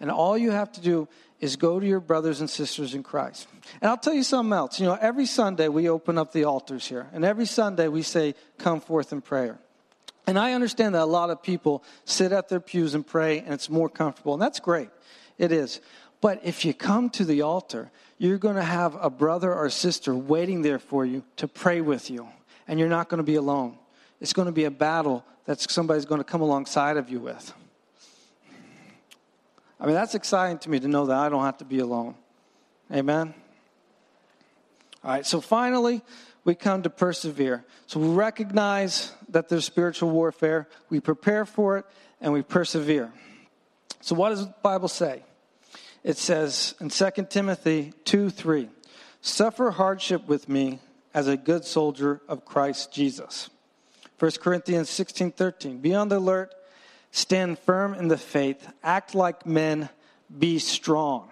And 0.00 0.10
all 0.10 0.38
you 0.38 0.50
have 0.50 0.72
to 0.72 0.80
do 0.80 1.08
is 1.40 1.56
go 1.56 1.78
to 1.78 1.86
your 1.86 2.00
brothers 2.00 2.40
and 2.40 2.48
sisters 2.48 2.94
in 2.94 3.02
Christ. 3.02 3.46
And 3.82 3.90
I'll 3.90 3.98
tell 3.98 4.14
you 4.14 4.22
something 4.22 4.54
else. 4.54 4.80
You 4.80 4.86
know, 4.86 4.98
every 4.98 5.26
Sunday 5.26 5.68
we 5.68 5.90
open 5.90 6.16
up 6.16 6.32
the 6.32 6.44
altars 6.44 6.86
here, 6.86 7.06
and 7.12 7.22
every 7.22 7.44
Sunday 7.44 7.88
we 7.88 8.00
say, 8.00 8.34
Come 8.56 8.80
forth 8.80 9.12
in 9.12 9.20
prayer. 9.20 9.58
And 10.26 10.38
I 10.38 10.54
understand 10.54 10.94
that 10.94 11.02
a 11.02 11.04
lot 11.04 11.30
of 11.30 11.42
people 11.42 11.84
sit 12.04 12.32
at 12.32 12.48
their 12.48 12.60
pews 12.60 12.94
and 12.94 13.06
pray, 13.06 13.38
and 13.38 13.54
it's 13.54 13.70
more 13.70 13.88
comfortable, 13.88 14.32
and 14.32 14.42
that's 14.42 14.58
great. 14.58 14.88
It 15.38 15.52
is. 15.52 15.80
But 16.20 16.40
if 16.42 16.64
you 16.64 16.74
come 16.74 17.10
to 17.10 17.24
the 17.24 17.42
altar, 17.42 17.90
you're 18.18 18.38
going 18.38 18.56
to 18.56 18.62
have 18.62 18.96
a 19.00 19.10
brother 19.10 19.54
or 19.54 19.70
sister 19.70 20.14
waiting 20.14 20.62
there 20.62 20.78
for 20.78 21.04
you 21.04 21.22
to 21.36 21.46
pray 21.46 21.80
with 21.80 22.10
you, 22.10 22.28
and 22.66 22.80
you're 22.80 22.88
not 22.88 23.08
going 23.08 23.18
to 23.18 23.24
be 23.24 23.36
alone. 23.36 23.78
It's 24.20 24.32
going 24.32 24.46
to 24.46 24.52
be 24.52 24.64
a 24.64 24.70
battle 24.70 25.24
that 25.44 25.60
somebody's 25.60 26.06
going 26.06 26.20
to 26.20 26.24
come 26.24 26.40
alongside 26.40 26.96
of 26.96 27.08
you 27.08 27.20
with. 27.20 27.52
I 29.78 29.86
mean, 29.86 29.94
that's 29.94 30.14
exciting 30.14 30.58
to 30.58 30.70
me 30.70 30.80
to 30.80 30.88
know 30.88 31.06
that 31.06 31.16
I 31.16 31.28
don't 31.28 31.44
have 31.44 31.58
to 31.58 31.64
be 31.64 31.80
alone. 31.80 32.14
Amen? 32.92 33.34
All 35.04 35.10
right, 35.10 35.26
so 35.26 35.40
finally, 35.40 36.02
we 36.46 36.54
come 36.54 36.82
to 36.84 36.90
persevere. 36.90 37.64
So 37.86 38.00
we 38.00 38.08
recognize 38.08 39.12
that 39.28 39.50
there's 39.50 39.66
spiritual 39.66 40.10
warfare, 40.10 40.68
we 40.88 41.00
prepare 41.00 41.44
for 41.44 41.76
it, 41.76 41.84
and 42.20 42.32
we 42.32 42.40
persevere. 42.40 43.12
So, 44.00 44.14
what 44.14 44.30
does 44.30 44.46
the 44.46 44.54
Bible 44.62 44.88
say? 44.88 45.22
It 46.02 46.16
says 46.16 46.74
in 46.80 46.88
2 46.88 47.10
Timothy 47.28 47.92
2 48.04 48.30
3, 48.30 48.70
suffer 49.20 49.72
hardship 49.72 50.28
with 50.28 50.48
me 50.48 50.78
as 51.12 51.26
a 51.26 51.36
good 51.36 51.64
soldier 51.64 52.22
of 52.28 52.44
Christ 52.44 52.92
Jesus. 52.92 53.50
1 54.18 54.30
Corinthians 54.40 54.88
16 54.88 55.32
13, 55.32 55.78
be 55.78 55.94
on 55.94 56.08
the 56.08 56.18
alert 56.18 56.54
Stand 57.16 57.58
firm 57.58 57.94
in 57.94 58.08
the 58.08 58.18
faith, 58.18 58.70
act 58.82 59.14
like 59.14 59.46
men, 59.46 59.88
be 60.38 60.58
strong. 60.58 61.30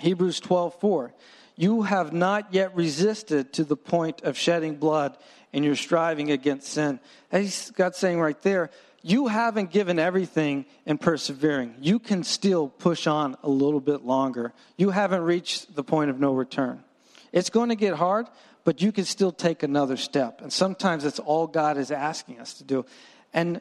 Hebrews 0.00 0.40
12:4 0.40 1.12
You 1.58 1.82
have 1.82 2.12
not 2.12 2.54
yet 2.54 2.76
resisted 2.76 3.52
to 3.54 3.64
the 3.64 3.76
point 3.76 4.22
of 4.22 4.38
shedding 4.38 4.76
blood 4.76 5.18
in 5.52 5.64
your 5.64 5.74
striving 5.74 6.30
against 6.30 6.68
sin. 6.68 7.00
As 7.32 7.72
God's 7.72 7.98
saying 7.98 8.20
right 8.20 8.40
there, 8.42 8.70
you 9.02 9.26
haven't 9.26 9.72
given 9.72 9.98
everything 9.98 10.66
in 10.86 10.98
persevering. 10.98 11.74
You 11.80 11.98
can 11.98 12.22
still 12.22 12.68
push 12.68 13.08
on 13.08 13.36
a 13.42 13.48
little 13.48 13.80
bit 13.80 14.04
longer. 14.04 14.52
You 14.76 14.90
haven't 14.90 15.22
reached 15.22 15.74
the 15.74 15.82
point 15.82 16.10
of 16.10 16.20
no 16.20 16.32
return. 16.32 16.84
It's 17.32 17.50
going 17.50 17.70
to 17.70 17.74
get 17.74 17.94
hard, 17.94 18.28
but 18.62 18.80
you 18.80 18.92
can 18.92 19.04
still 19.04 19.32
take 19.32 19.64
another 19.64 19.96
step. 19.96 20.40
And 20.40 20.52
sometimes 20.52 21.04
it's 21.04 21.18
all 21.18 21.48
God 21.48 21.76
is 21.76 21.90
asking 21.90 22.38
us 22.38 22.54
to 22.54 22.64
do. 22.64 22.86
And 23.34 23.60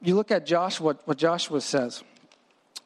you 0.00 0.14
look 0.14 0.30
at 0.30 0.46
Joshua, 0.46 0.96
what 1.06 1.18
Joshua 1.18 1.60
says. 1.60 2.04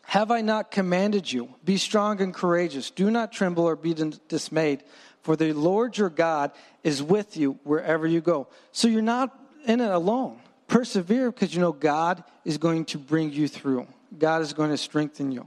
Have 0.06 0.30
I 0.30 0.42
not 0.42 0.70
commanded 0.70 1.30
you? 1.30 1.54
Be 1.64 1.76
strong 1.76 2.20
and 2.20 2.32
courageous. 2.32 2.90
Do 2.90 3.10
not 3.10 3.32
tremble 3.32 3.64
or 3.64 3.76
be 3.76 3.94
dismayed, 4.28 4.84
for 5.22 5.36
the 5.36 5.52
Lord 5.52 5.96
your 5.96 6.10
God 6.10 6.52
is 6.82 7.02
with 7.02 7.36
you 7.36 7.58
wherever 7.64 8.06
you 8.06 8.20
go. 8.20 8.46
So 8.72 8.88
you're 8.88 9.02
not 9.02 9.36
in 9.66 9.80
it 9.80 9.90
alone. 9.90 10.38
Persevere 10.68 11.30
because 11.30 11.54
you 11.54 11.60
know 11.60 11.72
God 11.72 12.22
is 12.44 12.58
going 12.58 12.84
to 12.86 12.98
bring 12.98 13.32
you 13.32 13.48
through. 13.48 13.86
God 14.18 14.42
is 14.42 14.52
going 14.52 14.70
to 14.70 14.76
strengthen 14.76 15.32
you. 15.32 15.46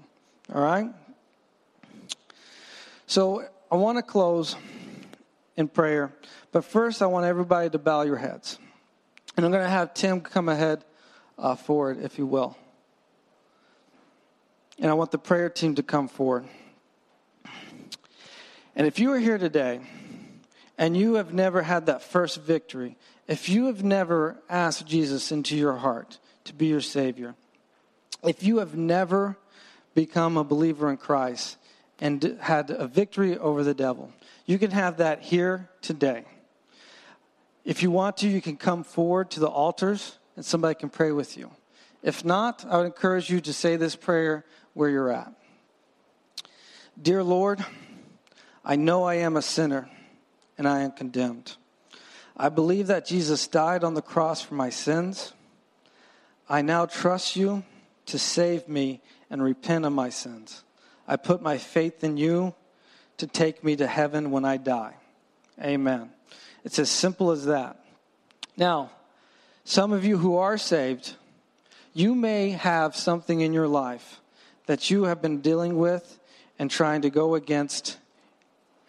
All 0.53 0.61
right? 0.61 0.89
So 3.05 3.45
I 3.71 3.75
want 3.75 3.97
to 3.97 4.01
close 4.01 4.55
in 5.55 5.67
prayer, 5.67 6.13
but 6.51 6.65
first 6.65 7.01
I 7.01 7.05
want 7.05 7.25
everybody 7.25 7.69
to 7.69 7.77
bow 7.77 8.01
your 8.01 8.17
heads. 8.17 8.59
And 9.35 9.45
I'm 9.45 9.51
going 9.51 9.63
to 9.63 9.69
have 9.69 9.93
Tim 9.93 10.21
come 10.21 10.49
ahead 10.49 10.83
uh, 11.37 11.55
forward, 11.55 11.99
if 12.01 12.17
you 12.17 12.25
will. 12.25 12.57
And 14.79 14.91
I 14.91 14.93
want 14.93 15.11
the 15.11 15.17
prayer 15.17 15.49
team 15.49 15.75
to 15.75 15.83
come 15.83 16.07
forward. 16.07 16.45
And 18.75 18.85
if 18.85 18.99
you 18.99 19.11
are 19.13 19.19
here 19.19 19.39
today 19.39 19.81
and 20.77 20.95
you 20.95 21.15
have 21.15 21.33
never 21.33 21.63
had 21.63 21.87
that 21.87 22.03
first 22.03 22.41
victory, 22.41 22.95
if 23.27 23.49
you 23.49 23.65
have 23.65 23.83
never 23.83 24.37
asked 24.49 24.85
Jesus 24.85 25.31
into 25.31 25.57
your 25.57 25.77
heart 25.77 26.19
to 26.43 26.53
be 26.53 26.67
your 26.67 26.81
Savior, 26.81 27.35
if 28.23 28.43
you 28.43 28.59
have 28.59 28.75
never 28.75 29.37
become 29.95 30.37
a 30.37 30.43
believer 30.43 30.91
in 30.91 30.97
Christ 30.97 31.57
and 31.99 32.37
had 32.39 32.69
a 32.69 32.87
victory 32.87 33.35
over 33.37 33.63
the 33.63 33.73
devil, 33.73 34.11
you 34.45 34.59
can 34.59 34.69
have 34.69 34.97
that 34.97 35.23
here 35.23 35.69
today. 35.81 36.25
If 37.65 37.81
you 37.81 37.89
want 37.89 38.17
to, 38.17 38.29
you 38.29 38.41
can 38.41 38.57
come 38.57 38.83
forward 38.83 39.31
to 39.31 39.39
the 39.39 39.47
altars 39.47 40.19
and 40.35 40.45
somebody 40.45 40.75
can 40.75 40.89
pray 40.89 41.11
with 41.11 41.35
you. 41.35 41.51
If 42.03 42.23
not, 42.23 42.63
I 42.69 42.77
would 42.77 42.85
encourage 42.85 43.29
you 43.29 43.41
to 43.41 43.51
say 43.51 43.75
this 43.75 43.95
prayer 43.95 44.45
where 44.77 44.89
you're 44.89 45.11
at. 45.11 45.33
Dear 47.01 47.23
Lord, 47.23 47.65
I 48.63 48.75
know 48.75 49.05
I 49.05 49.15
am 49.15 49.35
a 49.35 49.41
sinner 49.41 49.89
and 50.55 50.67
I 50.67 50.81
am 50.81 50.91
condemned. 50.91 51.55
I 52.37 52.49
believe 52.49 52.85
that 52.87 53.07
Jesus 53.07 53.47
died 53.47 53.83
on 53.83 53.95
the 53.95 54.03
cross 54.03 54.43
for 54.43 54.53
my 54.53 54.69
sins. 54.69 55.33
I 56.47 56.61
now 56.61 56.85
trust 56.85 57.35
you 57.35 57.63
to 58.05 58.19
save 58.19 58.69
me 58.69 59.01
and 59.31 59.41
repent 59.41 59.83
of 59.83 59.93
my 59.93 60.09
sins. 60.09 60.63
I 61.07 61.15
put 61.15 61.41
my 61.41 61.57
faith 61.57 62.03
in 62.03 62.17
you 62.17 62.53
to 63.17 63.25
take 63.25 63.63
me 63.63 63.75
to 63.77 63.87
heaven 63.87 64.29
when 64.29 64.45
I 64.45 64.57
die. 64.57 64.93
Amen. 65.59 66.11
It's 66.63 66.77
as 66.77 66.91
simple 66.91 67.31
as 67.31 67.45
that. 67.45 67.83
Now, 68.55 68.91
some 69.63 69.91
of 69.91 70.05
you 70.05 70.19
who 70.19 70.37
are 70.37 70.57
saved, 70.59 71.15
you 71.95 72.13
may 72.13 72.51
have 72.51 72.95
something 72.95 73.41
in 73.41 73.53
your 73.53 73.67
life 73.67 74.21
that 74.67 74.89
you 74.89 75.05
have 75.05 75.21
been 75.21 75.41
dealing 75.41 75.77
with 75.77 76.19
and 76.59 76.69
trying 76.69 77.01
to 77.01 77.09
go 77.09 77.35
against, 77.35 77.97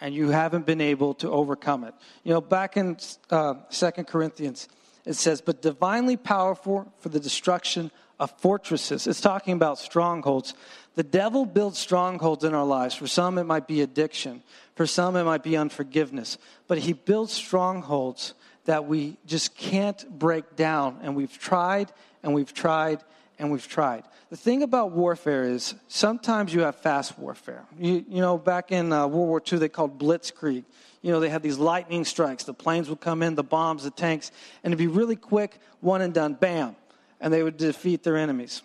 and 0.01 0.15
you 0.15 0.29
haven't 0.29 0.67
been 0.67 0.81
able 0.81 1.15
to 1.15 1.31
overcome 1.31 1.85
it. 1.85 1.95
You 2.23 2.35
know, 2.35 2.41
back 2.41 2.77
in 2.77 2.99
uh, 3.31 3.55
2 3.71 3.91
Corinthians, 4.05 4.69
it 5.05 5.15
says, 5.15 5.41
But 5.41 5.63
divinely 5.63 6.17
powerful 6.17 6.93
for 6.99 7.09
the 7.09 7.21
destruction 7.21 7.91
of 8.21 8.31
fortresses. 8.41 9.07
It's 9.07 9.21
talking 9.21 9.55
about 9.55 9.79
strongholds. 9.79 10.55
The 10.97 11.05
devil 11.05 11.47
builds 11.47 11.79
strongholds 11.79 12.45
in 12.45 12.55
our 12.55 12.65
lives. 12.65 12.95
For 12.95 13.07
some, 13.07 13.39
it 13.39 13.45
might 13.45 13.69
be 13.69 13.81
addiction. 13.81 14.43
For 14.75 14.87
some, 14.87 15.17
it 15.17 15.25
might 15.25 15.45
be 15.45 15.57
unforgiveness. 15.57 16.39
But 16.67 16.79
he 16.79 16.93
builds 16.93 17.33
strongholds 17.33 18.35
that 18.65 18.87
we 18.87 19.17
just 19.25 19.57
can't 19.57 20.19
break 20.19 20.57
down. 20.57 20.99
And 21.03 21.15
we've 21.15 21.39
tried 21.39 21.93
and 22.23 22.35
we've 22.35 22.53
tried 22.53 23.03
and 23.39 23.51
we've 23.51 23.67
tried. 23.67 24.05
The 24.31 24.37
thing 24.37 24.63
about 24.63 24.93
warfare 24.93 25.45
is 25.45 25.75
sometimes 25.89 26.53
you 26.53 26.61
have 26.61 26.77
fast 26.77 27.19
warfare. 27.19 27.65
You, 27.79 28.05
you 28.09 28.21
know, 28.21 28.39
back 28.39 28.73
in 28.73 28.93
uh, 28.93 29.07
World 29.07 29.29
War 29.29 29.43
II, 29.51 29.59
they 29.59 29.69
called 29.69 29.99
blitzkrieg. 29.99 30.65
You 31.03 31.13
know, 31.13 31.21
they 31.21 31.29
had 31.29 31.43
these 31.43 31.59
lightning 31.59 32.05
strikes. 32.05 32.45
The 32.45 32.55
planes 32.55 32.89
would 32.89 33.01
come 33.01 33.23
in, 33.23 33.35
the 33.35 33.45
bombs, 33.45 33.85
the 33.85 33.91
tanks, 33.91 34.33
and 34.63 34.73
it'd 34.73 34.79
be 34.79 34.87
really 34.87 35.17
quick, 35.17 35.59
one 35.81 36.03
and 36.03 36.13
done, 36.13 36.35
bam, 36.35 36.77
and 37.21 37.33
they 37.33 37.43
would 37.43 37.57
defeat 37.57 38.03
their 38.03 38.17
enemies 38.17 38.63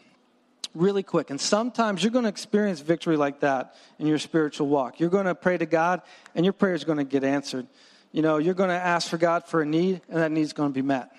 really 0.73 1.03
quick. 1.03 1.29
And 1.29 1.39
sometimes 1.39 2.03
you're 2.03 2.11
going 2.11 2.23
to 2.23 2.29
experience 2.29 2.79
victory 2.79 3.15
like 3.15 3.41
that 3.41 3.75
in 3.99 4.07
your 4.07 4.17
spiritual 4.17 4.67
walk. 4.67 4.99
You're 4.99 5.11
going 5.11 5.27
to 5.27 5.35
pray 5.35 5.55
to 5.55 5.67
God, 5.67 6.01
and 6.33 6.43
your 6.43 6.53
prayer 6.53 6.73
is 6.73 6.83
going 6.83 6.97
to 6.97 7.03
get 7.03 7.23
answered 7.23 7.67
you 8.13 8.21
know, 8.21 8.37
you're 8.37 8.53
going 8.53 8.69
to 8.69 8.75
ask 8.75 9.09
for 9.09 9.17
God 9.17 9.45
for 9.45 9.61
a 9.61 9.65
need, 9.65 10.01
and 10.07 10.21
that 10.21 10.31
need's 10.31 10.53
going 10.53 10.69
to 10.69 10.73
be 10.73 10.83
met. 10.83 11.11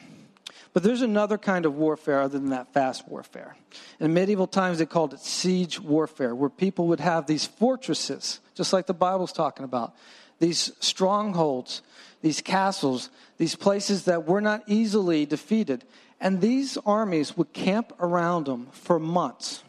But 0.75 0.83
there's 0.83 1.03
another 1.03 1.39
kind 1.39 1.66
of 1.66 1.77
warfare 1.77 2.20
other 2.20 2.39
than 2.39 2.51
that 2.51 2.75
fast 2.75 3.09
warfare. 3.09 3.57
In 4.01 4.12
medieval 4.12 4.49
times, 4.49 4.79
they 4.79 4.87
called 4.87 5.14
it 5.14 5.20
siege 5.20 5.81
warfare, 5.81 6.35
where 6.35 6.51
people 6.51 6.89
would 6.89 6.99
have 6.99 7.27
these 7.27 7.47
fortresses, 7.47 8.41
just 8.55 8.72
like 8.72 8.87
the 8.87 8.93
Bible's 8.93 9.33
talking 9.33 9.64
about, 9.64 9.95
these 10.41 10.72
strongholds, 10.81 11.83
these 12.22 12.41
castles, 12.41 13.09
these 13.39 13.55
places 13.55 14.07
that 14.07 14.27
were 14.27 14.41
not 14.41 14.64
easily 14.66 15.25
defeated. 15.25 15.85
And 16.20 16.41
these 16.41 16.77
armies 16.85 17.37
would 17.37 17.53
camp 17.53 17.93
around 18.01 18.47
them 18.47 18.66
for 18.72 18.99
months, 18.99 19.62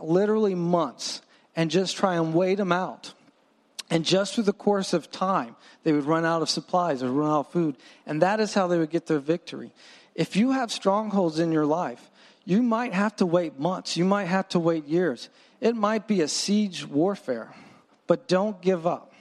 literally 0.00 0.54
months, 0.54 1.22
and 1.56 1.72
just 1.72 1.96
try 1.96 2.14
and 2.14 2.32
wait 2.32 2.56
them 2.56 2.70
out. 2.70 3.14
And 3.92 4.04
just 4.04 4.34
through 4.34 4.44
the 4.44 4.52
course 4.52 4.92
of 4.92 5.10
time, 5.10 5.56
they 5.82 5.92
would 5.92 6.04
run 6.04 6.24
out 6.24 6.42
of 6.42 6.48
supplies 6.48 7.02
or 7.02 7.10
run 7.10 7.28
out 7.28 7.40
of 7.40 7.48
food. 7.48 7.76
And 8.06 8.22
that 8.22 8.38
is 8.38 8.54
how 8.54 8.68
they 8.68 8.78
would 8.78 8.90
get 8.90 9.06
their 9.06 9.18
victory. 9.18 9.72
If 10.20 10.36
you 10.36 10.50
have 10.52 10.70
strongholds 10.70 11.38
in 11.38 11.50
your 11.50 11.64
life, 11.64 12.10
You 12.44 12.62
might 12.62 12.92
have 12.94 13.14
to 13.16 13.26
wait 13.26 13.58
months, 13.58 13.96
you 13.96 14.04
might 14.04 14.24
have 14.24 14.48
to 14.48 14.58
wait 14.58 14.86
years. 14.86 15.28
It 15.60 15.76
might 15.76 16.08
be 16.08 16.20
a 16.20 16.28
siege 16.28 16.84
warfare, 16.86 17.54
but 18.06 18.28
don't 18.28 18.60
give 18.60 18.86
up. 18.86 19.12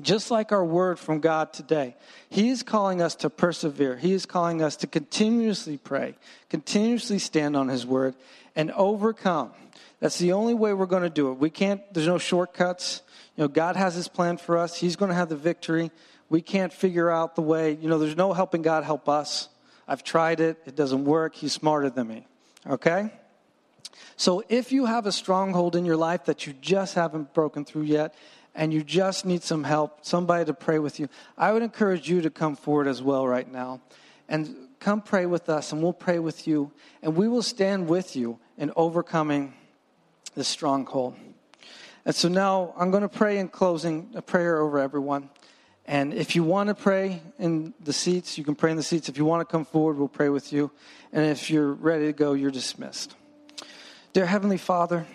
Just 0.00 0.30
like 0.30 0.50
our 0.50 0.64
word 0.64 0.98
from 0.98 1.20
God 1.20 1.52
today, 1.52 1.94
He 2.30 2.48
is 2.48 2.62
calling 2.62 3.02
us 3.02 3.14
to 3.16 3.28
persevere. 3.30 3.96
He 3.96 4.12
is 4.12 4.24
calling 4.24 4.62
us 4.62 4.76
to 4.76 4.86
continuously 4.86 5.76
pray, 5.76 6.16
continuously 6.48 7.18
stand 7.18 7.56
on 7.56 7.68
His 7.68 7.84
word, 7.84 8.14
and 8.56 8.70
overcome. 8.72 9.50
That's 10.00 10.18
the 10.18 10.32
only 10.32 10.54
way 10.54 10.72
we're 10.72 10.86
going 10.86 11.02
to 11.02 11.10
do 11.10 11.30
it. 11.32 11.34
We 11.34 11.50
can't, 11.50 11.80
there's 11.92 12.06
no 12.06 12.18
shortcuts. 12.18 13.02
You 13.36 13.44
know, 13.44 13.48
God 13.48 13.76
has 13.76 13.94
His 13.94 14.08
plan 14.08 14.38
for 14.38 14.56
us, 14.56 14.76
He's 14.76 14.96
going 14.96 15.10
to 15.10 15.14
have 15.14 15.28
the 15.28 15.36
victory. 15.36 15.90
We 16.30 16.40
can't 16.40 16.72
figure 16.72 17.10
out 17.10 17.36
the 17.36 17.42
way, 17.42 17.76
you 17.80 17.88
know, 17.88 17.98
there's 17.98 18.16
no 18.16 18.32
helping 18.32 18.62
God 18.62 18.84
help 18.84 19.08
us. 19.08 19.48
I've 19.86 20.02
tried 20.02 20.40
it, 20.40 20.62
it 20.66 20.74
doesn't 20.74 21.04
work. 21.04 21.34
He's 21.34 21.52
smarter 21.52 21.90
than 21.90 22.08
me. 22.08 22.26
Okay? 22.66 23.10
So 24.16 24.42
if 24.48 24.72
you 24.72 24.86
have 24.86 25.06
a 25.06 25.12
stronghold 25.12 25.76
in 25.76 25.84
your 25.84 25.96
life 25.96 26.24
that 26.24 26.46
you 26.46 26.54
just 26.60 26.94
haven't 26.94 27.34
broken 27.34 27.64
through 27.64 27.82
yet, 27.82 28.14
and 28.54 28.72
you 28.72 28.84
just 28.84 29.26
need 29.26 29.42
some 29.42 29.64
help, 29.64 30.04
somebody 30.04 30.44
to 30.44 30.54
pray 30.54 30.78
with 30.78 31.00
you, 31.00 31.08
I 31.36 31.52
would 31.52 31.62
encourage 31.62 32.08
you 32.08 32.20
to 32.22 32.30
come 32.30 32.54
forward 32.54 32.86
as 32.86 33.02
well 33.02 33.26
right 33.26 33.50
now. 33.50 33.80
And 34.28 34.68
come 34.78 35.02
pray 35.02 35.26
with 35.26 35.48
us, 35.48 35.72
and 35.72 35.82
we'll 35.82 35.92
pray 35.92 36.18
with 36.18 36.46
you, 36.46 36.70
and 37.02 37.16
we 37.16 37.26
will 37.26 37.42
stand 37.42 37.88
with 37.88 38.14
you 38.14 38.38
in 38.56 38.70
overcoming 38.76 39.54
the 40.34 40.44
stronghold. 40.44 41.16
And 42.04 42.14
so 42.14 42.28
now 42.28 42.74
I'm 42.76 42.90
going 42.90 43.02
to 43.02 43.08
pray 43.08 43.38
in 43.38 43.48
closing 43.48 44.10
a 44.14 44.22
prayer 44.22 44.60
over 44.60 44.78
everyone. 44.78 45.30
And 45.86 46.14
if 46.14 46.34
you 46.34 46.42
want 46.42 46.68
to 46.68 46.74
pray 46.74 47.20
in 47.38 47.74
the 47.80 47.92
seats, 47.92 48.38
you 48.38 48.44
can 48.44 48.54
pray 48.54 48.70
in 48.70 48.76
the 48.76 48.82
seats. 48.82 49.08
If 49.08 49.18
you 49.18 49.24
want 49.24 49.46
to 49.46 49.50
come 49.50 49.64
forward, 49.64 49.98
we'll 49.98 50.08
pray 50.08 50.30
with 50.30 50.52
you. 50.52 50.70
And 51.12 51.26
if 51.26 51.50
you're 51.50 51.72
ready 51.72 52.06
to 52.06 52.12
go, 52.12 52.32
you're 52.32 52.50
dismissed. 52.50 53.14
Dear 54.14 54.26
Heavenly 54.26 54.56
Father, 54.56 55.06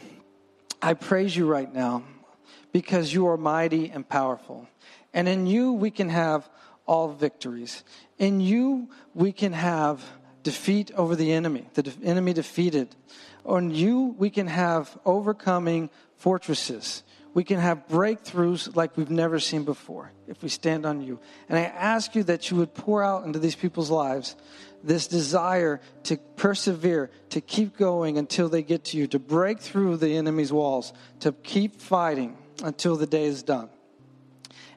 I 0.82 0.94
praise 0.94 1.36
you 1.36 1.48
right 1.48 1.74
now 1.74 2.04
because 2.72 3.12
you 3.14 3.28
are 3.28 3.38
mighty 3.38 3.90
and 3.90 4.08
powerful. 4.08 4.68
And 5.14 5.28
in 5.28 5.48
you, 5.48 5.74
we 5.74 5.90
can 5.90 6.10
have 6.10 6.48
all 6.86 7.10
victories. 7.10 7.84
In 8.18 8.40
you, 8.40 8.90
we 9.14 9.32
can 9.32 9.54
have 9.54 10.04
defeat 10.44 10.92
over 10.96 11.16
the 11.16 11.34
enemy, 11.34 11.68
the 11.74 11.84
de- 11.84 12.04
enemy 12.04 12.34
defeated. 12.34 12.96
On 13.46 13.72
you, 13.72 14.16
we 14.18 14.30
can 14.30 14.48
have 14.48 14.98
overcoming 15.06 15.90
fortresses. 16.16 17.04
We 17.34 17.44
can 17.44 17.60
have 17.60 17.88
breakthroughs 17.88 18.76
like 18.76 18.98
we've 18.98 19.12
never 19.12 19.40
seen 19.40 19.64
before 19.64 20.12
if 20.28 20.42
we 20.42 20.50
stand 20.50 20.86
on 20.86 21.02
you. 21.02 21.20
And 21.48 21.58
I 21.58 21.64
ask 21.64 22.16
you 22.16 22.24
that 22.24 22.50
you 22.50 22.58
would 22.58 22.74
pour 22.74 23.04
out 23.04 23.26
into 23.26 23.40
these 23.40 23.56
people's 23.56 23.92
lives 23.92 24.36
this 24.84 25.08
desire 25.08 25.82
to 26.04 26.18
persevere, 26.36 27.12
to 27.30 27.42
keep 27.42 27.78
going 27.78 28.18
until 28.18 28.50
they 28.50 28.64
get 28.64 28.86
to 28.86 28.98
you, 28.98 29.08
to 29.08 29.20
break 29.20 29.60
through 29.60 29.98
the 29.98 30.16
enemy's 30.16 30.54
walls, 30.54 30.94
to 31.20 31.32
keep 31.32 31.82
fighting 31.82 32.38
until 32.64 32.96
the 32.96 33.08
day 33.08 33.26
is 33.26 33.44
done. 33.44 33.70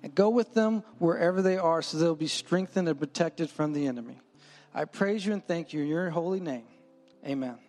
And 0.03 0.15
go 0.15 0.29
with 0.29 0.55
them 0.55 0.83
wherever 0.99 1.43
they 1.43 1.57
are 1.57 1.81
so 1.81 1.97
they'll 1.97 2.17
be 2.17 2.27
strengthened 2.27 2.89
and 2.89 2.99
protected 2.99 3.49
from 3.51 3.73
the 3.73 3.87
enemy. 3.87 4.21
I 4.75 4.85
praise 4.87 5.25
you 5.25 5.33
and 5.33 5.47
thank 5.47 5.73
you 5.73 5.83
in 5.83 5.89
your 5.89 6.11
holy 6.11 6.41
name. 6.41 6.65
Amen. 7.25 7.62